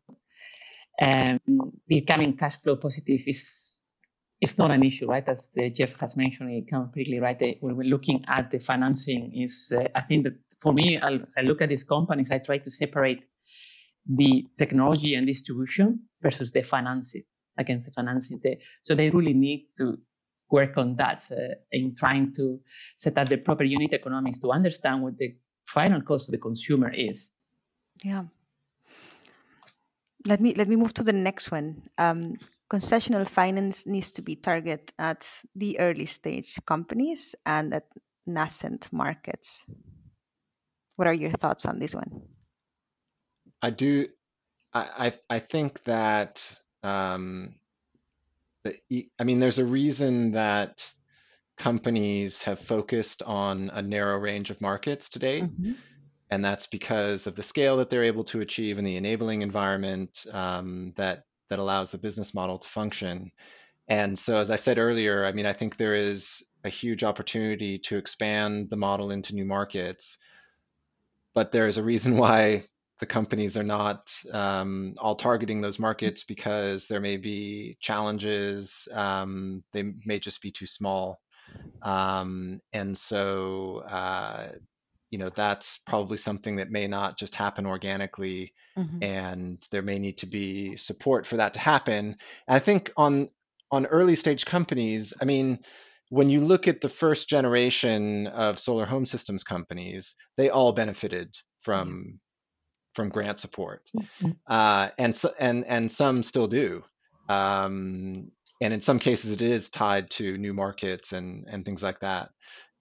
Um, 1.02 1.40
becoming 1.88 2.38
cash 2.38 2.58
flow 2.62 2.76
positive 2.76 3.22
is 3.26 3.68
is 4.40 4.58
not 4.58 4.72
an 4.72 4.84
issue, 4.84 5.08
right? 5.08 5.28
As 5.28 5.48
uh, 5.58 5.70
Geoff 5.70 6.00
has 6.00 6.16
mentioned, 6.16 6.68
completely 6.68 7.20
right. 7.20 7.40
Uh, 7.42 7.54
When 7.60 7.76
we're 7.78 7.90
looking 7.90 8.24
at 8.28 8.52
the 8.52 8.60
financing, 8.60 9.32
is 9.36 9.72
uh, 9.76 9.88
I 9.96 10.02
think 10.02 10.24
that 10.26 10.34
for 10.60 10.74
me, 10.74 10.98
as 10.98 11.22
I 11.38 11.42
look 11.42 11.62
at 11.62 11.70
these 11.70 11.84
companies, 11.84 12.32
I 12.32 12.40
try 12.40 12.58
to 12.60 12.72
separate 12.72 13.24
the 14.08 14.48
technology 14.58 15.16
and 15.16 15.28
distribution 15.28 16.02
versus 16.22 16.52
the 16.52 16.64
financing 16.64 17.24
against 17.58 17.86
the 17.86 17.92
financing. 17.92 18.40
They- 18.44 18.60
So 18.82 18.96
they 18.96 19.10
really 19.10 19.34
need 19.34 19.68
to 19.78 19.98
work 20.50 20.78
on 20.78 20.96
that 20.98 21.24
uh, 21.32 21.56
in 21.72 21.96
trying 21.96 22.34
to 22.36 22.60
set 22.96 23.18
up 23.18 23.30
the 23.30 23.38
proper 23.38 23.64
unit 23.64 23.94
economics 23.94 24.40
to 24.40 24.52
understand 24.52 25.02
what 25.04 25.18
the 25.18 25.36
final 25.66 26.02
cost 26.02 26.26
to 26.26 26.32
the 26.32 26.38
consumer 26.38 26.92
is. 26.94 27.32
Yeah. 28.04 28.26
Let 30.28 30.40
me 30.40 30.54
let 30.56 30.68
me 30.68 30.76
move 30.76 30.94
to 30.96 31.04
the 31.04 31.14
next 31.14 31.52
one. 31.52 31.90
Um, 31.98 32.36
concessional 32.70 33.28
finance 33.28 33.86
needs 33.88 34.12
to 34.14 34.22
be 34.22 34.36
targeted 34.36 34.94
at 35.00 35.28
the 35.56 35.80
early 35.80 36.06
stage 36.06 36.58
companies 36.66 37.36
and 37.46 37.74
at 37.74 37.88
nascent 38.26 38.88
markets. 38.92 39.66
What 40.96 41.08
are 41.08 41.14
your 41.14 41.32
thoughts 41.32 41.66
on 41.66 41.80
this 41.80 41.96
one? 41.96 42.22
I 43.62 43.70
do. 43.72 44.08
I 44.74 45.08
I, 45.30 45.36
I 45.36 45.40
think 45.40 45.84
that 45.84 46.60
um, 46.84 47.56
the, 48.64 49.10
I 49.20 49.24
mean, 49.24 49.40
there's 49.40 49.60
a 49.60 49.66
reason 49.66 50.32
that 50.34 50.92
companies 51.58 52.42
have 52.42 52.60
focused 52.60 53.22
on 53.24 53.70
a 53.74 53.82
narrow 53.82 54.18
range 54.18 54.50
of 54.50 54.62
markets 54.62 55.10
to 55.10 55.20
date. 55.20 55.44
And 56.32 56.44
that's 56.44 56.68
because 56.68 57.28
of 57.28 57.36
the 57.36 57.44
scale 57.44 57.78
that 57.78 57.90
they're 57.90 58.04
able 58.06 58.24
to 58.26 58.42
achieve 58.42 58.78
and 58.78 58.88
the 58.88 58.96
enabling 58.98 59.42
environment 59.42 60.26
um, 60.32 60.94
that 60.96 61.24
that 61.50 61.60
allows 61.60 61.92
the 61.92 61.98
business 61.98 62.34
model 62.34 62.58
to 62.58 62.70
function. 62.70 63.32
And 63.90 64.18
so, 64.18 64.38
as 64.38 64.50
I 64.52 64.56
said 64.56 64.80
earlier, 64.80 65.26
I 65.26 65.34
mean, 65.34 65.46
I 65.46 65.54
think 65.54 65.76
there 65.78 65.96
is 65.96 66.42
a 66.64 66.70
huge 66.70 67.04
opportunity 67.04 67.78
to 67.80 67.98
expand 67.98 68.70
the 68.70 68.78
model 68.78 69.12
into 69.12 69.36
new 69.36 69.46
markets, 69.46 70.18
but 71.36 71.52
there 71.52 71.68
is 71.68 71.78
a 71.78 71.84
reason 71.84 72.18
why 72.18 72.64
the 73.00 73.06
companies 73.06 73.58
are 73.58 73.64
not 73.64 74.12
um, 74.32 74.94
all 75.00 75.16
targeting 75.16 75.60
those 75.62 75.80
markets 75.80 76.24
because 76.24 76.88
there 76.88 77.02
may 77.02 77.18
be 77.18 77.78
challenges. 77.82 78.88
Um, 78.94 79.64
they 79.74 79.94
may 80.06 80.20
just 80.20 80.42
be 80.42 80.52
too 80.52 80.68
small, 80.68 81.20
um, 81.82 82.62
and 82.74 82.98
so 82.98 83.80
uh, 83.90 84.50
you 85.12 85.18
know 85.20 85.30
that's 85.30 85.78
probably 85.86 86.18
something 86.18 86.56
that 86.56 86.72
may 86.72 86.88
not 86.88 87.18
just 87.18 87.36
happen 87.36 87.66
organically 87.66 88.54
Mhm. 88.78 89.04
and 89.04 89.68
there 89.72 89.82
may 89.82 90.00
need 90.00 90.18
to 90.18 90.26
be 90.26 90.76
support 90.78 91.28
for 91.28 91.38
that 91.38 91.54
to 91.54 91.60
happen 91.60 92.16
i 92.48 92.58
think 92.60 92.92
on 92.98 93.30
on 93.72 93.86
early 93.88 94.16
stage 94.16 94.46
companies 94.46 95.14
i 95.22 95.26
mean 95.26 95.60
when 96.10 96.30
you 96.30 96.42
look 96.42 96.68
at 96.68 96.82
the 96.82 96.90
first 96.90 97.30
generation 97.30 98.28
of 98.28 98.58
solar 98.60 98.86
home 98.86 99.06
systems 99.06 99.44
companies 99.44 100.16
they 100.38 100.50
all 100.50 100.72
benefited 100.74 101.36
from 101.62 102.20
from 102.96 103.10
grant 103.10 103.40
support 103.40 103.90
Mhm. 103.96 104.38
uh, 104.50 104.90
and 104.98 105.16
so, 105.16 105.34
and 105.40 105.66
and 105.66 105.92
some 105.92 106.24
still 106.24 106.48
do 106.48 106.84
um, 107.30 108.32
and 108.62 108.74
in 108.74 108.82
some 108.82 109.00
cases 109.00 109.32
it 109.32 109.42
is 109.42 109.70
tied 109.70 110.10
to 110.12 110.38
new 110.38 110.54
markets 110.54 111.14
and 111.14 111.46
and 111.50 111.66
things 111.66 111.84
like 111.84 112.00
that 112.00 112.30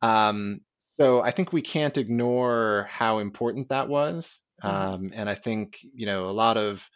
um, 0.03 0.61
so 1.01 1.23
I 1.23 1.31
think 1.31 1.53
we 1.53 1.63
can't 1.63 1.97
ignore 1.97 2.87
how 2.91 3.19
important 3.19 3.69
that 3.71 3.89
was. 3.89 4.39
Mhm. 4.63 4.71
Um, 4.71 5.11
and 5.15 5.29
I 5.31 5.35
think, 5.35 5.79
you 5.95 6.07
know, 6.07 6.27
a 6.27 6.33
lot 6.45 6.57
of 6.57 6.87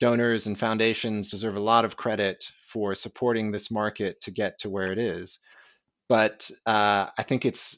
donors 0.00 0.46
and 0.46 0.58
foundations 0.58 1.30
deserve 1.30 1.56
a 1.56 1.60
lot 1.60 1.84
of 1.84 1.96
credit 1.96 2.44
for 2.72 2.94
supporting 2.94 3.52
this 3.52 3.70
market 3.70 4.20
to 4.22 4.30
get 4.32 4.58
to 4.60 4.70
where 4.70 4.92
it 4.92 4.98
is. 4.98 5.38
But 6.08 6.50
uh, 6.66 7.08
I 7.18 7.22
think 7.24 7.44
it's 7.46 7.76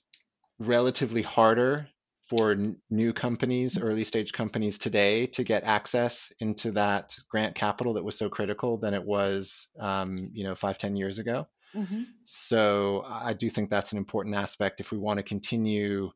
relatively 0.58 1.22
harder 1.22 1.88
for 2.28 2.52
n- 2.52 2.80
new 2.90 3.12
companies, 3.12 3.78
early 3.78 4.04
stage 4.04 4.32
companies 4.32 4.78
today 4.78 5.26
to 5.28 5.44
get 5.44 5.64
access 5.64 6.32
into 6.40 6.72
that 6.72 7.16
grant 7.30 7.54
capital 7.54 7.94
that 7.94 8.04
was 8.04 8.18
so 8.18 8.28
critical 8.30 8.78
than 8.78 8.94
it 8.94 9.04
was, 9.04 9.68
um, 9.80 10.16
you 10.32 10.44
know, 10.44 10.54
five, 10.56 10.78
ten 10.78 10.96
years 10.96 11.18
ago. 11.18 11.46
Mhm. 11.76 12.06
So 12.24 13.04
I 13.06 13.34
do 13.34 13.50
think 13.50 13.70
that's 13.70 13.92
an 13.92 13.98
important 13.98 14.34
aspect 14.34 14.80
if 14.80 14.90
we 14.90 14.98
want 14.98 15.18
to 15.18 15.22
continue 15.22 16.10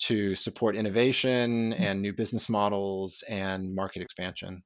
to 0.00 0.34
support 0.34 0.76
innovation 0.76 1.72
and 1.74 2.00
new 2.00 2.12
business 2.12 2.48
models 2.48 3.22
and 3.28 3.74
market 3.74 4.02
expansion. 4.02 4.62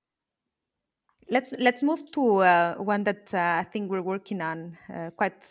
Let's 1.31 1.55
let's 1.59 1.83
move 1.83 2.03
to 2.13 2.23
uh, 2.39 2.75
one 2.77 3.05
that 3.05 3.33
uh, 3.33 3.61
I 3.61 3.65
think 3.65 3.91
we're 3.91 4.03
working 4.03 4.43
on 4.43 4.77
uh, 4.93 5.11
quite 5.17 5.47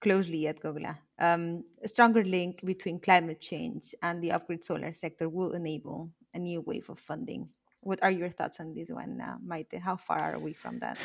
closely 0.00 0.46
at 0.46 0.60
Gogla. 0.60 0.98
Um, 1.18 1.64
a 1.82 1.88
stronger 1.88 2.22
link 2.22 2.64
between 2.64 3.00
climate 3.00 3.40
change 3.40 3.94
and 4.02 4.22
the 4.22 4.32
off-grid 4.32 4.62
solar 4.62 4.92
sector 4.92 5.28
will 5.28 5.52
enable 5.52 6.10
a 6.34 6.38
new 6.38 6.60
wave 6.60 6.90
of 6.90 6.98
funding. 7.00 7.48
what 7.80 8.02
are 8.02 8.10
your 8.10 8.28
thoughts 8.28 8.60
on 8.60 8.74
this 8.74 8.90
one, 8.90 9.20
uh, 9.20 9.36
Maite? 9.44 9.80
How 9.80 9.96
far 9.96 10.34
are 10.34 10.38
we 10.38 10.52
from 10.52 10.78
that? 10.80 10.98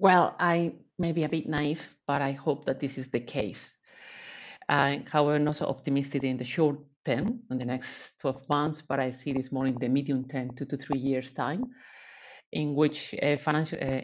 Well, 0.00 0.36
I 0.38 0.74
may 0.96 1.10
be 1.10 1.24
a 1.24 1.28
bit 1.28 1.48
naive, 1.48 1.96
but 2.06 2.22
I 2.22 2.30
hope 2.30 2.66
that 2.66 2.78
this 2.78 2.98
is 2.98 3.08
the 3.08 3.18
case. 3.18 3.68
Uh, 4.68 4.98
however, 5.10 5.40
not 5.40 5.56
so 5.56 5.66
optimistic 5.66 6.22
in 6.22 6.36
the 6.36 6.44
short 6.44 6.78
term, 7.04 7.40
in 7.50 7.58
the 7.58 7.64
next 7.64 8.20
12 8.20 8.48
months, 8.48 8.80
but 8.80 9.00
I 9.00 9.10
see 9.10 9.32
this 9.32 9.50
more 9.50 9.66
in 9.66 9.74
the 9.74 9.88
medium 9.88 10.28
term, 10.28 10.54
two 10.54 10.66
to 10.66 10.76
three 10.76 11.00
years' 11.00 11.32
time, 11.32 11.64
in 12.52 12.76
which 12.76 13.12
uh, 13.20 13.38
financial 13.38 13.78
uh, 13.82 14.02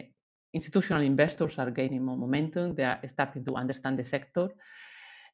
institutional 0.53 1.01
investors 1.01 1.57
are 1.59 1.71
gaining 1.71 2.03
more 2.03 2.17
momentum. 2.17 2.75
They 2.75 2.83
are 2.83 2.99
starting 3.07 3.45
to 3.45 3.55
understand 3.55 3.97
the 3.97 4.03
sector. 4.03 4.49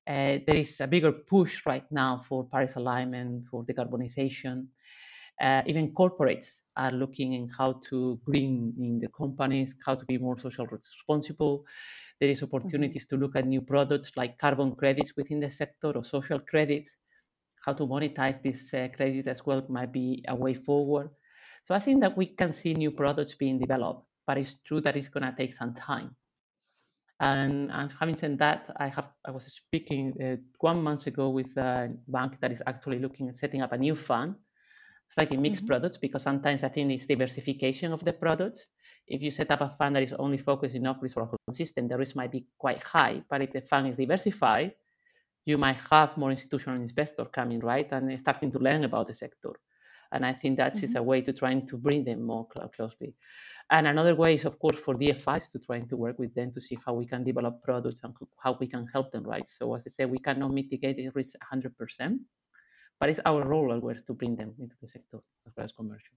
Uh, 0.07 0.37
there 0.45 0.57
is 0.57 0.79
a 0.79 0.85
bigger 0.85 1.11
push 1.11 1.65
right 1.65 1.91
now 1.91 2.23
for 2.29 2.47
Paris 2.47 2.75
alignment, 2.75 3.47
for 3.47 3.63
decarbonization. 3.65 4.67
Uh, 5.39 5.61
even 5.65 5.91
corporates 5.93 6.61
are 6.75 6.91
looking 6.91 7.33
in 7.33 7.49
how 7.49 7.73
to 7.89 8.19
green 8.25 8.73
in 8.79 8.99
the 8.99 9.07
companies, 9.07 9.75
how 9.85 9.95
to 9.95 10.05
be 10.05 10.17
more 10.17 10.37
social 10.37 10.67
responsible. 10.67 11.65
There 12.19 12.29
is 12.29 12.41
mm-hmm. 12.41 12.55
opportunities 12.55 13.07
to 13.07 13.17
look 13.17 13.35
at 13.35 13.47
new 13.47 13.61
products 13.61 14.11
like 14.15 14.37
carbon 14.37 14.75
credits 14.75 15.13
within 15.15 15.39
the 15.39 15.49
sector 15.49 15.91
or 15.95 16.03
social 16.03 16.39
credits. 16.39 16.97
How 17.65 17.73
to 17.73 17.83
monetize 17.87 18.41
this 18.41 18.73
uh, 18.73 18.87
credit 18.95 19.27
as 19.27 19.45
well 19.45 19.63
might 19.69 19.91
be 19.91 20.23
a 20.27 20.35
way 20.35 20.53
forward. 20.53 21.09
So 21.63 21.75
I 21.75 21.79
think 21.79 22.01
that 22.01 22.17
we 22.17 22.27
can 22.27 22.51
see 22.51 22.73
new 22.73 22.91
products 22.91 23.35
being 23.35 23.59
developed, 23.59 24.05
but 24.25 24.37
it's 24.37 24.55
true 24.65 24.81
that 24.81 24.95
it's 24.95 25.07
going 25.07 25.23
to 25.23 25.33
take 25.37 25.53
some 25.53 25.73
time. 25.75 26.15
And, 27.19 27.71
and, 27.71 27.93
having 27.99 28.17
said 28.17 28.39
that, 28.39 28.73
I 28.77 28.87
have 28.87 29.09
I 29.25 29.29
was 29.29 29.45
speaking 29.45 30.13
uh, 30.19 30.37
one 30.59 30.81
month 30.81 31.05
ago 31.05 31.29
with 31.29 31.55
a 31.55 31.93
bank 32.07 32.37
that 32.41 32.51
is 32.51 32.63
actually 32.65 32.97
looking 32.97 33.29
at 33.29 33.37
setting 33.37 33.61
up 33.61 33.73
a 33.73 33.77
new 33.77 33.95
fund 33.95 34.35
slightly 35.13 35.37
mixed 35.37 35.61
mm-hmm. 35.61 35.67
products 35.67 35.97
because 35.97 36.23
sometimes 36.23 36.63
I 36.63 36.69
think 36.69 36.91
it's 36.91 37.05
diversification 37.05 37.91
of 37.91 38.03
the 38.03 38.13
products. 38.13 38.69
If 39.07 39.21
you 39.21 39.31
set 39.31 39.51
up 39.51 39.61
a 39.61 39.69
fund 39.69 39.95
that 39.95 40.03
is 40.03 40.13
only 40.13 40.37
focused 40.37 40.75
in 40.75 40.87
off-risk 40.87 41.17
or 41.17 41.29
consistent, 41.47 41.89
the 41.89 41.97
risk 41.97 42.15
might 42.15 42.31
be 42.31 42.45
quite 42.57 42.81
high. 42.83 43.21
But 43.29 43.41
if 43.41 43.51
the 43.51 43.61
fund 43.61 43.87
is 43.87 43.97
diversified, 43.97 44.73
you 45.45 45.57
might 45.57 45.77
have 45.89 46.15
more 46.17 46.31
institutional 46.31 46.79
investors 46.79 47.27
coming, 47.33 47.59
right, 47.59 47.87
and 47.91 48.17
starting 48.19 48.51
to 48.51 48.59
learn 48.59 48.83
about 48.85 49.07
the 49.07 49.13
sector. 49.13 49.53
And 50.13 50.25
I 50.25 50.33
think 50.33 50.57
that 50.57 50.75
mm-hmm. 50.75 50.85
is 50.85 50.95
a 50.95 51.03
way 51.03 51.21
to 51.21 51.33
trying 51.33 51.65
to 51.67 51.77
bring 51.77 52.03
them 52.03 52.21
more 52.21 52.47
closely. 52.75 53.15
And 53.69 53.87
another 53.87 54.15
way 54.15 54.35
is, 54.35 54.45
of 54.45 54.59
course, 54.59 54.77
for 54.77 54.95
DFIs 54.95 55.51
to 55.51 55.59
trying 55.59 55.87
to 55.87 55.97
work 55.97 56.19
with 56.19 56.33
them 56.35 56.51
to 56.53 56.61
see 56.61 56.77
how 56.85 56.93
we 56.93 57.05
can 57.05 57.23
develop 57.23 57.63
products 57.63 58.01
and 58.03 58.13
how 58.37 58.57
we 58.59 58.67
can 58.67 58.87
help 58.87 59.11
them, 59.11 59.23
right? 59.23 59.47
So 59.47 59.73
as 59.73 59.87
I 59.87 59.89
said, 59.89 60.11
we 60.11 60.19
cannot 60.19 60.51
mitigate 60.53 60.97
the 60.97 61.09
risk 61.09 61.35
100%, 61.53 62.19
but 63.01 63.09
it's 63.09 63.19
our 63.25 63.43
role 63.43 63.71
always 63.71 64.03
to 64.03 64.13
bring 64.13 64.35
them 64.35 64.53
into 64.59 64.75
the 64.79 64.87
sector 64.87 65.17
as 65.47 65.53
well 65.57 65.65
as 65.65 65.71
commercial. 65.71 66.13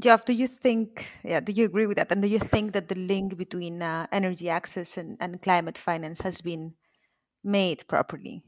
Geoff, 0.00 0.24
do 0.24 0.32
you 0.32 0.46
think, 0.46 1.06
yeah, 1.22 1.40
do 1.40 1.52
you 1.52 1.66
agree 1.66 1.86
with 1.86 1.98
that? 1.98 2.10
And 2.10 2.22
do 2.22 2.28
you 2.28 2.38
think 2.38 2.72
that 2.72 2.88
the 2.88 2.94
link 2.94 3.36
between 3.36 3.82
uh, 3.82 4.06
energy 4.10 4.48
access 4.48 4.96
and, 4.96 5.18
and 5.20 5.40
climate 5.42 5.76
finance 5.76 6.22
has 6.22 6.40
been 6.40 6.72
made 7.44 7.86
properly? 7.88 8.42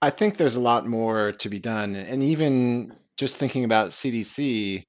I 0.00 0.08
think 0.08 0.38
there's 0.38 0.56
a 0.56 0.60
lot 0.60 0.86
more 0.86 1.32
to 1.32 1.48
be 1.50 1.60
done. 1.60 1.96
And 1.96 2.22
even 2.22 2.94
just 3.18 3.36
thinking 3.36 3.64
about 3.64 3.90
CDC, 3.90 4.86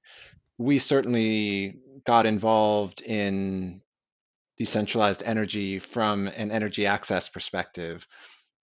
we 0.56 0.78
certainly 0.78 1.76
got 2.06 2.24
involved 2.24 3.02
in 3.02 3.82
decentralized 4.56 5.22
energy 5.26 5.78
from 5.78 6.28
an 6.28 6.50
energy 6.50 6.86
access 6.86 7.28
perspective. 7.28 8.06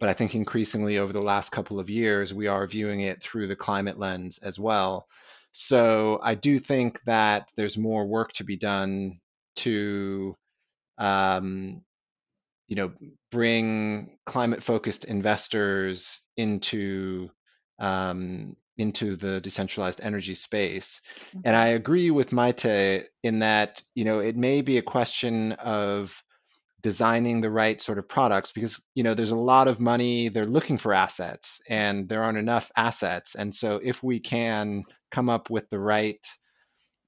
But 0.04 0.10
I 0.10 0.14
think 0.16 0.36
increasingly 0.36 0.98
over 0.98 1.14
the 1.14 1.22
last 1.22 1.54
couple 1.54 1.80
of 1.80 1.90
years, 1.90 2.34
we 2.34 2.48
are 2.48 2.68
viewing 2.68 3.00
it 3.00 3.24
through 3.24 3.48
the 3.48 3.56
climate 3.56 3.98
lens 3.98 4.38
as 4.44 4.60
well. 4.60 5.08
So 5.54 6.20
I 6.22 6.36
do 6.36 6.60
think 6.60 7.00
that 7.06 7.50
there's 7.56 7.78
more 7.78 8.06
work 8.06 8.34
to 8.34 8.44
be 8.44 8.58
done 8.58 9.22
to, 9.56 10.36
um, 10.98 11.84
you 12.68 12.76
know, 12.76 12.92
bring 13.32 14.18
climate-focused 14.26 15.06
investors 15.06 16.20
into 16.36 17.30
um, 17.80 18.58
into 18.78 19.16
the 19.16 19.40
decentralized 19.40 20.02
energy 20.04 20.36
space. 20.36 21.00
Mm-hmm. 21.30 21.40
And 21.46 21.56
I 21.56 21.68
agree 21.68 22.12
with 22.12 22.32
Maite 22.32 23.06
in 23.24 23.40
that, 23.40 23.82
you 23.96 24.04
know, 24.04 24.20
it 24.20 24.36
may 24.36 24.60
be 24.60 24.80
a 24.80 24.82
question 24.82 25.54
of 25.54 26.14
designing 26.84 27.40
the 27.40 27.50
right 27.50 27.82
sort 27.82 27.98
of 27.98 28.08
products 28.08 28.52
because 28.52 28.80
you 28.94 29.04
know 29.04 29.14
there's 29.14 29.32
a 29.32 29.36
lot 29.36 29.68
of 29.68 29.80
money 29.80 30.28
they're 30.28 30.46
looking 30.46 30.78
for 30.78 30.94
assets 30.94 31.62
and 31.70 32.08
there 32.10 32.22
aren't 32.22 32.38
enough 32.38 32.70
assets. 32.76 33.36
And 33.36 33.56
so 33.56 33.80
if 33.84 34.04
we 34.04 34.20
can 34.20 34.84
come 35.10 35.30
up 35.30 35.50
with 35.50 35.68
the 35.70 35.80
right 35.80 36.20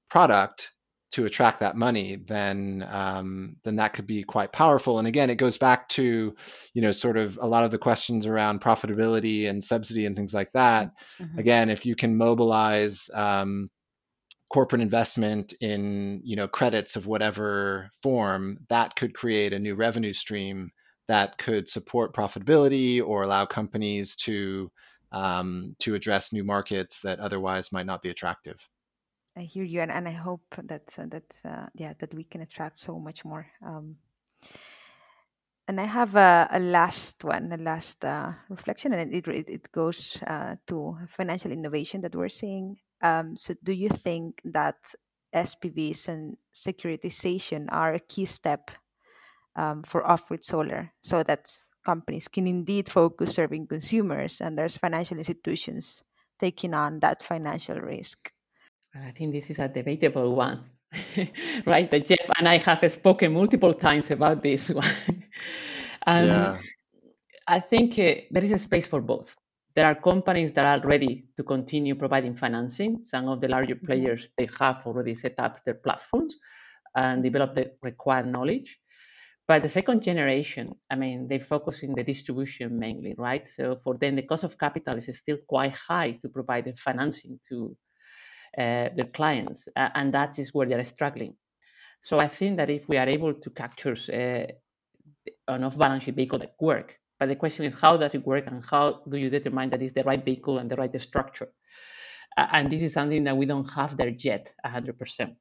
product 0.08 0.70
to 1.12 1.26
attract 1.26 1.60
that 1.60 1.76
money 1.76 2.18
then 2.26 2.86
um, 2.90 3.56
then 3.64 3.76
that 3.76 3.92
could 3.92 4.06
be 4.06 4.24
quite 4.24 4.50
powerful. 4.52 4.98
And 4.98 5.06
again 5.06 5.28
it 5.28 5.36
goes 5.36 5.58
back 5.58 5.88
to 5.90 6.34
you 6.72 6.82
know 6.82 6.90
sort 6.90 7.18
of 7.18 7.38
a 7.42 7.46
lot 7.46 7.64
of 7.64 7.70
the 7.70 7.78
questions 7.78 8.26
around 8.26 8.62
profitability 8.62 9.48
and 9.48 9.62
subsidy 9.62 10.06
and 10.06 10.16
things 10.16 10.32
like 10.32 10.50
that. 10.52 10.90
Mm-hmm. 11.20 11.38
again 11.38 11.68
if 11.68 11.84
you 11.84 11.94
can 11.94 12.16
mobilize 12.16 13.10
um, 13.12 13.70
corporate 14.52 14.82
investment 14.82 15.52
in 15.60 16.20
you 16.24 16.36
know 16.36 16.46
credits 16.46 16.96
of 16.96 17.06
whatever 17.06 17.90
form 18.02 18.58
that 18.68 18.94
could 18.96 19.14
create 19.14 19.52
a 19.52 19.58
new 19.58 19.74
revenue 19.74 20.12
stream 20.12 20.70
that 21.08 21.38
could 21.38 21.68
support 21.68 22.14
profitability 22.14 23.02
or 23.02 23.22
allow 23.22 23.46
companies 23.46 24.16
to 24.16 24.70
um, 25.12 25.74
to 25.78 25.94
address 25.94 26.32
new 26.32 26.44
markets 26.44 27.00
that 27.00 27.20
otherwise 27.20 27.72
might 27.72 27.86
not 27.86 28.02
be 28.02 28.10
attractive. 28.10 28.58
I 29.36 29.42
hear 29.42 29.64
you, 29.64 29.80
and, 29.82 29.92
and 29.92 30.08
I 30.08 30.12
hope 30.12 30.44
that 30.64 30.94
uh, 30.98 31.06
that 31.10 31.36
uh, 31.44 31.66
yeah 31.74 31.92
that 31.98 32.14
we 32.14 32.24
can 32.24 32.40
attract 32.40 32.78
so 32.78 32.98
much 32.98 33.24
more. 33.24 33.46
Um, 33.64 33.96
and 35.68 35.80
I 35.80 35.84
have 35.84 36.14
a, 36.14 36.48
a 36.52 36.60
last 36.60 37.24
one, 37.24 37.52
a 37.52 37.56
last 37.56 38.04
uh, 38.04 38.32
reflection, 38.48 38.92
and 38.92 39.12
it 39.12 39.28
it, 39.28 39.48
it 39.48 39.72
goes 39.72 40.22
uh, 40.26 40.56
to 40.68 40.98
financial 41.08 41.52
innovation 41.52 42.00
that 42.02 42.14
we're 42.14 42.28
seeing 42.28 42.78
um, 43.06 43.36
so, 43.36 43.54
do 43.62 43.72
you 43.72 43.88
think 43.88 44.40
that 44.44 44.76
SPVs 45.34 46.08
and 46.08 46.36
securitization 46.54 47.66
are 47.70 47.94
a 47.94 48.00
key 48.00 48.26
step 48.26 48.70
um, 49.54 49.82
for 49.82 50.06
off-grid 50.06 50.44
solar, 50.44 50.92
so 51.02 51.22
that 51.22 51.46
companies 51.84 52.28
can 52.28 52.46
indeed 52.46 52.88
focus 52.88 53.34
serving 53.34 53.66
consumers, 53.68 54.40
and 54.40 54.58
there's 54.58 54.76
financial 54.76 55.18
institutions 55.18 56.02
taking 56.38 56.74
on 56.74 57.00
that 57.00 57.22
financial 57.22 57.78
risk? 57.78 58.32
I 58.94 59.12
think 59.12 59.32
this 59.32 59.50
is 59.50 59.58
a 59.58 59.68
debatable 59.68 60.34
one, 60.34 60.64
right? 61.66 61.90
That 61.90 62.06
Geoff 62.06 62.30
and 62.38 62.48
I 62.48 62.58
have 62.58 62.92
spoken 62.92 63.32
multiple 63.32 63.74
times 63.74 64.10
about 64.10 64.42
this 64.42 64.70
one. 64.82 64.96
and 66.06 66.28
yeah. 66.28 66.56
I 67.46 67.60
think 67.60 67.92
uh, 67.92 68.26
there 68.30 68.44
is 68.44 68.52
a 68.52 68.58
space 68.58 68.86
for 68.86 69.00
both 69.00 69.36
there 69.76 69.84
are 69.84 69.94
companies 69.94 70.54
that 70.54 70.64
are 70.64 70.80
ready 70.80 71.26
to 71.36 71.42
continue 71.44 71.94
providing 71.94 72.34
financing. 72.34 72.98
Some 72.98 73.28
of 73.28 73.42
the 73.42 73.48
larger 73.48 73.74
mm-hmm. 73.74 73.86
players, 73.86 74.30
they 74.38 74.48
have 74.58 74.78
already 74.86 75.14
set 75.14 75.34
up 75.38 75.62
their 75.64 75.74
platforms 75.74 76.38
and 76.96 77.22
developed 77.22 77.56
the 77.56 77.72
required 77.82 78.26
knowledge. 78.26 78.78
But 79.46 79.62
the 79.62 79.68
second 79.68 80.02
generation, 80.02 80.74
I 80.90 80.96
mean, 80.96 81.28
they 81.28 81.38
focus 81.38 81.82
in 81.82 81.94
the 81.94 82.02
distribution 82.02 82.78
mainly, 82.78 83.14
right? 83.18 83.46
So 83.46 83.76
for 83.84 83.96
them, 83.98 84.16
the 84.16 84.22
cost 84.22 84.44
of 84.44 84.58
capital 84.58 84.96
is 84.96 85.18
still 85.18 85.36
quite 85.46 85.76
high 85.76 86.12
to 86.22 86.28
provide 86.30 86.64
the 86.64 86.72
financing 86.72 87.38
to 87.50 87.76
uh, 88.58 88.88
their 88.96 89.10
clients, 89.12 89.68
uh, 89.76 89.90
and 89.94 90.12
that 90.14 90.38
is 90.38 90.54
where 90.54 90.66
they're 90.66 90.82
struggling. 90.84 91.34
So 92.00 92.18
I 92.18 92.28
think 92.28 92.56
that 92.56 92.70
if 92.70 92.88
we 92.88 92.96
are 92.96 93.08
able 93.08 93.34
to 93.34 93.50
capture 93.50 93.94
uh, 94.12 94.46
an 95.52 95.64
off-balance 95.64 96.04
sheet 96.04 96.16
vehicle 96.16 96.38
that 96.38 96.54
work, 96.60 96.98
but 97.18 97.28
the 97.28 97.36
question 97.36 97.64
is, 97.64 97.74
how 97.80 97.96
does 97.96 98.14
it 98.14 98.26
work 98.26 98.46
and 98.46 98.64
how 98.64 99.02
do 99.08 99.16
you 99.16 99.30
determine 99.30 99.70
that 99.70 99.82
it's 99.82 99.94
the 99.94 100.04
right 100.04 100.24
vehicle 100.24 100.58
and 100.58 100.70
the 100.70 100.76
right 100.76 101.00
structure? 101.00 101.48
And 102.36 102.70
this 102.70 102.82
is 102.82 102.92
something 102.92 103.24
that 103.24 103.36
we 103.36 103.46
don't 103.46 103.68
have 103.70 103.96
there 103.96 104.08
yet, 104.08 104.52
100%. 104.64 105.36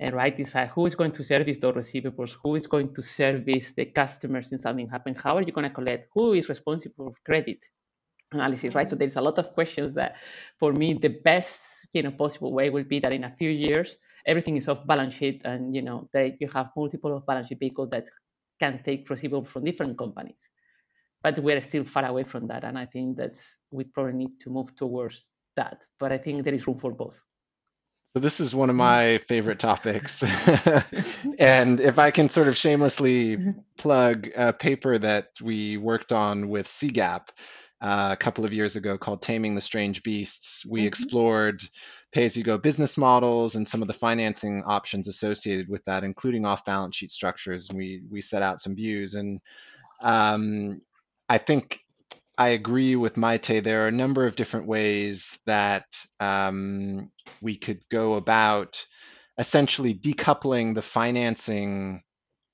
And 0.00 0.14
right, 0.14 0.38
is 0.38 0.54
who 0.74 0.86
is 0.86 0.94
going 0.94 1.10
to 1.12 1.24
service 1.24 1.58
those 1.58 1.74
receivables? 1.74 2.36
Who 2.44 2.54
is 2.54 2.68
going 2.68 2.94
to 2.94 3.02
service 3.02 3.72
the 3.72 3.86
customers 3.86 4.52
in 4.52 4.58
something 4.58 4.88
happens? 4.88 5.20
How 5.20 5.36
are 5.36 5.42
you 5.42 5.50
going 5.50 5.68
to 5.68 5.74
collect? 5.74 6.08
Who 6.14 6.34
is 6.34 6.48
responsible 6.48 7.10
for 7.10 7.20
credit 7.24 7.64
analysis, 8.30 8.74
right? 8.76 8.88
So 8.88 8.94
there's 8.94 9.16
a 9.16 9.20
lot 9.20 9.38
of 9.38 9.52
questions 9.54 9.94
that, 9.94 10.16
for 10.58 10.72
me, 10.72 10.94
the 10.94 11.08
best 11.08 11.88
you 11.92 12.02
know 12.02 12.12
possible 12.12 12.52
way 12.52 12.70
will 12.70 12.84
be 12.84 13.00
that 13.00 13.12
in 13.12 13.24
a 13.24 13.30
few 13.30 13.50
years 13.50 13.96
everything 14.26 14.56
is 14.56 14.68
off 14.68 14.86
balance 14.86 15.14
sheet, 15.14 15.42
and 15.44 15.74
you 15.74 15.82
know 15.82 16.08
that 16.12 16.40
you 16.40 16.48
have 16.52 16.70
multiple 16.76 17.14
off 17.14 17.26
balance 17.26 17.48
sheet 17.48 17.58
vehicles 17.58 17.88
that 17.90 18.06
can 18.60 18.80
take 18.84 19.08
receivables 19.08 19.48
from 19.48 19.64
different 19.64 19.96
companies 19.96 20.48
but 21.22 21.38
we're 21.38 21.60
still 21.60 21.84
far 21.84 22.04
away 22.06 22.24
from 22.24 22.46
that. 22.48 22.64
And 22.64 22.78
I 22.78 22.86
think 22.86 23.16
that 23.16 23.36
we 23.70 23.84
probably 23.84 24.14
need 24.14 24.40
to 24.40 24.50
move 24.50 24.74
towards 24.76 25.24
that. 25.56 25.82
But 25.98 26.12
I 26.12 26.18
think 26.18 26.44
there 26.44 26.54
is 26.54 26.66
room 26.66 26.78
for 26.78 26.92
both. 26.92 27.20
So 28.14 28.20
this 28.20 28.40
is 28.40 28.54
one 28.54 28.70
of 28.70 28.76
my 28.76 29.18
favorite 29.28 29.58
topics. 29.58 30.22
and 31.38 31.80
if 31.80 31.98
I 31.98 32.10
can 32.10 32.28
sort 32.28 32.48
of 32.48 32.56
shamelessly 32.56 33.38
plug 33.76 34.28
a 34.36 34.52
paper 34.52 34.98
that 34.98 35.28
we 35.42 35.76
worked 35.76 36.12
on 36.12 36.48
with 36.48 36.66
CGAP, 36.66 37.28
uh, 37.80 38.08
a 38.10 38.16
couple 38.16 38.44
of 38.44 38.52
years 38.52 38.74
ago 38.76 38.98
called 38.98 39.22
Taming 39.22 39.54
the 39.54 39.60
Strange 39.60 40.02
Beasts. 40.02 40.66
We 40.66 40.82
Mhm. 40.82 40.86
explored 40.88 41.62
pay 42.10 42.24
as 42.24 42.36
you 42.36 42.42
go 42.42 42.58
business 42.58 42.96
models 42.96 43.54
and 43.54 43.68
some 43.68 43.82
of 43.82 43.88
the 43.88 43.94
financing 43.94 44.64
options 44.66 45.06
associated 45.06 45.68
with 45.68 45.84
that, 45.84 46.02
including 46.02 46.44
off 46.44 46.64
balance 46.64 46.96
sheet 46.96 47.12
structures. 47.12 47.68
And 47.68 47.78
we, 47.78 48.02
we 48.10 48.20
set 48.20 48.42
out 48.42 48.60
some 48.60 48.74
views. 48.74 49.14
And 49.14 49.40
um, 50.00 50.80
I 51.28 51.38
think 51.38 51.80
I 52.38 52.50
agree 52.50 52.96
with 52.96 53.16
Maite. 53.16 53.62
There 53.62 53.84
are 53.84 53.88
a 53.88 53.92
number 53.92 54.26
of 54.26 54.36
different 54.36 54.66
ways 54.66 55.38
that 55.46 55.86
um, 56.20 57.10
we 57.42 57.56
could 57.56 57.80
go 57.90 58.14
about 58.14 58.84
essentially 59.38 59.94
decoupling 59.94 60.74
the 60.74 60.82
financing 60.82 62.02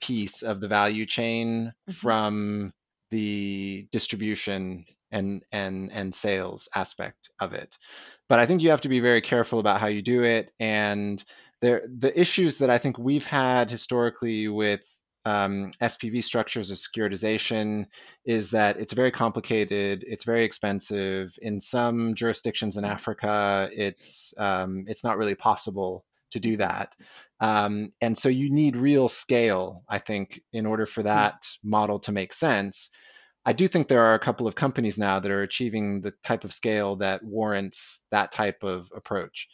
piece 0.03 0.43
of 0.43 0.61
the 0.61 0.69
value 0.69 1.07
chain 1.07 1.73
Mhm. 1.89 1.95
from 1.95 2.73
the 3.11 3.89
distribution 3.93 4.85
and 5.13 5.45
and 5.53 5.93
and 5.93 6.15
sales 6.15 6.69
aspect 6.75 7.31
of 7.41 7.53
it. 7.55 7.77
But 8.29 8.39
I 8.41 8.47
think 8.47 8.63
you 8.63 8.71
have 8.71 8.81
to 8.83 8.89
be 8.89 9.01
very 9.01 9.21
careful 9.21 9.61
about 9.61 9.81
how 9.81 9.87
you 9.89 10.03
do 10.03 10.25
it. 10.25 10.53
And 10.61 11.23
there 11.63 11.83
the 11.99 12.19
issues 12.19 12.59
that 12.59 12.71
I 12.71 12.79
think 12.79 12.99
we've 12.99 13.27
had 13.27 13.71
historically 13.71 14.49
with 14.49 14.83
um, 15.25 15.73
SPV 15.81 16.23
structures 16.23 16.71
of 16.71 16.79
securitization 16.79 17.87
is 18.27 18.51
that 18.51 18.79
it's 18.79 18.93
very 18.93 19.11
complicated, 19.11 20.05
it's 20.07 20.25
very 20.25 20.45
expensive. 20.45 21.37
In 21.43 21.61
some 21.61 22.15
jurisdictions 22.15 22.77
in 22.77 22.85
Africa, 22.85 23.69
it's 23.73 24.35
um, 24.39 24.85
it's 24.87 25.05
not 25.05 25.17
really 25.17 25.35
possible 25.35 26.05
to 26.33 26.41
do 26.41 26.57
that. 26.59 26.95
Um, 27.41 27.93
and 28.01 28.17
so 28.17 28.29
you 28.29 28.51
need 28.51 28.77
real 28.77 29.09
scale, 29.09 29.83
I 29.89 29.99
think, 29.99 30.41
in 30.53 30.67
order 30.67 30.87
for 30.87 31.03
that 31.03 31.47
model 31.63 31.99
to 32.01 32.13
make 32.13 32.33
sense. 32.33 32.91
I 33.47 33.53
do 33.53 33.69
think 33.69 33.89
there 33.89 34.03
are 34.03 34.15
a 34.15 34.19
couple 34.19 34.47
of 34.47 34.55
companies 34.55 34.99
now 34.99 35.21
that 35.21 35.31
are 35.31 35.43
achieving 35.43 36.01
the 36.01 36.13
type 36.25 36.45
of 36.45 36.53
scale 36.53 36.97
that 36.97 37.23
warrants 37.23 38.03
that 38.11 38.33
type 38.33 38.63
of 38.63 38.91
approach. 38.97 39.49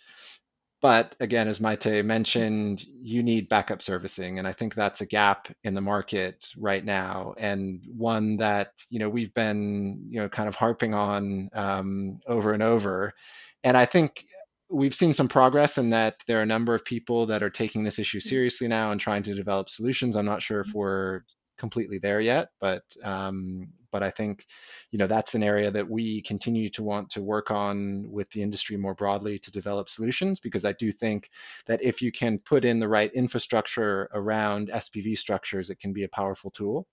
But 0.80 1.14
again, 1.20 1.46
as 1.46 1.60
Maite 1.60 2.04
mentioned, 2.04 2.84
you 2.88 3.22
need 3.22 3.50
backup 3.50 3.82
servicing, 3.82 4.38
and 4.38 4.48
I 4.48 4.52
think 4.52 4.74
that's 4.74 5.02
a 5.02 5.06
gap 5.06 5.48
in 5.62 5.74
the 5.74 5.80
market 5.82 6.48
right 6.56 6.84
now, 6.84 7.34
and 7.38 7.84
one 7.96 8.38
that 8.38 8.72
you 8.88 8.98
know 8.98 9.08
we've 9.08 9.34
been 9.34 10.06
you 10.08 10.20
know 10.20 10.28
kind 10.28 10.48
of 10.48 10.54
harping 10.54 10.94
on 10.94 11.50
um, 11.52 12.20
over 12.26 12.54
and 12.54 12.62
over. 12.62 13.12
And 13.62 13.76
I 13.76 13.84
think 13.84 14.24
we've 14.70 14.94
seen 14.94 15.12
some 15.12 15.28
progress 15.28 15.76
in 15.76 15.90
that 15.90 16.16
there 16.26 16.38
are 16.38 16.42
a 16.42 16.46
number 16.46 16.74
of 16.74 16.84
people 16.84 17.26
that 17.26 17.42
are 17.42 17.50
taking 17.50 17.84
this 17.84 17.98
issue 17.98 18.20
seriously 18.20 18.68
now 18.68 18.92
and 18.92 19.00
trying 19.00 19.22
to 19.24 19.34
develop 19.34 19.68
solutions. 19.68 20.16
I'm 20.16 20.24
not 20.24 20.42
sure 20.42 20.60
if 20.60 20.72
we're 20.72 21.22
completely 21.58 21.98
there 21.98 22.20
yet, 22.20 22.48
but 22.60 22.82
um, 23.04 23.68
but 23.92 24.02
I 24.02 24.10
think 24.10 24.46
you 24.90 24.98
know 24.98 25.06
that's 25.06 25.34
an 25.34 25.42
area 25.42 25.70
that 25.70 25.88
we 25.88 26.22
continue 26.22 26.68
to 26.70 26.82
want 26.82 27.10
to 27.10 27.22
work 27.22 27.50
on 27.50 28.10
with 28.10 28.30
the 28.30 28.42
industry 28.42 28.76
more 28.76 28.94
broadly 28.94 29.38
to 29.38 29.50
develop 29.50 29.88
solutions 29.88 30.40
because 30.40 30.64
I 30.64 30.72
do 30.72 30.92
think 30.92 31.30
that 31.66 31.82
if 31.82 32.00
you 32.02 32.12
can 32.12 32.38
put 32.38 32.64
in 32.64 32.80
the 32.80 32.88
right 32.88 33.12
infrastructure 33.14 34.08
around 34.12 34.68
SPV 34.68 35.16
structures, 35.16 35.70
it 35.70 35.80
can 35.80 35.92
be 35.92 36.04
a 36.04 36.08
powerful 36.08 36.50
tool. 36.50 36.86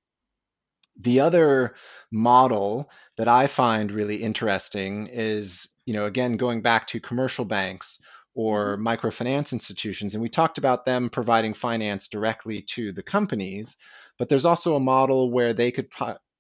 The 1.00 1.20
other 1.20 1.76
model 2.12 2.90
that 3.18 3.28
I 3.28 3.48
find 3.48 3.92
really 3.92 4.18
interesting 4.24 5.08
is, 5.08 5.68
you 5.86 5.94
know, 5.94 6.06
again, 6.06 6.38
going 6.38 6.62
back 6.62 6.88
to 6.88 7.00
commercial 7.00 7.46
banks 7.46 8.00
mm-hmm. 8.00 8.42
or 8.42 8.78
microfinance 8.78 9.54
institutions, 9.54 10.16
and 10.16 10.22
we 10.22 10.30
talked 10.30 10.58
about 10.58 10.86
them 10.86 11.10
providing 11.10 11.54
finance 11.54 12.08
directly 12.08 12.64
to 12.74 12.92
the 12.92 13.04
companies, 13.04 13.76
but 14.18 14.30
there's 14.30 14.46
also 14.46 14.76
a 14.76 14.80
model 14.80 15.32
where 15.32 15.54
they 15.54 15.72
could 15.72 15.90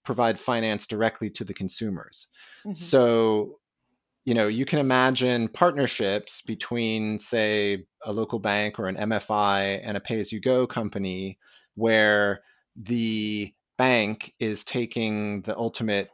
provide 0.07 0.39
finance 0.39 0.87
directly 0.87 1.29
to 1.29 1.43
the 1.43 1.53
consumers. 1.53 2.27
Mhm. 2.65 2.77
So, 2.77 3.59
you 4.23 4.33
know, 4.33 4.47
you 4.47 4.65
can 4.65 4.79
imagine 4.79 5.49
partnerships 5.49 6.41
between, 6.41 7.19
say, 7.19 7.85
a 8.03 8.13
local 8.13 8.39
bank 8.39 8.79
or 8.79 8.87
an 8.87 8.95
MFI 8.95 9.81
and 9.83 9.97
a 9.97 9.99
pay 9.99 10.21
as 10.21 10.31
you 10.31 10.39
go 10.39 10.65
company 10.65 11.37
where 11.75 12.41
the 12.77 13.53
bank 13.77 14.33
is 14.39 14.63
taking 14.63 15.41
the 15.41 15.55
ultimate 15.57 16.09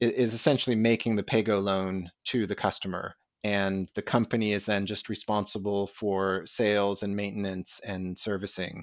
is 0.00 0.32
essentially 0.32 0.74
making 0.74 1.14
the 1.14 1.22
paygo 1.22 1.62
loan 1.62 2.10
to 2.24 2.46
the 2.46 2.54
customer 2.54 3.14
and 3.44 3.90
the 3.94 4.02
company 4.02 4.52
is 4.54 4.64
then 4.64 4.86
just 4.86 5.08
responsible 5.10 5.86
for 5.86 6.46
sales 6.46 7.02
and 7.02 7.14
maintenance 7.14 7.80
and 7.84 8.18
servicing 8.18 8.82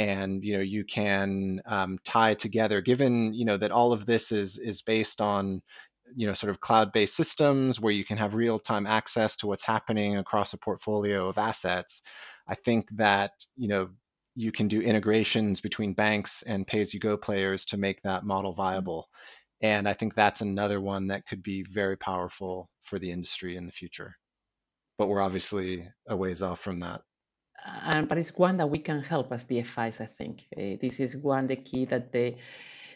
and 0.00 0.42
you 0.42 0.54
know 0.54 0.62
you 0.62 0.82
can 0.82 1.60
um, 1.66 1.98
tie 2.04 2.34
together 2.34 2.80
given 2.80 3.32
you 3.34 3.44
know 3.44 3.58
that 3.58 3.70
all 3.70 3.92
of 3.92 4.06
this 4.06 4.32
is 4.32 4.58
is 4.58 4.82
based 4.82 5.20
on 5.20 5.62
you 6.16 6.26
know 6.26 6.32
sort 6.32 6.50
of 6.50 6.60
cloud-based 6.60 7.14
systems 7.14 7.78
where 7.78 7.92
you 7.92 8.04
can 8.04 8.16
have 8.16 8.34
real-time 8.34 8.86
access 8.86 9.36
to 9.36 9.46
what's 9.46 9.64
happening 9.64 10.16
across 10.16 10.54
a 10.54 10.58
portfolio 10.58 11.28
of 11.28 11.38
assets 11.38 12.02
i 12.48 12.54
think 12.54 12.88
that 12.96 13.32
you 13.56 13.68
know 13.68 13.88
you 14.36 14.50
can 14.50 14.68
do 14.68 14.80
integrations 14.80 15.60
between 15.60 15.92
banks 15.92 16.42
and 16.46 16.66
pay-as-you-go 16.66 17.16
players 17.16 17.64
to 17.64 17.76
make 17.76 18.00
that 18.02 18.24
model 18.24 18.52
viable. 18.52 19.08
And 19.60 19.88
i 19.88 19.92
think 19.92 20.14
that's 20.14 20.40
another 20.40 20.80
one 20.80 21.08
that 21.08 21.26
could 21.26 21.42
be 21.42 21.64
very 21.64 21.96
powerful 21.96 22.70
for 22.82 22.98
the 22.98 23.10
industry 23.10 23.56
in 23.56 23.66
the 23.66 23.72
future. 23.72 24.14
But 24.98 25.08
we're 25.08 25.20
obviously 25.20 25.86
a 26.08 26.16
ways 26.16 26.42
off 26.42 26.60
from 26.60 26.80
that 26.80 27.02
and 27.84 28.08
but 28.08 28.18
it's 28.18 28.36
one 28.36 28.56
that 28.58 28.68
we 28.68 28.78
can 28.78 29.02
help 29.02 29.32
as 29.32 29.44
DFIs. 29.44 30.00
I 30.00 30.06
think 30.06 30.46
uh, 30.56 30.76
this 30.80 31.00
is 31.00 31.16
one 31.16 31.46
the 31.46 31.56
key 31.56 31.84
that 31.86 32.12
they 32.12 32.36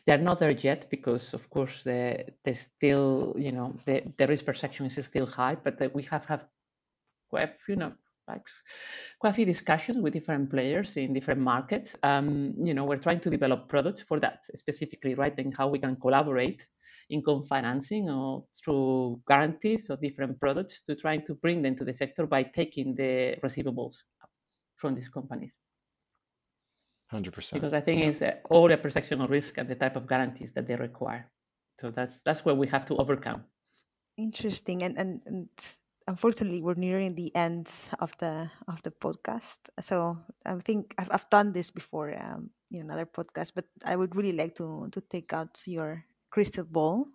they're 0.07 0.19
not 0.19 0.39
there 0.39 0.51
yet 0.51 0.91
because 0.91 1.33
of 1.35 1.49
course 1.51 1.83
the 1.83 2.25
there's 2.45 2.61
still 2.61 3.35
you 3.39 3.53
know 3.53 3.75
the, 3.85 4.03
the 4.17 4.27
risk 4.27 4.45
perception 4.45 4.87
is 4.87 5.07
still 5.07 5.27
high, 5.27 5.57
but 5.57 5.95
we 5.95 6.03
have 6.05 6.25
have 6.27 6.47
quite 7.31 7.43
a 7.45 7.53
few, 7.65 7.75
you 7.75 7.77
know 7.77 7.93
like 8.29 8.47
quite 9.19 9.31
a 9.31 9.35
few 9.35 9.45
discussions 9.45 9.99
with 9.99 10.13
different 10.13 10.51
players 10.51 10.97
in 10.97 11.13
different 11.13 11.41
markets. 11.41 11.95
Um, 12.03 12.55
you 12.63 12.73
know, 12.73 12.85
we're 12.85 12.97
trying 12.97 13.21
to 13.21 13.31
develop 13.31 13.69
products 13.69 14.01
for 14.01 14.19
that 14.21 14.41
specifically, 14.55 15.15
right? 15.15 15.37
And 15.39 15.55
how 15.55 15.69
we 15.69 15.79
can 15.79 15.97
collaborate 15.97 16.67
in 17.11 17.23
co-financing 17.23 18.09
or 18.09 18.45
through 18.65 19.21
guarantees 19.29 19.91
or 19.91 19.97
different 19.97 20.41
products 20.41 20.81
to 20.83 20.97
try 20.97 21.19
to 21.19 21.35
bring 21.35 21.61
them 21.61 21.77
to 21.77 21.85
the 21.85 21.93
sector 21.93 22.27
by 22.27 22.43
taking 22.43 22.95
the 22.95 23.37
receivables 23.45 23.97
from 24.77 24.95
these 24.95 25.09
companies 25.09 25.53
100% 27.13 27.53
because 27.53 27.73
I 27.73 27.81
think 27.81 28.03
it's 28.03 28.23
uh, 28.23 28.35
all 28.51 28.69
the 28.69 28.77
perception 28.77 29.21
of 29.21 29.31
risk 29.31 29.59
and 29.59 29.69
the 29.69 29.75
type 29.75 29.97
of 29.97 30.07
guarantees 30.07 30.53
that 30.53 30.67
they 30.67 30.77
require. 30.77 31.31
So 31.79 31.91
that's 31.91 32.21
that's 32.25 32.45
where 32.45 32.55
we 32.55 32.67
have 32.69 32.85
to 32.87 32.97
overcome. 32.97 33.45
Interesting, 34.17 34.83
and, 34.83 34.97
and 34.97 35.21
and 35.27 35.49
unfortunately, 36.07 36.63
we're 36.63 36.75
nearing 36.75 37.15
the 37.15 37.35
end 37.35 37.71
of 37.99 38.17
the 38.19 38.51
of 38.69 38.83
the 38.83 38.91
podcast. 38.91 39.59
So 39.81 40.19
I 40.47 40.55
think 40.59 40.95
I've, 40.99 41.11
I've 41.11 41.31
done 41.31 41.53
this 41.53 41.71
before, 41.71 42.15
um, 42.15 42.51
in 42.71 42.83
another 42.83 43.07
podcast, 43.07 43.53
but 43.55 43.67
I 43.85 43.97
would 43.97 44.15
really 44.15 44.33
like 44.33 44.55
to 44.57 44.89
to 44.91 45.01
take 45.01 45.33
out 45.33 45.63
your 45.67 46.05
crystal 46.31 46.65
ball 46.65 47.07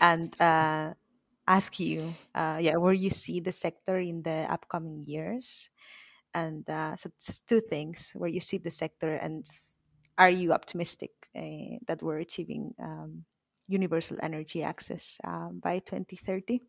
and 0.00 0.34
uh, 0.40 0.94
ask 1.46 1.78
you, 1.78 2.12
uh, 2.34 2.58
yeah, 2.60 2.76
where 2.76 2.94
you 2.94 3.10
see 3.10 3.40
the 3.40 3.52
sector 3.52 3.98
in 3.98 4.22
the 4.22 4.46
upcoming 4.50 5.04
years, 5.06 5.70
and 6.36 6.68
uh, 6.68 6.94
so 6.96 7.08
it's 7.16 7.40
two 7.40 7.60
things: 7.60 8.12
where 8.14 8.28
you 8.28 8.40
see 8.40 8.58
the 8.58 8.70
sector, 8.70 9.14
and 9.14 9.44
are 10.18 10.30
you 10.30 10.52
optimistic 10.52 11.10
uh, 11.34 11.80
that 11.88 12.02
we're 12.02 12.18
achieving 12.18 12.74
um, 12.78 13.24
universal 13.66 14.18
energy 14.22 14.62
access 14.62 15.18
um, 15.24 15.60
by 15.62 15.78
2030? 15.78 16.60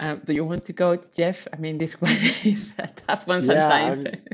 Um, 0.00 0.22
do 0.24 0.32
you 0.32 0.44
want 0.44 0.64
to 0.64 0.72
go, 0.72 0.96
Geoff? 0.96 1.46
I 1.52 1.56
mean, 1.56 1.76
this 1.76 1.92
one 2.00 2.16
is 2.44 2.72
a 2.78 2.86
tough 2.86 3.26
one 3.26 3.44
Yeah, 3.44 3.68
sometimes. 3.68 4.06
I'm, 4.06 4.24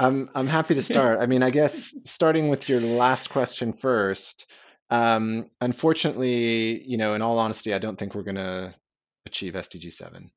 I'm 0.00 0.30
I'm 0.34 0.46
happy 0.46 0.74
to 0.74 0.82
start. 0.82 1.20
I 1.20 1.26
mean, 1.26 1.42
I 1.42 1.50
guess 1.50 1.92
starting 2.04 2.48
with 2.48 2.68
your 2.68 2.80
last 2.80 3.28
question 3.28 3.74
first. 3.74 4.46
Um, 4.90 5.50
unfortunately, 5.60 6.82
you 6.86 6.96
know, 6.96 7.12
in 7.12 7.20
all 7.20 7.38
honesty, 7.38 7.74
I 7.74 7.78
don't 7.78 7.98
think 7.98 8.14
we're 8.14 8.22
going 8.22 8.36
to 8.36 8.74
achieve 9.26 9.52
SDG 9.52 9.92
7. 9.92 10.30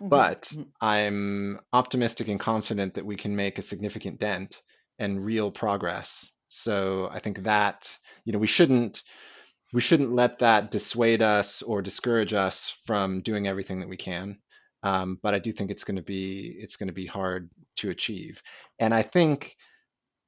Mhm. 0.00 0.08
But 0.10 0.52
Mhm. 0.52 0.72
I'm 0.80 1.60
optimistic 1.72 2.28
and 2.28 2.40
confident 2.40 2.94
that 2.94 3.06
we 3.06 3.16
can 3.16 3.34
make 3.36 3.58
a 3.58 3.62
significant 3.62 4.20
dent 4.20 4.62
and 4.98 5.24
real 5.24 5.50
progress. 5.50 6.30
So 6.48 7.08
I 7.10 7.18
think 7.20 7.42
that, 7.44 7.90
you 8.24 8.32
know, 8.32 8.38
we 8.38 8.46
shouldn't 8.46 9.02
we 9.72 9.80
shouldn't 9.80 10.12
let 10.12 10.38
that 10.40 10.70
dissuade 10.70 11.22
us 11.22 11.62
or 11.62 11.82
discourage 11.82 12.32
us 12.34 12.70
from 12.86 13.20
doing 13.22 13.48
everything 13.48 13.80
that 13.80 13.88
we 13.88 13.96
can. 13.96 14.38
Um, 14.82 15.18
but 15.22 15.34
I 15.34 15.38
do 15.40 15.52
think 15.52 15.70
it's 15.70 15.84
going 15.84 15.96
to 15.96 16.02
be 16.02 16.56
it's 16.58 16.76
going 16.76 16.88
to 16.88 16.92
be 16.94 17.06
hard 17.06 17.50
to 17.76 17.90
achieve. 17.90 18.40
And 18.78 18.94
I 18.94 19.02
think 19.02 19.56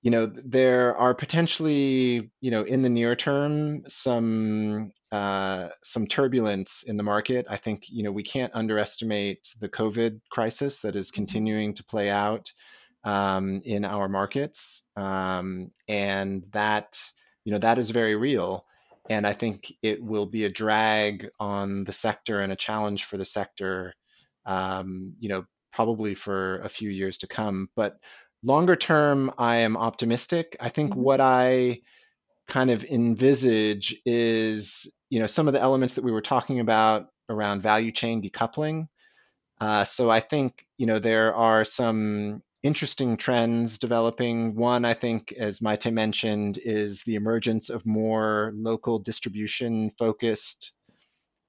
you 0.02 0.10
know 0.10 0.26
there 0.26 0.96
are 0.96 1.14
potentially 1.14 2.30
you 2.40 2.50
know 2.50 2.62
in 2.62 2.82
the 2.82 2.88
near 2.90 3.16
term 3.16 3.82
some 3.88 4.92
uh, 5.12 5.68
some 5.84 6.06
turbulence 6.06 6.84
in 6.86 6.96
the 6.96 7.02
market. 7.02 7.46
I 7.48 7.56
think 7.56 7.84
you 7.88 8.02
know 8.04 8.12
we 8.12 8.22
can't 8.22 8.52
underestimate 8.54 9.48
the 9.60 9.68
COVID 9.68 10.20
crisis 10.30 10.80
that 10.80 10.96
is 10.96 11.10
Mhm. 11.16 11.26
continuing 11.28 11.74
to 11.74 11.84
play 11.84 12.10
out 12.10 12.52
um, 13.04 13.60
in 13.64 13.84
our 13.84 14.08
markets, 14.08 14.82
um, 14.96 15.70
and 15.88 16.44
that 16.52 16.98
you 17.44 17.52
know 17.52 17.58
that 17.58 17.78
is 17.78 17.90
very 17.90 18.16
real. 18.16 18.64
and 19.10 19.26
I 19.26 19.32
think 19.32 19.72
it 19.82 20.02
will 20.02 20.26
be 20.26 20.44
a 20.44 20.50
drag 20.50 21.28
on 21.40 21.84
the 21.84 21.92
sector 21.94 22.40
and 22.40 22.52
a 22.52 22.56
challenge 22.56 23.04
for 23.06 23.16
the 23.16 23.24
sector, 23.24 23.94
um, 24.46 25.14
you 25.18 25.28
know, 25.30 25.44
probably 25.72 26.14
for 26.14 26.60
a 26.60 26.68
few 26.68 26.90
years 26.90 27.16
to 27.18 27.26
come. 27.26 27.68
But 27.74 27.96
longer 28.42 28.76
term, 28.76 29.32
I 29.38 29.56
am 29.58 29.76
optimistic. 29.76 30.56
I 30.60 30.68
think 30.68 30.92
Mm-hmm. 30.92 31.00
what 31.00 31.20
I 31.20 31.80
kind 32.48 32.70
of 32.70 32.84
envisage 32.84 33.94
is, 34.06 34.86
you 35.10 35.20
know, 35.20 35.26
some 35.26 35.48
of 35.48 35.54
the 35.54 35.60
elements 35.60 35.94
that 35.94 36.04
we 36.04 36.12
were 36.12 36.22
talking 36.22 36.60
about 36.60 37.08
around 37.28 37.62
value 37.62 37.92
chain 37.92 38.22
decoupling. 38.22 38.88
Uh, 39.60 39.84
so 39.84 40.08
I 40.10 40.20
think, 40.20 40.64
you 40.78 40.86
know, 40.86 40.98
there 40.98 41.34
are 41.34 41.64
some 41.64 42.42
interesting 42.62 43.16
trends 43.16 43.78
developing. 43.78 44.54
One, 44.54 44.84
I 44.84 44.94
think, 44.94 45.32
as 45.32 45.60
Maite 45.60 45.92
mentioned, 45.92 46.58
is 46.62 47.02
the 47.02 47.16
emergence 47.16 47.68
of 47.68 47.84
more 47.84 48.52
local 48.54 48.98
distribution 48.98 49.90
focused 49.98 50.72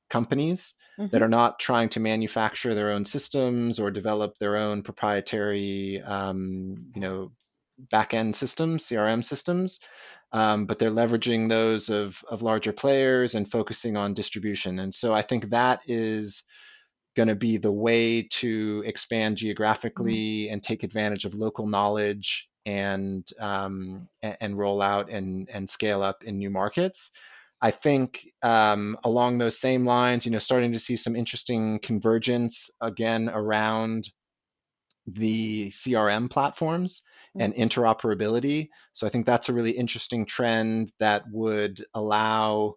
companies 0.10 0.74
that 1.12 1.22
Mm-hmm. 1.22 1.24
are 1.24 1.30
not 1.30 1.60
trying 1.60 1.90
to 1.90 2.00
manufacture 2.00 2.76
their 2.76 2.92
own 2.92 3.06
systems 3.06 3.80
or 3.80 3.92
develop 3.92 4.38
their 4.40 4.58
own 4.58 4.84
proprietary, 4.84 6.02
um, 6.06 6.86
you 6.96 7.02
know, 7.02 7.32
back-end 7.92 8.36
systems, 8.36 8.86
CRM 8.86 9.24
systems, 9.24 9.80
um, 10.34 10.66
but 10.66 10.80
they're 10.80 10.92
leveraging 10.92 11.50
those 11.50 11.90
of, 11.90 12.18
of 12.30 12.42
larger 12.42 12.74
players 12.74 13.36
and 13.36 13.50
focusing 13.52 13.98
on 13.98 14.14
distribution. 14.14 14.80
And 14.80 14.94
so 14.94 15.14
I 15.14 15.22
think 15.22 15.50
that 15.50 15.82
is 15.88 16.44
going 17.16 17.28
to 17.30 17.36
be 17.36 17.58
the 17.58 17.72
way 17.72 18.24
to 18.24 18.84
expand 18.86 19.38
Mm-hmm. 20.00 20.16
geographically 20.18 20.50
and 20.50 20.64
take 20.64 20.84
advantage 20.84 21.26
of 21.26 21.34
local 21.34 21.68
knowledge 21.68 22.48
and 22.66 23.28
um, 23.40 24.08
and 24.22 24.58
roll 24.58 24.82
out 24.82 25.10
and 25.10 25.50
and 25.52 25.70
scale 25.70 26.02
up 26.04 26.24
in 26.24 26.38
new 26.38 26.50
markets. 26.50 27.12
I 27.62 27.72
think 27.72 28.26
um, 28.42 28.98
along 29.04 29.38
those 29.38 29.60
same 29.60 29.86
lines, 29.86 30.26
you 30.26 30.32
know, 30.32 30.40
starting 30.40 30.72
to 30.72 30.80
see 30.80 30.96
some 30.96 31.16
interesting 31.16 31.80
convergence 31.80 32.70
again 32.82 33.30
around 33.30 34.10
the 35.08 35.70
CRM 35.72 36.30
platforms 36.30 37.02
and 37.38 37.54
interoperability. 37.56 38.70
So 38.94 39.08
I 39.08 39.10
think 39.10 39.26
that's 39.26 39.50
a 39.50 39.54
really 39.54 39.72
interesting 39.72 40.26
trend 40.26 40.92
that 41.00 41.24
would 41.32 41.84
allow 41.94 42.76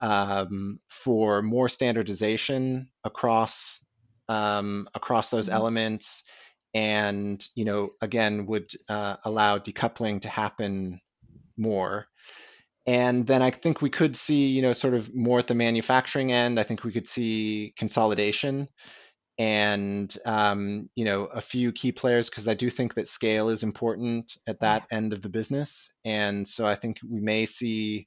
um, 0.00 0.80
for 0.88 1.42
more 1.42 1.68
standardization 1.68 2.88
across 3.04 3.82
um, 4.28 4.88
across 4.94 5.30
those 5.30 5.48
Mm-hmm. 5.48 5.56
elements, 5.56 6.22
and 6.74 7.46
you 7.54 7.64
know, 7.64 7.90
again, 8.00 8.46
would 8.46 8.70
uh, 8.88 9.16
allow 9.24 9.58
decoupling 9.58 10.22
to 10.22 10.28
happen 10.28 11.00
more. 11.56 12.06
And 12.86 13.26
then 13.26 13.42
I 13.42 13.50
think 13.50 13.80
we 13.80 13.90
could 13.90 14.14
see, 14.14 14.46
you 14.46 14.60
know, 14.60 14.74
sort 14.74 14.94
of 14.94 15.14
more 15.14 15.38
at 15.38 15.46
the 15.46 15.54
manufacturing 15.54 16.32
end. 16.32 16.60
I 16.60 16.64
think 16.64 16.84
we 16.84 16.92
could 16.92 17.08
see 17.08 17.72
consolidation 17.78 18.68
and 19.38 20.16
um, 20.26 20.88
you 20.94 21.04
know 21.04 21.24
a 21.26 21.40
few 21.40 21.72
key 21.72 21.90
players 21.90 22.30
because 22.30 22.46
I 22.46 22.54
do 22.54 22.70
think 22.70 22.94
that 22.94 23.08
scale 23.08 23.48
is 23.48 23.62
important 23.62 24.36
at 24.46 24.60
that 24.60 24.86
end 24.92 25.12
of 25.12 25.22
the 25.22 25.28
business, 25.28 25.90
and 26.04 26.46
so 26.46 26.66
I 26.66 26.74
think 26.74 26.98
we 27.08 27.20
may 27.20 27.46
see 27.46 28.06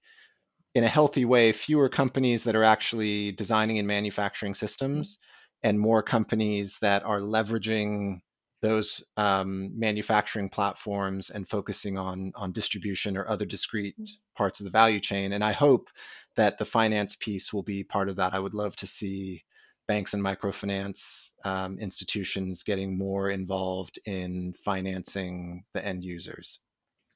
in 0.76 0.84
a 0.84 0.90
healthy 0.90 1.26
way 1.26 1.52
fewer 1.52 1.90
companies 1.90 2.44
that 2.44 2.56
are 2.56 2.64
actually 2.64 3.32
designing 3.34 3.80
and 3.80 3.88
manufacturing 3.88 4.54
systems, 4.54 5.18
and 5.64 5.80
more 5.80 6.02
companies 6.02 6.78
that 6.82 7.04
are 7.04 7.20
leveraging 7.20 8.20
those 8.62 9.04
um, 9.18 9.72
manufacturing 9.78 10.50
platforms 10.50 11.30
and 11.30 11.48
focusing 11.48 11.98
on 11.98 12.32
on 12.36 12.52
distribution 12.52 13.16
or 13.16 13.28
other 13.28 13.46
discrete 13.46 13.96
parts 14.36 14.60
of 14.60 14.66
the 14.66 14.72
value 14.72 15.00
chain. 15.00 15.34
And 15.34 15.44
I 15.44 15.52
hope 15.52 15.90
that 16.36 16.58
the 16.58 16.66
finance 16.66 17.16
piece 17.20 17.54
will 17.54 17.64
be 17.64 17.84
part 17.84 18.10
of 18.10 18.16
that. 18.16 18.34
I 18.34 18.40
would 18.40 18.54
love 18.54 18.76
to 18.78 18.88
see 18.88 19.44
banks 19.88 20.14
and 20.14 20.24
microfinance 20.24 21.30
um, 21.46 21.80
institutions 21.80 22.64
getting 22.64 22.98
more 22.98 23.30
involved 23.30 24.00
in 24.06 24.54
financing 24.64 25.64
the 25.74 25.84
end 25.84 26.04
users. 26.04 26.60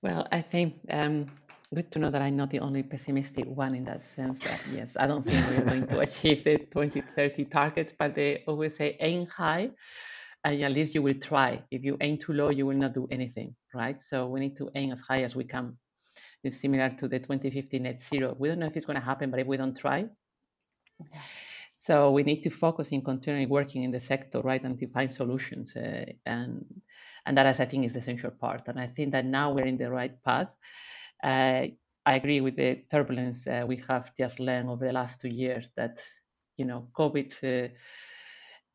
Well, 0.01 0.27
I 0.31 0.41
think 0.41 0.75
um, 0.89 1.27
good 1.73 1.91
to 1.91 1.99
know 1.99 2.09
that 2.09 2.21
I'm 2.21 2.35
not 2.35 2.49
the 2.49 2.59
only 2.59 2.81
pessimistic 2.81 3.45
one 3.45 3.75
in 3.75 3.83
that 3.85 4.05
sense. 4.05 4.43
That 4.43 4.61
yes, 4.73 4.97
I 4.99 5.05
don't 5.05 5.23
think 5.23 5.47
we're 5.47 5.65
going 5.65 5.87
to 5.87 5.99
achieve 6.07 6.43
the 6.43 6.57
2030 6.57 7.45
targets, 7.45 7.93
but 7.97 8.15
they 8.15 8.43
always 8.47 8.75
say 8.75 8.97
aim 8.99 9.27
high, 9.27 9.69
and 10.43 10.61
at 10.63 10.71
least 10.71 10.95
you 10.95 11.01
will 11.01 11.19
try. 11.19 11.61
If 11.71 11.83
you 11.83 11.97
aim 12.01 12.17
too 12.17 12.33
low, 12.33 12.49
you 12.49 12.65
will 12.65 12.77
not 12.77 12.93
do 12.93 13.07
anything, 13.11 13.55
right? 13.73 14.01
So 14.01 14.27
we 14.27 14.39
need 14.39 14.57
to 14.57 14.69
aim 14.75 14.91
as 14.91 14.99
high 14.99 15.23
as 15.23 15.35
we 15.35 15.43
can. 15.43 15.77
It's 16.43 16.59
similar 16.59 16.89
to 16.89 17.07
the 17.07 17.19
2050 17.19 17.79
net 17.79 17.99
zero. 17.99 18.35
We 18.37 18.49
don't 18.49 18.59
know 18.59 18.65
if 18.65 18.75
it's 18.75 18.85
going 18.85 18.99
to 18.99 19.05
happen, 19.05 19.29
but 19.29 19.39
if 19.39 19.47
we 19.47 19.57
don't 19.57 19.77
try, 19.77 20.05
so 21.77 22.11
we 22.11 22.23
need 22.23 22.43
to 22.43 22.49
focus 22.49 22.91
in 22.91 23.01
continuing 23.01 23.49
working 23.49 23.83
in 23.83 23.91
the 23.91 23.99
sector, 23.99 24.41
right, 24.41 24.63
and 24.63 24.77
to 24.79 24.87
find 24.87 25.11
solutions. 25.11 25.75
Uh, 25.75 26.05
and 26.25 26.63
and 27.25 27.37
that, 27.37 27.45
I 27.47 27.65
think, 27.65 27.85
is 27.85 27.93
the 27.93 27.99
essential 27.99 28.31
part. 28.31 28.67
And 28.67 28.79
I 28.79 28.87
think 28.87 29.11
that 29.11 29.25
now 29.25 29.51
we're 29.51 29.65
in 29.65 29.77
the 29.77 29.89
right 29.89 30.15
path. 30.23 30.49
Uh, 31.23 31.67
I 32.05 32.15
agree 32.15 32.41
with 32.41 32.55
the 32.55 32.83
turbulence 32.89 33.45
uh, 33.45 33.63
we 33.67 33.77
have 33.87 34.15
just 34.15 34.39
learned 34.39 34.69
over 34.69 34.87
the 34.87 34.93
last 34.93 35.21
two 35.21 35.29
years 35.29 35.65
that, 35.75 36.01
you 36.57 36.65
know, 36.65 36.87
COVID 36.93 37.71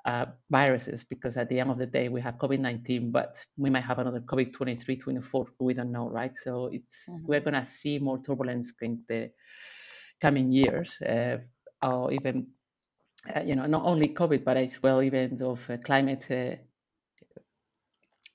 uh, 0.07 0.26
viruses, 0.50 1.04
because 1.04 1.36
at 1.36 1.48
the 1.48 1.61
end 1.61 1.70
of 1.70 1.78
the 1.78 1.86
day 1.86 2.09
we 2.09 2.20
have 2.22 2.36
COVID-19, 2.38 3.12
but 3.12 3.44
we 3.57 3.70
might 3.70 3.84
have 3.84 3.98
another 3.98 4.20
COVID-23, 4.20 5.00
24. 5.00 5.46
We 5.59 5.74
don't 5.74 5.92
know, 5.92 6.09
right? 6.09 6.36
So 6.36 6.70
it's 6.72 7.09
Mm-hmm. 7.09 7.26
we're 7.26 7.40
going 7.40 7.54
to 7.54 7.64
see 7.64 7.98
more 7.98 8.22
turbulence 8.22 8.72
in 8.80 9.02
the 9.09 9.32
coming 10.20 10.52
years, 10.52 11.00
uh, 11.02 11.38
or 11.82 12.12
even 12.12 12.46
uh, 13.34 13.40
you 13.40 13.57
know, 13.57 13.66
not 13.66 13.84
only 13.84 14.09
COVID, 14.14 14.44
but 14.44 14.57
as 14.57 14.82
well 14.82 15.02
even 15.02 15.42
of 15.42 15.68
uh, 15.70 15.76
climate 15.78 16.30
uh, 16.30 16.57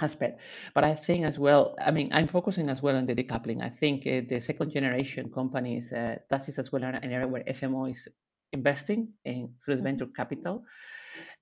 aspect. 0.01 0.41
But 0.73 0.83
I 0.83 0.95
think 0.95 1.25
as 1.25 1.39
well, 1.39 1.75
I 1.79 1.91
mean, 1.91 2.11
I'm 2.11 2.27
focusing 2.27 2.69
as 2.69 2.81
well 2.81 2.95
on 2.97 3.05
the 3.05 3.15
decoupling. 3.15 3.61
I 3.61 3.69
think 3.69 4.05
uh, 4.07 4.21
the 4.27 4.39
second 4.39 4.71
generation 4.71 5.31
companies, 5.31 5.93
uh, 5.93 6.17
that 6.29 6.49
is 6.49 6.59
as 6.59 6.71
well 6.71 6.83
an 6.83 6.95
area 7.03 7.27
where 7.27 7.43
FMO 7.43 7.89
is 7.89 8.07
investing 8.51 9.13
in 9.23 9.53
through 9.63 9.77
the 9.77 9.81
venture 9.81 10.07
capital. 10.07 10.65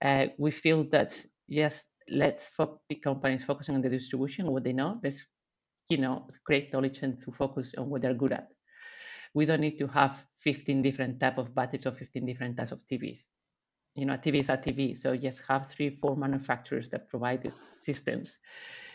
Uh, 0.01 0.27
we 0.37 0.51
feel 0.51 0.83
that 0.91 1.25
yes, 1.47 1.83
let's 2.09 2.49
fo- 2.49 2.81
big 2.89 3.01
companies 3.01 3.43
focusing 3.43 3.75
on 3.75 3.81
the 3.81 3.89
distribution, 3.89 4.51
what 4.51 4.63
they 4.63 4.73
know. 4.73 4.99
Let's 5.03 5.25
you 5.89 5.97
know 5.97 6.27
create 6.45 6.71
knowledge 6.73 6.99
and 7.01 7.17
to 7.19 7.31
focus 7.31 7.73
on 7.77 7.89
what 7.89 8.01
they're 8.01 8.13
good 8.13 8.33
at. 8.33 8.47
We 9.33 9.45
don't 9.45 9.61
need 9.61 9.77
to 9.79 9.87
have 9.87 10.25
15 10.39 10.81
different 10.81 11.19
type 11.19 11.37
of 11.37 11.53
batteries 11.53 11.85
or 11.85 11.91
15 11.91 12.25
different 12.25 12.57
types 12.57 12.71
of 12.71 12.85
TVs 12.85 13.27
you 13.95 14.05
know, 14.05 14.15
TV 14.17 14.39
is 14.39 14.49
a 14.49 14.57
TV. 14.57 14.93
So 14.93 15.15
just 15.17 15.41
have 15.47 15.67
three, 15.67 15.89
four 15.89 16.15
manufacturers 16.15 16.89
that 16.89 17.09
provide 17.09 17.41
the 17.43 17.51
systems, 17.81 18.37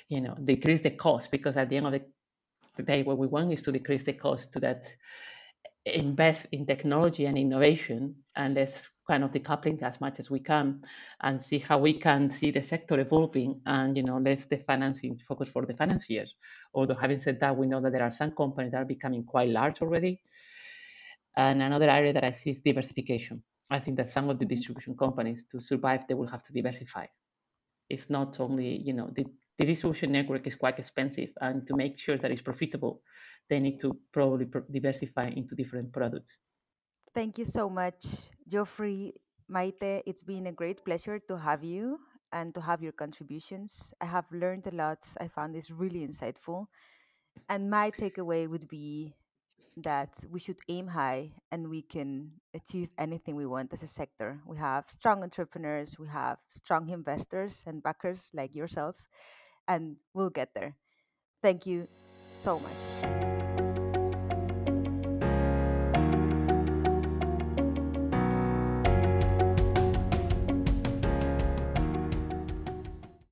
you 0.08 0.20
know, 0.20 0.34
decrease 0.42 0.80
the 0.80 0.90
cost 0.92 1.30
because 1.30 1.56
at 1.56 1.68
the 1.68 1.76
end 1.76 1.86
of 1.86 1.92
the, 1.92 2.02
the 2.76 2.82
day, 2.82 3.02
what 3.02 3.18
we 3.18 3.26
want 3.26 3.52
is 3.52 3.62
to 3.64 3.72
decrease 3.72 4.02
the 4.04 4.14
cost 4.14 4.52
to 4.52 4.60
that 4.60 4.86
invest 5.84 6.46
in 6.52 6.64
technology 6.66 7.26
and 7.26 7.36
innovation 7.36 8.14
and 8.36 8.54
let's 8.54 8.88
kind 9.06 9.24
of 9.24 9.30
decoupling 9.30 9.80
as 9.82 10.00
much 10.00 10.18
as 10.18 10.30
we 10.30 10.40
can 10.40 10.80
and 11.22 11.42
see 11.42 11.58
how 11.58 11.78
we 11.78 11.92
can 11.92 12.30
see 12.30 12.50
the 12.50 12.62
sector 12.62 12.98
evolving 13.00 13.60
and 13.66 13.96
you 13.96 14.02
know 14.02 14.16
let's 14.16 14.44
the 14.46 14.56
financing 14.58 15.20
focus 15.28 15.48
for 15.48 15.66
the 15.66 15.74
financiers 15.74 16.34
although 16.74 16.94
having 16.94 17.18
said 17.18 17.38
that 17.38 17.56
we 17.56 17.66
know 17.66 17.80
that 17.80 17.92
there 17.92 18.02
are 18.02 18.10
some 18.10 18.30
companies 18.30 18.72
that 18.72 18.82
are 18.82 18.86
becoming 18.86 19.22
quite 19.24 19.50
large 19.50 19.82
already 19.82 20.20
and 21.36 21.62
another 21.62 21.90
area 21.90 22.12
that 22.12 22.24
i 22.24 22.30
see 22.30 22.50
is 22.50 22.60
diversification 22.60 23.42
I 23.70 23.78
think 23.80 23.96
that 23.96 24.08
some 24.08 24.28
of 24.28 24.38
the 24.38 24.44
mm-hmm. 24.44 24.54
distribution 24.54 24.96
companies 24.96 25.44
to 25.50 25.60
survive, 25.60 26.06
they 26.06 26.14
will 26.14 26.26
have 26.26 26.42
to 26.44 26.52
diversify. 26.52 27.06
It's 27.88 28.10
not 28.10 28.40
only, 28.40 28.76
you 28.78 28.92
know, 28.92 29.10
the, 29.14 29.26
the 29.58 29.66
distribution 29.66 30.12
network 30.12 30.46
is 30.46 30.54
quite 30.54 30.78
expensive, 30.78 31.30
and 31.40 31.66
to 31.66 31.76
make 31.76 31.98
sure 31.98 32.18
that 32.18 32.30
it's 32.30 32.42
profitable, 32.42 33.02
they 33.48 33.60
need 33.60 33.80
to 33.80 33.98
probably 34.12 34.46
pro- 34.46 34.64
diversify 34.70 35.28
into 35.28 35.54
different 35.54 35.92
products. 35.92 36.38
Thank 37.14 37.38
you 37.38 37.44
so 37.44 37.70
much, 37.70 38.04
Geoffrey, 38.48 39.14
Maite. 39.48 40.02
It's 40.04 40.24
been 40.24 40.48
a 40.48 40.52
great 40.52 40.84
pleasure 40.84 41.20
to 41.28 41.38
have 41.38 41.62
you 41.62 41.98
and 42.32 42.52
to 42.54 42.60
have 42.60 42.82
your 42.82 42.92
contributions. 42.92 43.94
I 44.00 44.06
have 44.06 44.24
learned 44.32 44.66
a 44.66 44.74
lot. 44.74 44.98
I 45.20 45.28
found 45.28 45.54
this 45.54 45.70
really 45.70 46.06
insightful. 46.06 46.66
And 47.48 47.70
my 47.70 47.92
takeaway 47.92 48.48
would 48.48 48.68
be 48.68 49.14
that 49.78 50.10
we 50.30 50.40
should 50.40 50.58
aim 50.68 50.88
high 50.88 51.30
and 51.52 51.68
we 51.68 51.82
can 51.82 52.30
achieve 52.54 52.88
anything 52.98 53.36
we 53.36 53.46
want 53.46 53.72
as 53.72 53.82
a 53.82 53.86
sector. 53.86 54.40
We 54.46 54.58
have 54.58 54.84
strong 54.88 55.22
entrepreneurs, 55.22 55.96
we 55.98 56.08
have 56.08 56.38
strong 56.48 56.90
investors 56.90 57.62
and 57.66 57.82
backers 57.82 58.30
like 58.34 58.54
yourselves, 58.54 59.08
and 59.68 59.96
we'll 60.14 60.30
get 60.30 60.50
there. 60.54 60.76
Thank 61.42 61.66
you 61.66 61.88
so 62.34 62.58
much. 62.60 63.43